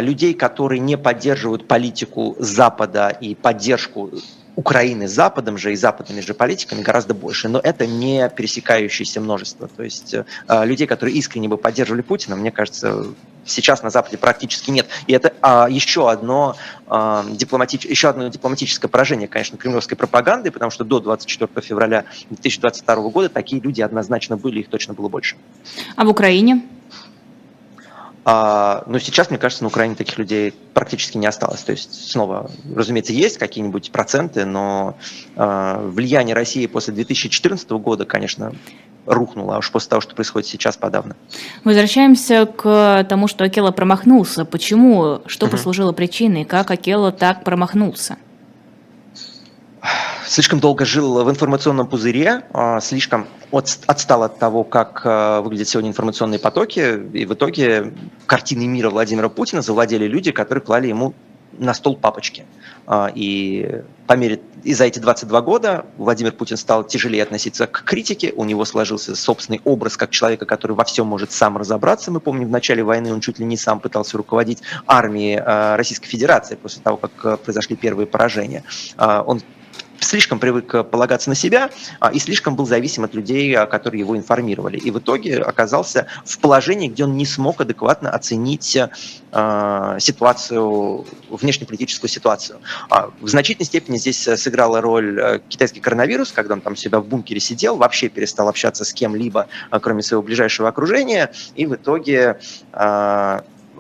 Людей, 0.01 0.35
которые 0.35 0.79
не 0.79 0.99
поддерживают 0.99 1.67
политику 1.67 2.37
Запада 2.39 3.09
и 3.09 3.35
поддержку 3.35 4.11
Украины 4.57 5.09
с 5.09 5.13
Западом 5.13 5.59
же 5.59 5.73
и 5.73 5.77
западными 5.77 6.21
же 6.21 6.35
политиками 6.35 6.83
гораздо 6.83 7.15
больше, 7.15 7.49
но 7.49 7.61
это 7.61 7.87
не 7.87 8.29
пересекающееся 8.29 9.21
множество. 9.21 9.69
То 9.69 9.83
есть 9.83 10.15
э, 10.15 10.25
людей, 10.65 10.87
которые 10.87 11.17
искренне 11.17 11.49
бы 11.49 11.57
поддерживали 11.57 12.03
Путина, 12.03 12.37
мне 12.37 12.51
кажется, 12.51 13.07
сейчас 13.45 13.83
на 13.83 13.91
Западе 13.91 14.19
практически 14.19 14.71
нет. 14.71 14.87
И 15.07 15.13
это 15.13 15.33
а, 15.41 15.69
еще, 15.69 16.11
одно, 16.11 16.57
а, 16.87 17.25
дипломатич... 17.29 17.85
еще 17.85 18.09
одно 18.09 18.29
дипломатическое 18.29 18.89
поражение, 18.89 19.29
конечно, 19.29 19.59
кремлевской 19.59 19.97
пропаганды, 19.97 20.51
потому 20.51 20.71
что 20.71 20.85
до 20.85 21.01
24 21.01 21.49
февраля 21.67 22.05
2022 22.29 22.97
года 23.11 23.29
такие 23.29 23.61
люди 23.61 23.81
однозначно 23.81 24.37
были, 24.37 24.61
их 24.61 24.69
точно 24.69 24.95
было 24.95 25.09
больше. 25.09 25.37
А 25.97 26.05
в 26.05 26.09
Украине? 26.09 26.63
А, 28.25 28.83
но 28.87 28.99
сейчас, 28.99 29.31
мне 29.31 29.39
кажется, 29.39 29.65
на 29.65 29.69
Украине 29.69 29.95
таких 29.95 30.19
людей 30.19 30.55
практически 30.75 31.17
не 31.17 31.27
осталось. 31.27 31.63
То 31.63 31.73
есть, 31.73 32.11
снова, 32.11 32.51
разумеется, 32.75 33.13
есть 33.13 33.39
какие-нибудь 33.39 33.91
проценты, 33.93 34.45
но 34.45 34.97
а, 35.37 35.81
влияние 35.89 36.35
России 36.35 36.67
после 36.67 36.93
2014 36.95 37.71
года, 37.71 38.05
конечно, 38.05 38.53
рухнула, 39.07 39.57
а 39.57 39.59
уж 39.59 39.71
после 39.71 39.91
того, 39.91 40.01
что 40.03 40.15
происходит 40.15 40.49
сейчас, 40.49 40.77
подавно. 40.77 41.17
Возвращаемся 41.65 42.47
к 42.47 43.07
тому, 43.09 43.29
что 43.29 43.45
Акела 43.45 43.71
промахнулся. 43.71 44.45
Почему? 44.45 45.23
Что 45.27 45.47
угу. 45.47 45.53
послужило 45.53 45.93
причиной? 45.93 46.45
Как 46.45 46.71
Акела 46.71 47.13
так 47.13 47.43
промахнулся? 47.43 48.17
Слишком 50.31 50.61
долго 50.61 50.85
жил 50.85 51.25
в 51.25 51.29
информационном 51.31 51.89
пузыре, 51.89 52.45
а, 52.53 52.81
слишком 52.81 53.27
отстал 53.51 54.23
от 54.23 54.39
того, 54.39 54.63
как 54.63 55.03
а, 55.05 55.41
выглядят 55.41 55.69
сегодня 55.69 55.91
информационные 55.91 56.39
потоки, 56.39 57.01
и 57.13 57.27
в 57.27 57.35
итоге 57.35 57.93
картины 58.27 58.69
мира 58.69 58.91
Владимира 58.91 59.29
Путина 59.29 59.61
завладели 59.61 60.07
люди, 60.07 60.31
которые 60.31 60.63
клали 60.63 60.87
ему 60.87 61.15
на 61.59 61.75
стол 61.75 61.97
папочки. 61.97 62.45
А, 62.87 63.11
и 63.13 63.83
по 64.07 64.13
мере 64.13 64.41
и 64.63 64.73
за 64.73 64.85
эти 64.85 65.01
22 65.01 65.41
года 65.41 65.87
Владимир 65.97 66.31
Путин 66.31 66.57
стал 66.57 66.85
тяжелее 66.85 67.25
относиться 67.25 67.67
к 67.67 67.83
критике, 67.83 68.33
у 68.37 68.45
него 68.45 68.65
сложился 68.65 69.17
собственный 69.17 69.61
образ 69.65 69.97
как 69.97 70.11
человека, 70.11 70.47
который 70.47 70.77
во 70.77 70.85
всем 70.85 71.09
может 71.09 71.33
сам 71.33 71.57
разобраться. 71.57 72.13
Мы 72.13 72.21
помним, 72.21 72.47
в 72.47 72.51
начале 72.53 72.85
войны 72.85 73.13
он 73.13 73.21
чуть 73.21 73.41
ли 73.41 73.45
не 73.45 73.57
сам 73.57 73.81
пытался 73.81 74.17
руководить 74.17 74.63
армией 74.87 75.41
Российской 75.77 76.07
Федерации 76.07 76.55
после 76.55 76.83
того, 76.83 76.99
как 76.99 77.41
произошли 77.41 77.75
первые 77.75 78.07
поражения. 78.07 78.63
Он 78.97 79.41
слишком 80.11 80.41
привык 80.41 80.75
э, 80.75 80.85
полагаться 80.85 81.31
на 81.31 81.37
себя 81.37 81.71
а, 82.01 82.11
и 82.11 82.19
слишком 82.19 82.57
был 82.57 82.67
зависим 82.67 83.05
от 83.05 83.15
людей, 83.15 83.57
а, 83.57 83.67
которые 83.67 84.01
его 84.01 84.17
информировали. 84.17 84.77
И 84.77 84.91
в 84.91 84.99
итоге 84.99 85.39
оказался 85.39 86.09
в 86.25 86.39
положении, 86.41 86.89
где 86.89 87.05
он 87.05 87.17
не 87.17 87.25
смог 87.25 87.61
адекватно 87.61 88.11
оценить 88.11 88.77
а, 89.33 89.99
ситуацию, 90.01 91.07
внешнеполитическую 91.31 92.11
ситуацию. 92.11 92.59
В 93.21 93.29
значительной 93.29 93.67
степени 93.67 93.99
здесь 93.99 94.23
сыграла 94.23 94.81
роль 94.81 95.21
э, 95.21 95.41
китайский 95.49 95.81
коронавирус, 95.81 96.33
когда 96.33 96.55
он 96.55 96.61
там 96.61 96.75
себя 96.75 96.99
в 96.99 97.07
бункере 97.07 97.41
сидел, 97.41 97.77
вообще 97.77 98.09
перестал 98.09 98.49
общаться 98.49 98.85
с 98.85 98.93
кем-либо, 98.93 99.47
кроме 99.81 100.03
своего 100.03 100.23
ближайшего 100.23 100.69
окружения, 100.69 101.33
и 101.55 101.67
в 101.67 101.75
итоге 101.75 102.41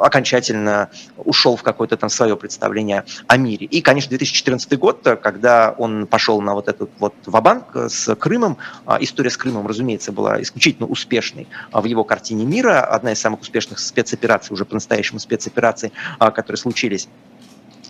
окончательно 0.00 0.90
ушел 1.16 1.56
в 1.56 1.62
какое-то 1.62 1.96
там 1.96 2.10
свое 2.10 2.36
представление 2.36 3.04
о 3.26 3.36
мире. 3.36 3.66
И, 3.66 3.80
конечно, 3.80 4.10
2014 4.10 4.78
год, 4.78 5.06
когда 5.22 5.74
он 5.76 6.06
пошел 6.06 6.40
на 6.40 6.54
вот 6.54 6.68
этот 6.68 6.90
вот 6.98 7.14
вабанк 7.26 7.76
с 7.76 8.14
Крымом, 8.14 8.58
а, 8.86 8.98
история 9.00 9.30
с 9.30 9.36
Крымом, 9.36 9.66
разумеется, 9.66 10.12
была 10.12 10.40
исключительно 10.42 10.86
успешной 10.86 11.48
а, 11.72 11.80
в 11.80 11.84
его 11.84 12.04
картине 12.04 12.44
мира, 12.44 12.80
одна 12.84 13.12
из 13.12 13.20
самых 13.20 13.40
успешных 13.40 13.78
спецопераций, 13.78 14.54
уже 14.54 14.64
по-настоящему 14.64 15.18
спецопераций, 15.18 15.92
а, 16.18 16.30
которые 16.30 16.58
случились 16.58 17.08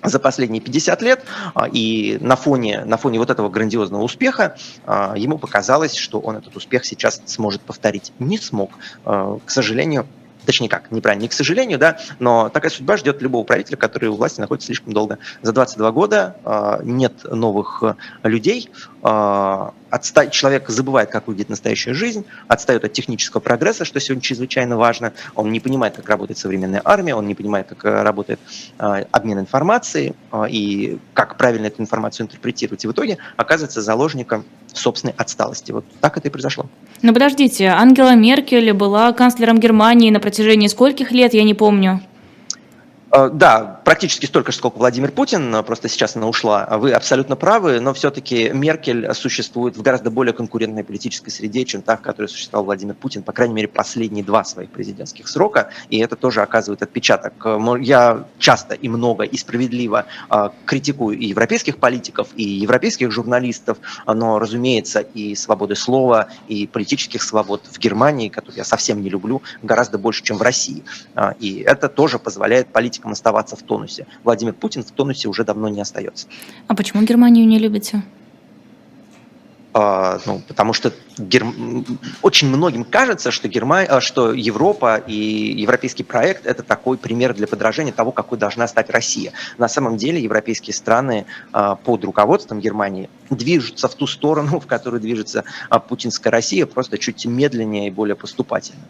за 0.03 0.19
последние 0.19 0.63
50 0.63 1.03
лет, 1.03 1.25
и 1.73 2.17
на 2.23 2.35
фоне, 2.35 2.87
на 2.87 2.97
фоне 2.97 3.19
вот 3.19 3.29
этого 3.29 3.51
грандиозного 3.51 4.03
успеха 4.03 4.57
ему 4.87 5.37
показалось, 5.37 5.95
что 5.95 6.21
он 6.21 6.39
этот 6.39 6.57
успех 6.57 6.87
сейчас 6.87 7.21
сможет 7.27 7.61
повторить. 7.61 8.11
Не 8.19 8.39
смог. 8.39 8.71
К 9.05 9.43
сожалению, 9.47 10.07
точнее 10.51 10.69
как, 10.69 10.91
неправильно, 10.91 11.23
не 11.23 11.29
к 11.29 11.33
сожалению, 11.33 11.79
да, 11.79 11.99
но 12.19 12.49
такая 12.49 12.73
судьба 12.73 12.97
ждет 12.97 13.23
любого 13.23 13.45
правителя, 13.45 13.77
который 13.77 14.09
у 14.09 14.17
власти 14.17 14.41
находится 14.41 14.67
слишком 14.67 14.93
долго. 14.93 15.19
За 15.43 15.53
22 15.53 15.93
года 15.93 16.37
э, 16.45 16.81
нет 16.83 17.23
новых 17.23 17.85
э, 17.85 17.95
людей, 18.29 18.69
э, 19.05 19.71
отста... 19.91 20.27
человек 20.27 20.69
забывает, 20.69 21.11
как 21.11 21.29
выглядит 21.29 21.51
настоящая 21.51 21.95
жизнь, 21.95 22.25
отстает 22.49 22.85
от 22.85 22.93
технического 22.93 23.41
прогресса, 23.41 23.85
что 23.85 24.01
сегодня 24.01 24.23
чрезвычайно 24.23 24.77
важно, 24.77 25.13
он 25.37 25.53
не 25.53 25.61
понимает, 25.61 25.95
как 25.95 26.09
работает 26.09 26.39
современная 26.39 26.83
армия, 26.85 27.15
он 27.15 27.29
не 27.29 27.37
понимает, 27.37 27.69
как 27.69 27.85
э, 27.85 28.03
работает 28.03 28.41
э, 28.81 29.05
обмен 29.13 29.39
информацией 29.39 30.15
э, 30.33 30.45
и 30.49 30.99
как 31.15 31.37
правильно 31.37 31.67
эту 31.67 31.81
информацию 31.81 32.27
интерпретировать. 32.27 32.85
И 32.85 32.89
в 32.89 32.93
итоге 32.93 33.19
оказывается 33.37 33.83
заложником 33.83 34.45
собственной 34.75 35.15
отсталости. 35.17 35.73
Вот 35.73 35.85
так 36.01 36.17
это 36.17 36.29
и 36.29 36.31
произошло. 36.31 36.67
Но 37.03 37.13
подождите, 37.13 37.67
Ангела 37.67 38.15
Меркель 38.15 38.73
была 38.73 39.13
канцлером 39.13 39.59
Германии 39.59 40.11
на 40.11 40.21
протяжении 40.21 40.69
скольких 40.69 41.13
лет, 41.13 41.35
я 41.35 41.45
не 41.45 41.55
помню. 41.55 42.01
Э, 43.13 43.29
да, 43.33 43.81
практически 43.85 44.27
столько 44.27 44.53
же, 44.53 44.59
сколько 44.59 44.79
Владимир 44.79 45.11
Путин, 45.11 45.65
просто 45.65 45.89
сейчас 45.89 46.15
она 46.15 46.29
ушла. 46.29 46.67
Вы 46.79 46.93
абсолютно 46.93 47.35
правы, 47.35 47.81
но 47.81 47.93
все-таки 47.93 48.51
Меркель 48.51 49.13
существует 49.15 49.77
в 49.77 49.83
гораздо 49.83 50.11
более 50.11 50.33
конкурентной 50.33 50.85
политической 50.85 51.31
среде, 51.31 51.65
чем 51.65 51.83
та, 51.83 51.97
в 51.97 52.03
которой 52.03 52.27
существовал 52.27 52.67
Владимир 52.67 52.95
Путин, 52.95 53.23
по 53.23 53.33
крайней 53.33 53.55
мере, 53.55 53.69
последние 53.69 54.25
два 54.25 54.45
своих 54.45 54.71
президентских 54.71 55.27
срока, 55.27 55.71
и 55.89 55.99
это 55.99 56.15
тоже 56.15 56.43
оказывает 56.43 56.83
отпечаток. 56.83 57.33
Я 57.81 58.27
часто 58.39 58.75
и 58.75 58.89
много 58.89 59.25
и 59.25 59.37
справедливо 59.37 60.07
э, 60.31 60.51
критикую 60.65 61.19
и 61.19 61.27
европейских 61.27 61.79
политиков, 61.79 62.29
и 62.37 62.45
европейских 62.45 63.11
журналистов, 63.11 63.79
но, 64.07 64.39
разумеется, 64.39 65.01
и 65.01 65.35
свободы 65.35 65.75
слова, 65.75 66.29
и 66.47 66.67
политических 66.67 67.23
свобод 67.23 67.63
в 67.71 67.79
Германии, 67.79 68.29
которые 68.29 68.59
я 68.59 68.65
совсем 68.65 69.03
не 69.03 69.09
люблю, 69.09 69.43
гораздо 69.63 69.99
больше, 69.99 70.23
чем 70.23 70.37
в 70.37 70.43
России. 70.43 70.85
Э, 71.17 71.33
и 71.41 71.61
это 71.61 71.89
тоже 71.89 72.21
позволяет 72.21 72.69
политикам 72.69 73.00
политикам 73.01 73.13
оставаться 73.13 73.57
в 73.57 73.63
тонусе. 73.63 74.07
Владимир 74.25 74.53
Путин 74.53 74.83
в 74.83 74.91
тонусе 74.91 75.29
уже 75.29 75.45
давно 75.45 75.69
не 75.69 75.81
остается. 75.81 76.27
А 76.69 76.75
почему 76.75 77.03
Германию 77.03 77.47
не 77.47 77.59
любите? 77.59 78.03
А, 79.73 80.19
ну, 80.27 80.43
потому 80.49 80.73
что 80.73 80.93
гер... 81.17 81.45
очень 82.23 82.49
многим 82.49 82.85
кажется, 82.85 83.31
что, 83.31 83.47
Герма... 83.47 83.83
А, 83.83 84.01
что 84.01 84.33
Европа 84.33 84.97
и 84.97 85.15
европейский 85.63 86.03
проект– 86.03 86.45
это 86.47 86.65
такой 86.65 86.97
пример 86.97 87.35
для 87.35 87.47
подражания 87.47 87.93
того, 87.93 88.11
какой 88.11 88.37
должна 88.37 88.67
стать 88.67 88.91
Россия. 88.91 89.33
На 89.59 89.69
самом 89.69 89.97
деле 89.97 90.21
европейские 90.21 90.75
страны 90.75 91.25
а, 91.53 91.77
под 91.77 92.05
руководством 92.05 92.59
Германии 92.59 93.09
движутся 93.31 93.87
в 93.87 93.95
ту 93.95 94.09
сторону, 94.09 94.59
в 94.65 94.67
которую 94.67 95.01
движется 95.01 95.45
путинская 95.89 96.33
Россия, 96.33 96.67
просто 96.67 96.99
чуть 96.99 97.25
медленнее 97.25 97.87
и 97.87 97.91
более 97.91 98.17
поступательно 98.17 98.83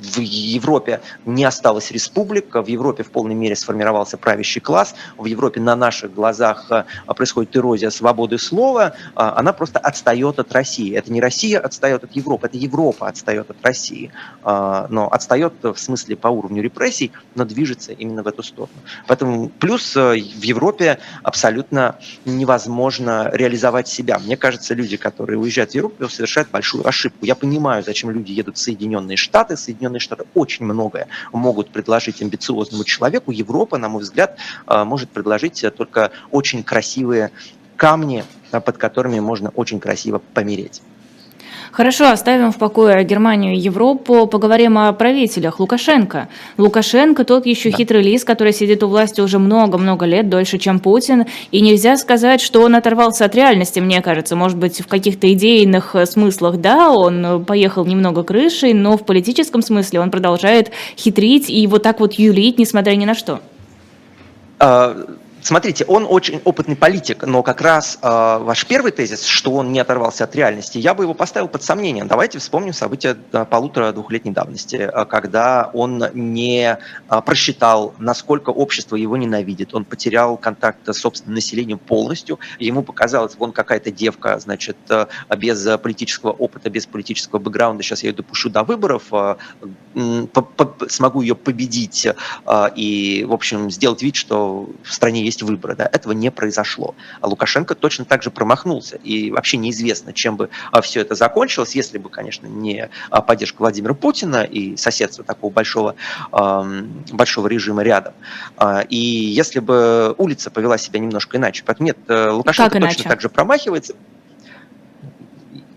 в 0.00 0.18
Европе 0.18 1.00
не 1.26 1.44
осталось 1.44 1.90
республик, 1.90 2.54
в 2.54 2.66
Европе 2.66 3.02
в 3.02 3.10
полной 3.10 3.34
мере 3.34 3.56
сформировался 3.56 4.16
правящий 4.16 4.60
класс, 4.60 4.94
в 5.16 5.24
Европе 5.26 5.60
на 5.60 5.76
наших 5.76 6.14
глазах 6.14 6.66
э, 6.70 6.84
происходит 7.14 7.56
эрозия 7.56 7.90
свободы 7.90 8.38
слова, 8.38 8.94
э, 8.94 9.10
она 9.14 9.52
просто 9.52 9.78
отстает 9.78 10.38
от 10.38 10.52
России. 10.52 10.94
Это 10.94 11.12
не 11.12 11.20
Россия 11.20 11.58
отстает 11.60 12.04
от 12.04 12.12
Европы, 12.12 12.46
это 12.46 12.56
Европа 12.56 13.08
отстает 13.08 13.50
от 13.50 13.56
России, 13.62 14.12
э, 14.44 14.86
но 14.88 15.08
отстает 15.10 15.54
в 15.62 15.76
смысле 15.76 16.16
по 16.16 16.28
уровню 16.28 16.62
репрессий, 16.62 17.12
но 17.34 17.44
движется 17.44 17.92
именно 17.92 18.22
в 18.22 18.28
эту 18.28 18.42
сторону. 18.42 18.78
Поэтому 19.06 19.48
плюс 19.48 19.94
в 19.94 20.42
Европе 20.42 20.98
абсолютно 21.22 21.96
невозможно 22.24 23.30
реализовать 23.32 23.88
себя. 23.88 24.18
Мне 24.18 24.36
кажется, 24.36 24.74
люди, 24.74 24.96
которые 24.96 25.38
уезжают 25.38 25.72
в 25.72 25.74
Европу, 25.74 26.08
совершают 26.08 26.50
большую 26.50 26.86
ошибку. 26.86 27.24
Я 27.24 27.34
понимаю, 27.34 27.82
зачем 27.82 28.10
люди 28.10 28.32
едут 28.32 28.56
в 28.56 28.60
Соединенные 28.60 29.16
Штаты, 29.16 29.56
Соединенные 29.56 29.87
Соединенные 29.88 30.00
Штаты 30.00 30.24
очень 30.34 30.64
многое 30.64 31.08
могут 31.32 31.70
предложить 31.70 32.22
амбициозному 32.22 32.84
человеку. 32.84 33.30
Европа, 33.30 33.78
на 33.78 33.88
мой 33.88 34.02
взгляд, 34.02 34.38
э, 34.66 34.84
может 34.84 35.10
предложить 35.10 35.64
только 35.76 36.10
очень 36.30 36.62
красивые 36.62 37.30
камни, 37.76 38.24
э, 38.52 38.60
под 38.60 38.76
которыми 38.76 39.20
можно 39.20 39.50
очень 39.50 39.80
красиво 39.80 40.20
помереть. 40.34 40.82
Хорошо, 41.72 42.10
оставим 42.10 42.50
в 42.50 42.56
покое 42.58 43.04
Германию 43.04 43.54
и 43.54 43.58
Европу, 43.58 44.26
поговорим 44.26 44.78
о 44.78 44.92
правителях. 44.92 45.60
Лукашенко. 45.60 46.28
Лукашенко 46.56 47.24
тот 47.24 47.46
еще 47.46 47.70
да. 47.70 47.76
хитрый 47.76 48.02
лис, 48.02 48.24
который 48.24 48.52
сидит 48.52 48.82
у 48.82 48.88
власти 48.88 49.20
уже 49.20 49.38
много-много 49.38 50.06
лет, 50.06 50.28
дольше, 50.28 50.58
чем 50.58 50.80
Путин. 50.80 51.26
И 51.50 51.60
нельзя 51.60 51.96
сказать, 51.96 52.40
что 52.40 52.62
он 52.62 52.74
оторвался 52.74 53.24
от 53.24 53.34
реальности, 53.34 53.80
мне 53.80 54.00
кажется. 54.02 54.36
Может 54.36 54.58
быть, 54.58 54.80
в 54.80 54.86
каких-то 54.86 55.32
идейных 55.32 55.94
э, 55.94 56.06
смыслах, 56.06 56.56
да, 56.56 56.90
он 56.90 57.44
поехал 57.44 57.84
немного 57.84 58.22
крышей, 58.22 58.72
но 58.72 58.96
в 58.96 59.04
политическом 59.04 59.62
смысле 59.62 60.00
он 60.00 60.10
продолжает 60.10 60.70
хитрить 60.96 61.50
и 61.50 61.66
вот 61.66 61.82
так 61.82 62.00
вот 62.00 62.14
юлить, 62.14 62.58
несмотря 62.58 62.94
ни 62.94 63.04
на 63.04 63.14
что. 63.14 63.40
А, 64.58 64.96
Смотрите, 65.48 65.86
он 65.86 66.06
очень 66.06 66.42
опытный 66.44 66.76
политик, 66.76 67.24
но 67.24 67.42
как 67.42 67.62
раз 67.62 67.98
э, 68.02 68.06
ваш 68.06 68.66
первый 68.66 68.92
тезис, 68.92 69.24
что 69.24 69.52
он 69.52 69.72
не 69.72 69.80
оторвался 69.80 70.24
от 70.24 70.36
реальности, 70.36 70.76
я 70.76 70.92
бы 70.92 71.04
его 71.04 71.14
поставил 71.14 71.48
под 71.48 71.62
сомнение. 71.62 72.04
Давайте 72.04 72.38
вспомним 72.38 72.74
события 72.74 73.14
полутора-двухлетней 73.14 74.32
давности, 74.32 74.76
э, 74.76 75.04
когда 75.06 75.70
он 75.72 76.04
не 76.12 76.76
э, 77.08 77.20
просчитал, 77.24 77.94
насколько 77.98 78.50
общество 78.50 78.96
его 78.96 79.16
ненавидит. 79.16 79.74
Он 79.74 79.86
потерял 79.86 80.36
контакт 80.36 80.86
с 80.86 80.98
собственным 80.98 81.36
населением 81.36 81.78
полностью. 81.78 82.38
Ему 82.58 82.82
показалось, 82.82 83.34
вон 83.38 83.52
какая-то 83.52 83.90
девка, 83.90 84.38
значит, 84.40 84.76
э, 84.90 85.06
без 85.34 85.66
политического 85.78 86.32
опыта, 86.32 86.68
без 86.68 86.84
политического 86.84 87.38
бэкграунда, 87.38 87.82
сейчас 87.82 88.02
я 88.02 88.10
ее 88.10 88.14
допущу 88.14 88.50
до 88.50 88.64
выборов, 88.64 89.04
э, 89.12 89.36
смогу 90.88 91.22
ее 91.22 91.34
победить 91.34 92.06
и, 92.76 93.24
в 93.26 93.32
общем, 93.32 93.70
сделать 93.70 94.02
вид, 94.02 94.14
что 94.14 94.68
в 94.84 94.92
стране 94.92 95.24
есть 95.24 95.37
выборы. 95.42 95.76
Да? 95.76 95.88
Этого 95.90 96.12
не 96.12 96.30
произошло. 96.30 96.94
А 97.20 97.28
Лукашенко 97.28 97.74
точно 97.74 98.04
так 98.04 98.22
же 98.22 98.30
промахнулся. 98.30 98.96
И 98.96 99.30
вообще 99.30 99.56
неизвестно, 99.56 100.12
чем 100.12 100.36
бы 100.36 100.50
а, 100.72 100.80
все 100.80 101.00
это 101.00 101.14
закончилось, 101.14 101.74
если 101.74 101.98
бы, 101.98 102.08
конечно, 102.08 102.46
не 102.46 102.88
а, 103.10 103.20
поддержка 103.22 103.60
Владимира 103.60 103.94
Путина 103.94 104.42
и 104.42 104.76
соседство 104.76 105.24
такого 105.24 105.52
большого, 105.52 105.94
большого 106.30 107.46
режима 107.46 107.82
рядом. 107.82 108.14
А, 108.56 108.80
и 108.80 108.96
если 108.96 109.60
бы 109.60 110.14
улица 110.18 110.50
повела 110.50 110.78
себя 110.78 111.00
немножко 111.00 111.36
иначе. 111.36 111.62
Поэтому 111.64 111.86
нет, 111.86 111.98
э, 112.08 112.30
Лукашенко 112.30 112.80
точно 112.80 113.04
так 113.04 113.20
же 113.20 113.28
промахивается 113.28 113.94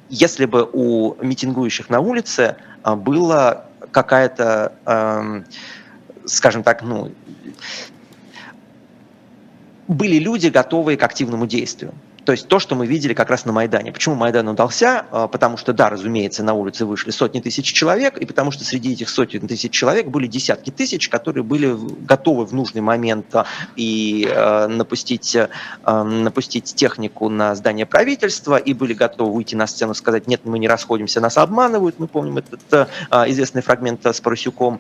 если 0.09 0.43
бы 0.43 0.69
у 0.73 1.15
митингующих 1.23 1.89
на 1.89 2.01
улице 2.01 2.57
была 2.83 3.63
какая-то, 3.91 5.45
скажем 6.25 6.63
так, 6.63 6.83
ну, 6.83 7.13
были 9.87 10.17
люди, 10.17 10.47
готовые 10.47 10.97
к 10.97 11.03
активному 11.03 11.47
действию. 11.47 11.93
То 12.25 12.33
есть 12.33 12.47
то, 12.47 12.59
что 12.59 12.75
мы 12.75 12.85
видели 12.85 13.13
как 13.13 13.29
раз 13.29 13.45
на 13.45 13.51
Майдане. 13.51 13.91
Почему 13.91 14.15
Майдан 14.15 14.47
удался? 14.47 15.05
А, 15.11 15.27
потому 15.27 15.57
что, 15.57 15.73
да, 15.73 15.89
разумеется, 15.89 16.43
на 16.43 16.53
улице 16.53 16.85
вышли 16.85 17.11
сотни 17.11 17.39
тысяч 17.39 17.65
человек, 17.71 18.17
и 18.17 18.25
потому 18.25 18.51
что 18.51 18.63
среди 18.63 18.93
этих 18.93 19.09
сотен 19.09 19.47
тысяч 19.47 19.71
человек 19.71 20.07
были 20.07 20.27
десятки 20.27 20.69
тысяч, 20.69 21.09
которые 21.09 21.43
были 21.43 21.75
готовы 22.01 22.45
в 22.45 22.53
нужный 22.53 22.81
момент 22.81 23.33
а, 23.33 23.45
и 23.75 24.27
э, 24.29 24.67
напустить, 24.67 25.35
э, 25.35 25.49
напустить 25.85 26.75
технику 26.75 27.29
на 27.29 27.55
здание 27.55 27.85
правительства, 27.85 28.57
и 28.57 28.73
были 28.73 28.93
готовы 28.93 29.33
выйти 29.33 29.55
на 29.55 29.65
сцену 29.65 29.95
сказать, 29.95 30.27
нет, 30.27 30.41
мы 30.43 30.59
не 30.59 30.67
расходимся, 30.67 31.21
нас 31.21 31.37
обманывают. 31.37 31.97
Мы 31.97 32.07
помним 32.07 32.37
этот 32.37 32.61
э, 32.71 32.85
известный 33.31 33.61
фрагмент 33.61 34.05
с 34.05 34.21
Парусюком. 34.21 34.79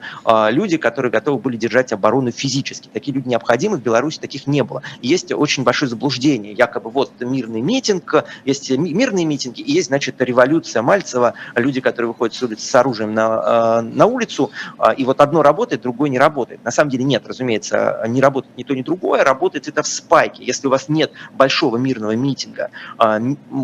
Люди, 0.49 0.77
которые 0.77 1.11
готовы 1.11 1.39
были 1.39 1.57
держать 1.57 1.93
оборону 1.93 2.31
физически. 2.31 2.89
Такие 2.91 3.13
люди 3.13 3.27
необходимы, 3.27 3.77
в 3.77 3.81
Беларуси 3.81 4.19
таких 4.19 4.47
не 4.47 4.63
было. 4.63 4.81
Есть 5.01 5.31
очень 5.31 5.63
большое 5.63 5.89
заблуждение, 5.89 6.53
якобы 6.53 6.89
вот 6.89 7.11
мирный 7.41 7.61
митинг, 7.61 8.23
есть 8.45 8.69
мирные 8.69 9.25
митинги, 9.25 9.61
и 9.61 9.71
есть, 9.71 9.87
значит, 9.87 10.15
революция 10.21 10.83
Мальцева, 10.83 11.33
люди, 11.55 11.81
которые 11.81 12.09
выходят 12.09 12.35
с 12.35 12.43
улицы 12.43 12.67
с 12.67 12.75
оружием 12.75 13.13
на, 13.13 13.79
э, 13.79 13.81
на 13.81 14.05
улицу, 14.05 14.51
а, 14.77 14.91
и 14.91 15.03
вот 15.03 15.21
одно 15.21 15.41
работает, 15.41 15.81
другое 15.81 16.09
не 16.09 16.19
работает. 16.19 16.63
На 16.63 16.71
самом 16.71 16.91
деле 16.91 17.03
нет, 17.03 17.23
разумеется, 17.27 18.03
не 18.07 18.21
работает 18.21 18.55
ни 18.57 18.63
то, 18.63 18.75
ни 18.75 18.83
другое, 18.83 19.23
работает 19.23 19.67
это 19.67 19.81
в 19.81 19.87
спайке. 19.87 20.43
Если 20.43 20.67
у 20.67 20.69
вас 20.69 20.87
нет 20.87 21.11
большого 21.33 21.77
мирного 21.77 22.15
митинга, 22.15 22.69
а, 22.97 23.19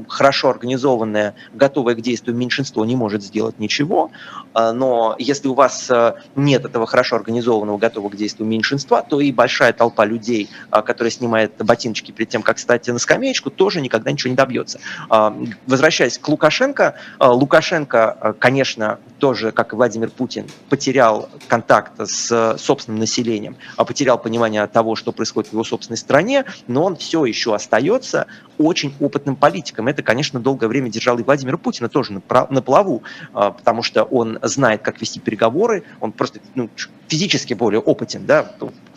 хорошо 0.07 0.49
организованное, 0.49 1.35
готовое 1.53 1.95
к 1.95 2.01
действию 2.01 2.35
меньшинство 2.35 2.83
не 2.85 2.95
может 2.95 3.21
сделать 3.23 3.59
ничего, 3.59 4.11
но 4.57 5.15
если 5.19 5.47
у 5.47 5.53
вас 5.53 5.89
э, 5.89 6.13
нет 6.35 6.65
этого 6.65 6.85
хорошо 6.87 7.15
организованного, 7.17 7.77
готового 7.77 8.09
к 8.09 8.15
действию 8.15 8.47
меньшинства, 8.47 9.01
то 9.01 9.19
и 9.19 9.31
большая 9.31 9.73
толпа 9.73 10.05
людей, 10.05 10.49
которая 10.71 11.11
снимает 11.11 11.53
ботиночки 11.57 12.11
перед 12.11 12.29
тем, 12.29 12.41
как 12.41 12.59
стать 12.59 12.87
на 12.87 12.99
скамеечку, 12.99 13.49
тоже 13.49 13.81
никогда 13.81 14.11
ничего 14.11 14.29
не 14.31 14.35
добьется. 14.35 14.79
А, 15.09 15.35
возвращаясь 15.65 16.17
к 16.17 16.27
Лукашенко, 16.27 16.95
а, 17.19 17.31
Лукашенко, 17.31 18.11
а, 18.11 18.33
конечно, 18.33 18.99
тоже, 19.17 19.51
как 19.51 19.73
и 19.73 19.75
Владимир 19.75 20.09
Путин, 20.09 20.47
потерял 20.69 21.29
контакт 21.47 21.93
с 21.99 22.57
собственным 22.57 22.99
населением, 22.99 23.57
потерял 23.77 24.17
понимание 24.17 24.65
того, 24.67 24.95
что 24.95 25.11
происходит 25.11 25.49
в 25.49 25.53
его 25.53 25.63
собственной 25.63 25.97
стране, 25.97 26.45
но 26.67 26.83
он 26.83 26.95
все 26.95 27.25
еще 27.25 27.55
остается 27.55 28.27
очень 28.57 28.93
опытным 28.99 29.35
политиком. 29.35 29.87
Это, 29.87 30.03
конечно, 30.03 30.39
долгое 30.39 30.67
время 30.67 30.89
держал 30.89 31.17
и 31.19 31.23
Владимира 31.23 31.57
Путина 31.57 31.89
тоже 31.89 32.13
на, 32.13 32.61
плаву, 32.61 33.03
потому 33.33 33.83
что 33.83 34.03
он 34.03 34.39
знает, 34.41 34.81
как 34.81 34.99
вести 35.01 35.19
переговоры, 35.19 35.83
он 35.99 36.11
просто 36.11 36.39
ну, 36.55 36.69
физически 37.07 37.53
более 37.53 37.79
опытен. 37.79 38.25
Да? 38.25 38.51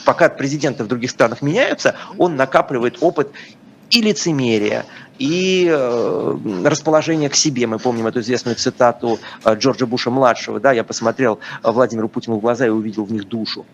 Пока 0.05 0.29
президенты 0.29 0.85
в 0.85 0.89
других 0.89 1.11
странах 1.11 1.43
меняются, 1.43 1.95
он 2.19 2.37
накапливает 2.37 2.99
опыт 3.01 3.31
и 3.91 4.01
лицемерие, 4.01 4.85
и 5.19 5.69
э, 5.71 6.39
расположение 6.65 7.29
к 7.29 7.35
себе. 7.35 7.67
Мы 7.67 7.79
помним 7.79 8.07
эту 8.07 8.21
известную 8.21 8.57
цитату 8.57 9.19
э, 9.45 9.55
Джорджа 9.55 9.87
Буша-младшего. 9.87 10.61
Да, 10.61 10.73
я 10.73 10.85
посмотрел 10.85 11.41
э, 11.63 11.71
Владимиру 11.71 12.09
Путину 12.09 12.37
в 12.37 12.41
глаза 12.41 12.67
и 12.67 12.71
увидел 12.71 13.05
в 13.05 13.13
них 13.13 13.29
душу. 13.29 13.67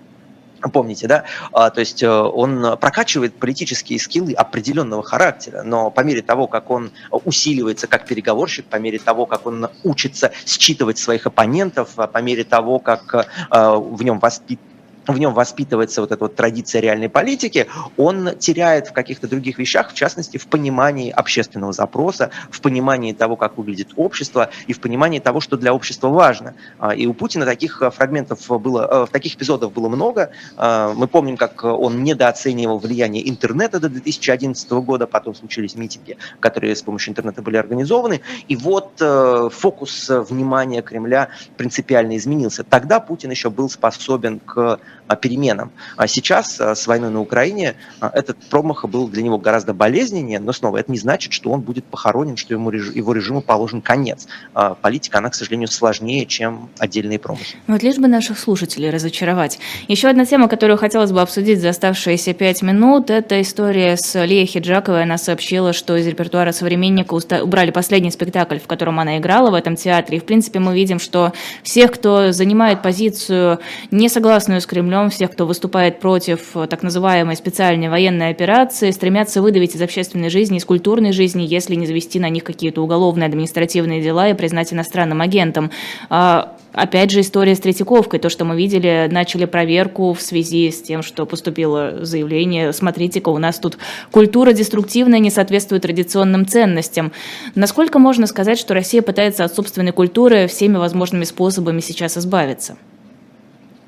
Помните, 0.72 1.06
да? 1.06 1.24
А, 1.52 1.70
то 1.70 1.80
есть 1.80 2.02
он 2.02 2.78
прокачивает 2.78 3.34
политические 3.34 4.00
скиллы 4.00 4.32
определенного 4.32 5.02
характера, 5.02 5.62
но 5.62 5.90
по 5.90 6.00
мере 6.00 6.22
того, 6.22 6.48
как 6.48 6.70
он 6.70 6.90
усиливается 7.10 7.86
как 7.86 8.06
переговорщик, 8.06 8.64
по 8.64 8.76
мере 8.76 8.98
того, 8.98 9.26
как 9.26 9.46
он 9.46 9.68
учится 9.84 10.32
считывать 10.46 10.98
своих 10.98 11.26
оппонентов, 11.26 11.90
по 11.94 12.22
мере 12.22 12.42
того, 12.42 12.78
как 12.80 13.28
в 13.50 14.02
нем 14.02 14.18
воспитывается 14.18 14.75
в 15.12 15.18
нем 15.18 15.34
воспитывается 15.34 16.00
вот 16.00 16.12
эта 16.12 16.24
вот 16.24 16.34
традиция 16.34 16.80
реальной 16.80 17.08
политики, 17.08 17.66
он 17.96 18.36
теряет 18.38 18.88
в 18.88 18.92
каких-то 18.92 19.28
других 19.28 19.58
вещах, 19.58 19.90
в 19.90 19.94
частности, 19.94 20.36
в 20.36 20.46
понимании 20.46 21.10
общественного 21.10 21.72
запроса, 21.72 22.30
в 22.50 22.60
понимании 22.60 23.12
того, 23.12 23.36
как 23.36 23.56
выглядит 23.58 23.88
общество, 23.96 24.50
и 24.66 24.72
в 24.72 24.80
понимании 24.80 25.18
того, 25.18 25.40
что 25.40 25.56
для 25.56 25.72
общества 25.74 26.08
важно. 26.08 26.54
А, 26.78 26.94
и 26.94 27.06
у 27.06 27.14
Путина 27.14 27.44
таких 27.44 27.82
э, 27.82 27.90
фрагментов 27.90 28.46
было, 28.60 29.06
э, 29.06 29.12
таких 29.12 29.36
эпизодов 29.36 29.72
было 29.72 29.88
много. 29.88 30.30
А, 30.56 30.92
мы 30.94 31.06
помним, 31.06 31.36
как 31.36 31.64
он 31.64 32.02
недооценивал 32.02 32.78
влияние 32.78 33.28
интернета 33.28 33.80
до 33.80 33.88
2011 33.88 34.70
года, 34.72 35.06
потом 35.06 35.34
случились 35.34 35.74
митинги, 35.74 36.16
которые 36.40 36.74
с 36.74 36.82
помощью 36.82 37.12
интернета 37.12 37.42
были 37.42 37.56
организованы. 37.56 38.20
И 38.48 38.56
вот 38.56 38.92
э, 39.00 39.48
фокус 39.52 40.08
внимания 40.08 40.82
Кремля 40.82 41.28
принципиально 41.56 42.16
изменился. 42.16 42.64
Тогда 42.64 43.00
Путин 43.00 43.30
еще 43.30 43.50
был 43.50 43.68
способен 43.68 44.40
к 44.40 44.78
переменам. 45.14 45.70
А 45.96 46.08
сейчас 46.08 46.60
а, 46.60 46.74
с 46.74 46.86
войной 46.88 47.10
на 47.10 47.20
Украине 47.20 47.76
а, 48.00 48.10
этот 48.12 48.36
промах 48.50 48.84
был 48.86 49.06
для 49.06 49.22
него 49.22 49.38
гораздо 49.38 49.72
болезненнее, 49.72 50.40
но 50.40 50.52
снова 50.52 50.78
это 50.78 50.90
не 50.90 50.98
значит, 50.98 51.32
что 51.32 51.50
он 51.50 51.60
будет 51.60 51.84
похоронен, 51.84 52.36
что 52.36 52.54
ему, 52.54 52.72
его 52.72 53.12
режиму 53.12 53.40
положен 53.40 53.80
конец. 53.82 54.26
А, 54.54 54.74
политика, 54.74 55.18
она, 55.18 55.30
к 55.30 55.34
сожалению, 55.34 55.68
сложнее, 55.68 56.26
чем 56.26 56.68
отдельные 56.78 57.20
промахи. 57.20 57.56
Вот 57.68 57.82
лишь 57.84 57.98
бы 57.98 58.08
наших 58.08 58.38
слушателей 58.38 58.90
разочаровать. 58.90 59.60
Еще 59.86 60.08
одна 60.08 60.24
тема, 60.24 60.48
которую 60.48 60.78
хотелось 60.78 61.12
бы 61.12 61.20
обсудить 61.20 61.60
за 61.60 61.68
оставшиеся 61.68 62.34
пять 62.34 62.62
минут, 62.62 63.10
это 63.10 63.40
история 63.40 63.96
с 63.96 64.24
Лией 64.24 64.46
Хиджаковой. 64.46 65.04
Она 65.04 65.18
сообщила, 65.18 65.72
что 65.72 65.96
из 65.96 66.06
репертуара 66.06 66.50
современника 66.50 67.14
убрали 67.14 67.70
последний 67.70 68.10
спектакль, 68.10 68.58
в 68.58 68.66
котором 68.66 68.98
она 68.98 69.18
играла 69.18 69.50
в 69.50 69.54
этом 69.54 69.76
театре. 69.76 70.18
И, 70.18 70.20
в 70.20 70.24
принципе, 70.24 70.58
мы 70.58 70.74
видим, 70.74 70.98
что 70.98 71.32
всех, 71.62 71.92
кто 71.92 72.32
занимает 72.32 72.82
позицию, 72.82 73.60
не 73.90 74.08
согласную 74.08 74.60
с 74.60 74.66
Кремлем, 74.66 74.95
основном 74.96 75.10
всех, 75.10 75.32
кто 75.32 75.46
выступает 75.46 76.00
против 76.00 76.56
э, 76.56 76.66
так 76.66 76.82
называемой 76.82 77.36
специальной 77.36 77.88
военной 77.88 78.30
операции, 78.30 78.90
стремятся 78.90 79.42
выдавить 79.42 79.74
из 79.74 79.82
общественной 79.82 80.30
жизни, 80.30 80.56
из 80.56 80.64
культурной 80.64 81.12
жизни, 81.12 81.42
если 81.42 81.74
не 81.74 81.86
завести 81.86 82.18
на 82.18 82.30
них 82.30 82.44
какие-то 82.44 82.80
уголовные 82.80 83.26
административные 83.26 84.02
дела 84.02 84.28
и 84.28 84.34
признать 84.34 84.72
иностранным 84.72 85.20
агентом. 85.20 85.70
А, 86.08 86.56
опять 86.72 87.10
же, 87.10 87.20
история 87.20 87.54
с 87.54 87.60
Третьяковкой, 87.60 88.20
то, 88.20 88.30
что 88.30 88.46
мы 88.46 88.56
видели, 88.56 89.08
начали 89.10 89.44
проверку 89.44 90.14
в 90.14 90.22
связи 90.22 90.70
с 90.70 90.80
тем, 90.80 91.02
что 91.02 91.26
поступило 91.26 92.04
заявление, 92.04 92.72
смотрите-ка, 92.72 93.28
у 93.28 93.38
нас 93.38 93.58
тут 93.58 93.76
культура 94.10 94.52
деструктивная, 94.52 95.18
не 95.18 95.30
соответствует 95.30 95.82
традиционным 95.82 96.46
ценностям. 96.46 97.12
Насколько 97.54 97.98
можно 97.98 98.26
сказать, 98.26 98.58
что 98.58 98.72
Россия 98.72 99.02
пытается 99.02 99.44
от 99.44 99.54
собственной 99.54 99.92
культуры 99.92 100.46
всеми 100.46 100.78
возможными 100.78 101.24
способами 101.24 101.80
сейчас 101.80 102.16
избавиться? 102.16 102.76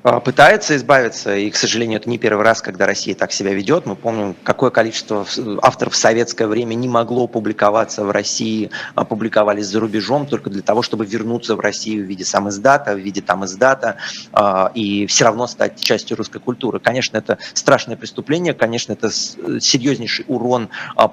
А, 0.01 0.21
пытается 0.21 0.77
избавиться, 0.77 1.35
и, 1.35 1.49
к 1.49 1.57
сожалению, 1.57 1.99
это 1.99 2.09
не 2.09 2.17
первый 2.17 2.45
раз, 2.45 2.61
когда 2.61 2.85
Россия 2.85 3.15
так 3.15 3.33
себя 3.33 3.53
ведет. 3.53 3.85
Мы 3.85 3.97
помним, 3.97 4.33
какое 4.43 4.69
количество 4.69 5.25
авторов 5.61 5.93
в 5.93 5.97
советское 5.97 6.47
время 6.47 6.75
не 6.75 6.87
могло 6.87 7.27
публиковаться 7.27 8.05
в 8.05 8.11
России, 8.11 8.69
а 8.95 9.03
публиковались 9.03 9.65
за 9.65 9.81
рубежом 9.81 10.25
только 10.25 10.49
для 10.49 10.61
того, 10.61 10.83
чтобы 10.83 11.05
вернуться 11.05 11.57
в 11.57 11.59
Россию 11.59 12.05
в 12.05 12.07
виде 12.07 12.23
сам 12.23 12.47
издата, 12.47 12.93
в 12.93 12.99
виде 12.99 13.21
там 13.21 13.43
издата, 13.43 13.97
а, 14.31 14.71
и 14.73 15.05
все 15.07 15.25
равно 15.25 15.47
стать 15.47 15.81
частью 15.81 16.15
русской 16.15 16.39
культуры. 16.39 16.79
Конечно, 16.79 17.17
это 17.17 17.37
страшное 17.53 17.97
преступление, 17.97 18.53
конечно, 18.53 18.93
это 18.93 19.11
серьезнейший 19.11 20.23
урон 20.29 20.69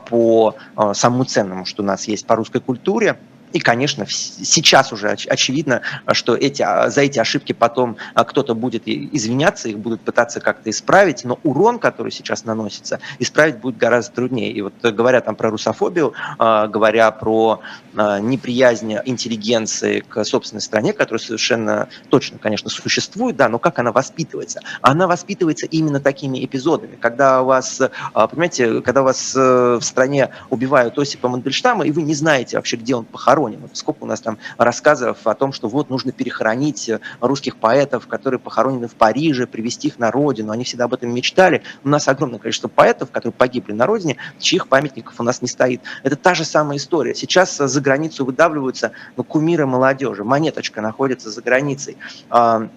по 0.09 0.55
самому 0.93 1.25
ценному, 1.25 1.65
что 1.65 1.83
у 1.83 1.87
нас 1.87 2.07
есть 2.07 2.27
по 2.27 2.37
русской 2.37 2.61
культуре. 2.61 3.17
И, 3.53 3.61
конечно, 3.61 4.07
сейчас 4.09 4.93
уже 4.93 5.09
очевидно, 5.09 5.83
что 6.13 6.35
эти, 6.35 6.63
а, 6.63 6.91
за 6.91 7.03
эти 7.03 7.19
ошибки 7.19 7.53
потом 7.53 7.97
а, 8.15 8.25
кто-то 8.25 8.55
будет 8.55 8.83
извиняться, 8.87 9.69
их 9.69 9.79
будут 9.79 10.01
пытаться 10.01 10.41
как-то 10.41 10.71
исправить, 10.71 11.25
но 11.25 11.39
урон, 11.43 11.79
который 11.79 12.13
сейчас 12.13 12.45
наносится, 12.45 13.01
исправить 13.19 13.59
будет 13.59 13.77
гораздо 13.77 14.15
труднее. 14.15 14.53
И 14.53 14.61
вот 14.63 14.75
э, 14.83 14.91
говоря 14.91 15.21
там 15.21 15.37
про 15.37 15.51
русофобию, 15.51 16.13
а, 16.39 16.67
говоря 16.67 17.11
про 17.11 17.61
неприязнь 17.95 18.95
интеллигенции 19.07 20.01
к 20.01 20.23
собственной 20.25 20.61
стране, 20.61 20.93
которая 20.93 21.19
совершенно 21.19 21.89
точно, 22.11 22.37
конечно, 22.37 22.69
существует, 22.69 23.37
да, 23.37 23.49
но 23.49 23.59
как 23.59 23.79
она 23.79 23.91
воспитывается? 23.91 24.61
Она 24.83 25.07
воспитывается 25.07 25.65
именно 25.65 25.99
такими 25.99 26.45
эпизодами, 26.45 26.97
когда 27.01 27.41
у 27.41 27.47
вас, 27.47 27.81
понимаете, 28.13 28.83
когда 28.83 29.01
у 29.01 29.05
вас 29.05 29.35
э, 29.35 29.79
в 29.81 29.83
стране 29.83 30.31
убивают 30.51 30.99
Осипа 30.99 31.29
Мандельштама, 31.29 31.87
и 31.87 31.91
вы 31.91 32.03
не 32.03 32.15
знаете 32.15 32.57
вообще, 32.57 32.77
где 32.77 32.95
он 32.95 33.05
похоронен, 33.05 33.36
похоронен. 33.37 33.69
Сколько 33.73 34.05
у 34.05 34.07
нас 34.07 34.21
там 34.21 34.39
рассказов 34.57 35.19
о 35.25 35.35
том, 35.35 35.53
что 35.53 35.69
вот 35.69 35.91
нужно 35.91 36.13
перехоронить 36.13 36.89
э, 36.89 37.01
русских 37.21 37.57
поэтов, 37.57 38.07
которые 38.07 38.41
похоронены 38.41 38.89
в 38.89 38.95
Париже, 38.95 39.47
привести 39.47 39.89
их 39.89 39.99
на 39.99 40.11
родину. 40.11 40.53
Они 40.53 40.65
всегда 40.65 40.85
об 40.85 40.95
этом 40.95 41.15
мечтали. 41.15 41.63
У 41.85 41.89
нас 41.89 42.09
огромное 42.09 42.39
количество 42.39 42.69
поэтов, 42.69 43.11
которые 43.11 43.35
погибли 43.35 43.73
на 43.73 43.87
родине, 43.87 44.17
чьих 44.39 44.69
памятников 44.69 45.15
у 45.19 45.23
нас 45.23 45.43
не 45.43 45.49
стоит. 45.49 45.83
Это 46.03 46.17
та 46.17 46.35
же 46.35 46.45
самая 46.45 46.79
история. 46.79 47.15
Сейчас 47.15 47.57
за 47.57 47.81
границу 47.81 48.25
выдавливаются 48.25 48.93
ну, 49.17 49.25
кумиры 49.25 49.67
молодежи. 49.67 50.25
Монеточка 50.25 50.81
находится 50.81 51.31
за 51.31 51.43
границей 51.43 51.97
а, 52.31 52.69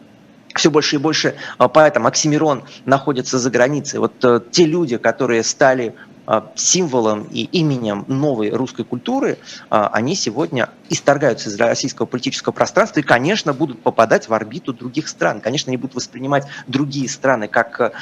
все 0.55 0.69
больше 0.69 0.95
и 0.95 0.99
больше 0.99 1.35
а, 1.57 1.67
поэтов. 1.67 2.05
Оксимирон 2.05 2.63
находится 2.85 3.37
за 3.39 3.49
границей. 3.49 3.99
Вот 3.99 4.13
э, 4.23 4.41
те 4.51 4.65
люди, 4.65 4.97
которые 4.97 5.43
стали 5.43 5.95
символом 6.55 7.27
и 7.31 7.43
именем 7.43 8.05
новой 8.07 8.51
русской 8.51 8.83
культуры, 8.83 9.39
они 9.69 10.15
сегодня 10.15 10.69
исторгаются 10.89 11.49
из 11.49 11.59
российского 11.59 12.05
политического 12.05 12.53
пространства 12.53 12.99
и, 12.99 13.03
конечно, 13.03 13.53
будут 13.53 13.81
попадать 13.81 14.29
в 14.29 14.33
орбиту 14.33 14.73
других 14.73 15.07
стран. 15.07 15.41
Конечно, 15.41 15.69
они 15.69 15.77
будут 15.77 15.95
воспринимать 15.95 16.45
другие 16.67 17.09
страны 17.09 17.47
как 17.47 17.93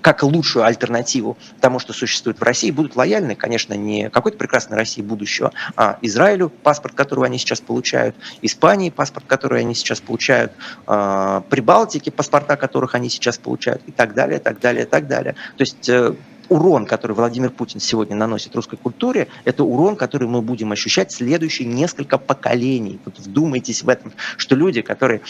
как 0.00 0.22
лучшую 0.22 0.64
альтернативу 0.64 1.36
тому, 1.60 1.78
что 1.78 1.92
существует 1.92 2.38
в 2.38 2.42
России, 2.42 2.70
будут 2.70 2.96
лояльны, 2.96 3.34
конечно, 3.34 3.74
не 3.74 4.10
какой-то 4.10 4.38
прекрасной 4.38 4.76
России 4.76 5.02
будущего, 5.02 5.52
а 5.76 5.98
Израилю, 6.02 6.48
паспорт, 6.48 6.94
который 6.94 7.26
они 7.26 7.38
сейчас 7.38 7.60
получают, 7.60 8.16
Испании, 8.42 8.90
паспорт, 8.90 9.26
который 9.26 9.60
они 9.60 9.74
сейчас 9.74 10.00
получают, 10.00 10.52
а, 10.86 11.42
Прибалтике, 11.50 12.10
паспорта 12.10 12.56
которых 12.56 12.94
они 12.94 13.08
сейчас 13.08 13.38
получают, 13.38 13.82
и 13.86 13.92
так 13.92 14.14
далее, 14.14 14.38
так 14.38 14.60
далее, 14.60 14.86
так 14.86 15.06
далее. 15.06 15.34
То 15.56 15.62
есть 15.64 15.88
э, 15.88 16.12
урон, 16.48 16.86
который 16.86 17.12
Владимир 17.12 17.50
Путин 17.50 17.80
сегодня 17.80 18.16
наносит 18.16 18.54
русской 18.54 18.76
культуре, 18.76 19.28
это 19.44 19.64
урон, 19.64 19.96
который 19.96 20.28
мы 20.28 20.42
будем 20.42 20.72
ощущать 20.72 21.12
следующие 21.12 21.68
несколько 21.68 22.18
поколений. 22.18 22.98
Вот 23.04 23.18
вдумайтесь 23.18 23.82
в 23.82 23.88
этом, 23.88 24.12
что 24.36 24.54
люди, 24.54 24.82
которые 24.82 25.22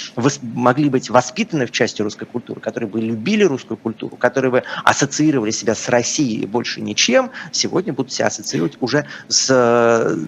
могли 0.43 0.89
быть 0.91 1.11
воспитаны 1.11 1.67
в 1.67 1.71
части 1.71 2.03
русской 2.03 2.27
культуры, 2.27 2.61
которые 2.61 2.89
бы 2.89 3.01
любили 3.01 3.45
русскую 3.45 3.77
культуру, 3.77 4.17
которые 4.17 4.51
бы 4.51 4.63
ассоциировали 4.85 5.51
себя 5.51 5.75
с 5.75 5.89
Россией 5.89 6.47
больше 6.47 6.81
ничем, 6.81 7.31
сегодня 7.53 7.93
будут 7.93 8.13
себя 8.13 8.27
ассоциировать 8.27 8.77
уже 8.81 9.07
с, 9.29 9.47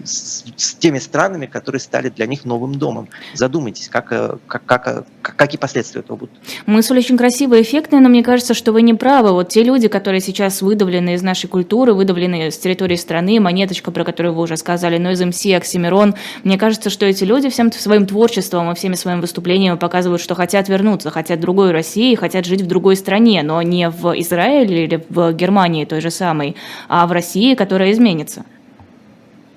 с, 0.03 0.43
с 0.55 0.73
теми 0.75 0.99
странами, 0.99 1.45
которые 1.45 1.79
стали 1.79 2.09
для 2.09 2.25
них 2.25 2.45
новым 2.45 2.75
домом. 2.75 3.09
Задумайтесь, 3.33 3.89
как, 3.89 4.07
как, 4.47 4.65
как, 4.65 5.05
какие 5.21 5.59
последствия 5.59 6.01
этого 6.01 6.17
будут. 6.17 6.35
Мысль 6.65 6.97
очень 6.97 7.17
красивая, 7.17 7.61
эффектная, 7.61 7.99
но 7.99 8.09
мне 8.09 8.23
кажется, 8.23 8.53
что 8.53 8.71
вы 8.71 8.81
не 8.81 8.93
правы. 8.93 9.31
Вот 9.31 9.49
те 9.49 9.63
люди, 9.63 9.87
которые 9.87 10.21
сейчас 10.21 10.61
вы 10.61 10.75
выдавлены 10.77 11.15
из 11.15 11.23
нашей 11.23 11.47
культуры, 11.47 11.93
выдавлены 11.93 12.51
с 12.51 12.57
территории 12.59 12.97
страны, 12.97 13.39
Монеточка, 13.39 13.89
про 13.89 14.03
которую 14.03 14.35
вы 14.35 14.43
уже 14.43 14.57
сказали, 14.57 14.99
но 14.99 15.09
из 15.09 15.21
МС, 15.21 15.43
Оксимирон. 15.47 16.13
Мне 16.43 16.59
кажется, 16.59 16.91
что 16.91 17.07
эти 17.07 17.23
люди 17.23 17.49
всем 17.49 17.71
своим 17.71 18.05
творчеством 18.05 18.71
и 18.71 18.75
всеми 18.75 18.93
своими 18.93 19.21
выступлениями 19.21 19.77
показывают, 19.77 20.21
что 20.21 20.35
хотят 20.35 20.69
вернуться, 20.69 21.09
хотят 21.09 21.39
другой 21.39 21.71
России, 21.71 22.13
хотят 22.13 22.45
жить 22.45 22.61
в 22.61 22.67
другой 22.67 22.95
стране, 22.95 23.41
но 23.41 23.59
не 23.63 23.89
в 23.89 24.13
Израиле 24.19 24.83
или 24.83 25.03
в 25.09 25.33
Германии 25.33 25.85
той 25.85 25.99
же 25.99 26.11
самой, 26.11 26.55
а 26.87 27.07
в 27.07 27.11
России, 27.11 27.55
которая 27.55 27.91
изменится. 27.91 28.45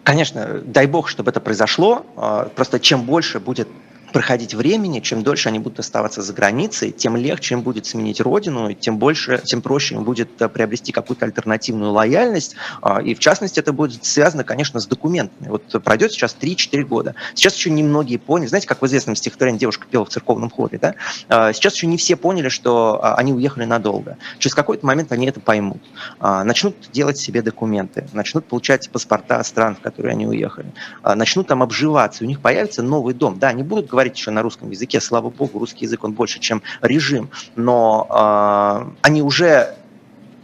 Конечно, 0.03 0.62
дай 0.64 0.87
бог, 0.87 1.09
чтобы 1.09 1.31
это 1.31 1.41
произошло. 1.41 2.07
А, 2.16 2.49
просто 2.57 2.81
чем 2.81 3.03
больше 3.03 3.41
будет 3.41 3.68
проходить 4.13 4.55
времени, 4.55 5.01
чем 5.01 5.23
дольше 5.23 5.49
они 5.49 5.59
будут 5.59 5.81
оставаться 5.81 6.23
за 6.23 6.33
границей, 6.33 6.91
тем 6.91 7.17
легче 7.17 7.55
им 7.55 7.63
будет 7.63 7.87
сменить 7.87 8.21
родину, 8.21 8.73
тем 8.73 8.99
больше, 8.99 9.41
тем 9.45 9.63
проще 9.63 9.95
им 9.95 10.05
будет 10.05 10.41
э, 10.41 10.49
приобрести 10.49 10.93
какую-то 10.93 11.27
альтернативную 11.27 11.93
лояльность. 11.93 12.57
А, 12.83 13.01
и 13.01 13.15
в 13.15 13.19
частности 13.19 13.61
это 13.61 13.73
будет 13.73 14.05
связано, 14.05 14.45
конечно, 14.45 14.81
с 14.81 14.87
документами. 14.87 15.49
Вот 15.49 15.83
пройдет 15.83 16.13
сейчас 16.13 16.37
3-4 16.41 16.83
года. 16.83 17.15
Сейчас 17.35 17.55
еще 17.55 17.71
немногие 17.71 18.19
поняли, 18.19 18.49
знаете, 18.49 18.67
как 18.67 18.83
в 18.83 18.87
известном 18.87 19.17
стихотворении 19.17 19.59
девушка 19.59 19.87
пела 19.89 20.05
в 20.05 20.09
церковном 20.09 20.51
хоре, 20.51 20.79
да? 20.79 20.95
А, 21.29 21.53
сейчас 21.53 21.75
еще 21.75 21.87
не 21.87 21.97
все 21.97 22.17
поняли, 22.17 22.49
что 22.49 23.01
а, 23.03 23.15
они 23.15 23.33
уехали 23.33 23.65
надолго. 23.65 24.17
Через 24.39 24.55
какой-то 24.55 24.87
момент 24.87 25.13
они 25.13 25.27
это 25.27 25.41
поймут. 25.41 25.83
Начнут 26.21 26.77
делать 26.93 27.19
себе 27.19 27.43
документы, 27.43 28.07
начнут 28.13 28.47
получать 28.47 28.91
паспорта 28.91 29.43
стран, 29.45 29.77
в 29.77 29.81
которые 29.81 30.13
они 30.13 30.27
уехали, 30.27 30.73
начнут 31.03 31.47
там 31.47 31.63
обживаться, 31.63 32.25
у 32.25 32.27
них 32.27 32.41
появится 32.41 32.83
новый 32.83 33.15
дом. 33.15 33.39
Да, 33.39 33.49
они 33.49 33.63
будут 33.63 33.87
говорить 33.87 33.99
говорить 34.01 34.16
еще 34.16 34.30
на 34.30 34.40
русском 34.40 34.70
языке. 34.70 34.98
Слава 34.98 35.28
богу, 35.28 35.59
русский 35.59 35.84
язык, 35.84 36.05
он 36.05 36.12
больше, 36.12 36.40
чем 36.40 36.62
режим. 36.80 37.28
Но 37.55 38.07
э, 38.09 38.92
они 39.03 39.22
уже 39.22 39.74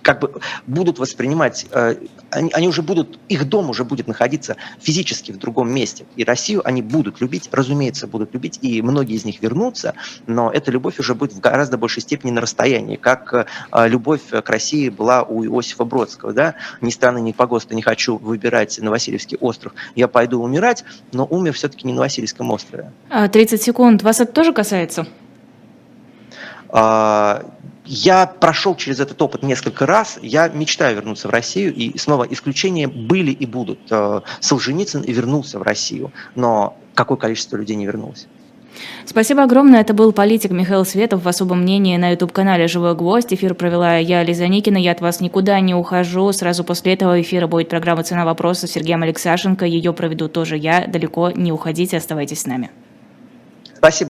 как 0.07 0.21
бы 0.21 0.41
будут 0.69 1.01
воспринимать, 1.01 1.67
э, 1.73 1.97
они, 2.31 2.53
они 2.53 2.69
уже 2.69 2.83
будут, 2.83 3.19
их 3.29 3.49
дом 3.49 3.71
уже 3.71 3.83
будет 3.83 4.07
находиться 4.07 4.57
физически 4.81 5.33
в 5.33 5.37
другом 5.37 5.69
месте. 5.75 6.07
И 6.15 6.23
Россию 6.23 6.63
они 6.65 6.81
будут 6.81 7.21
любить, 7.21 7.49
разумеется, 7.51 8.07
будут 8.07 8.33
любить, 8.33 8.61
и 8.63 8.83
многие 8.83 9.17
из 9.17 9.25
них 9.25 9.43
вернутся, 9.43 9.95
но 10.29 10.49
эта 10.53 10.71
любовь 10.71 11.01
уже 11.01 11.17
будет 11.17 11.33
в 11.33 11.41
гораздо 11.41 11.77
большей 11.77 12.03
степени 12.03 12.31
на 12.31 12.41
расстоянии, 12.41 12.95
как 12.95 13.35
э, 13.73 13.89
любовь 13.89 14.23
к 14.29 14.49
России 14.49 14.91
была 14.91 15.25
у 15.25 15.45
Иосифа 15.45 15.85
Бродского. 15.85 16.33
Да? 16.33 16.55
Ни 16.81 16.91
страны, 16.91 17.21
ни 17.21 17.33
погоста 17.33 17.75
не 17.75 17.83
хочу 17.83 18.17
выбирать 18.17 18.79
на 18.81 18.91
Васильевский 18.91 19.39
остров, 19.41 19.73
я 19.97 20.07
пойду 20.07 20.41
умирать, 20.41 20.85
но 21.11 21.27
умер 21.27 21.55
все-таки 21.55 21.85
не 21.85 21.93
на 21.93 22.03
Васильевском 22.03 22.49
острове. 22.53 22.93
30 23.11 23.61
а, 23.61 23.65
секунд. 23.65 24.05
Вас 24.05 24.21
это 24.21 24.33
тоже 24.33 24.53
касается? 24.53 25.09
А, 26.69 27.43
я 27.87 28.27
прошел 28.27 28.75
через 28.75 29.01
этот 29.01 29.21
опыт 29.23 29.43
несколько 29.43 29.87
раз. 29.87 30.19
Я 30.21 30.49
мечтаю 30.49 30.97
вернуться 30.97 31.29
в 31.29 31.31
Россию. 31.31 31.75
И 31.75 31.97
снова 31.99 32.27
исключения 32.29 32.89
были 32.89 33.31
и 33.31 33.47
будут. 33.47 33.79
Э, 33.91 34.21
Солженицын 34.41 35.03
вернулся 35.03 35.59
в 35.59 35.63
Россию. 35.63 36.13
Но 36.35 36.77
какое 36.95 37.17
количество 37.17 37.57
людей 37.57 37.77
не 37.77 37.87
вернулось? 37.87 38.27
Спасибо 39.05 39.45
огромное. 39.45 39.81
Это 39.81 39.95
был 39.95 40.13
политик 40.13 40.51
Михаил 40.51 40.85
Светов 40.85 41.23
в 41.23 41.29
особом 41.29 41.63
мнении 41.63 41.97
на 41.97 42.11
YouTube-канале 42.11 42.67
«Живой 42.69 42.95
гвоздь». 42.95 43.33
Эфир 43.33 43.55
провела 43.55 43.97
я, 43.97 44.23
Лиза 44.23 44.49
Никина. 44.49 44.77
Я 44.77 44.93
от 44.93 45.01
вас 45.01 45.21
никуда 45.21 45.61
не 45.61 45.75
ухожу. 45.75 46.31
Сразу 46.33 46.65
после 46.65 46.95
этого 46.95 47.21
эфира 47.21 47.47
будет 47.47 47.69
программа 47.69 48.03
«Цена 48.03 48.25
вопроса» 48.25 48.67
с 48.67 48.73
Сергеем 48.73 49.03
Алексашенко. 49.03 49.65
Ее 49.65 49.93
проведу 49.93 50.29
тоже 50.29 50.57
я. 50.57 50.87
Далеко 50.87 51.31
не 51.31 51.53
уходите, 51.53 51.97
оставайтесь 51.97 52.43
с 52.43 52.47
нами. 52.47 52.71
Спасибо. 53.77 54.05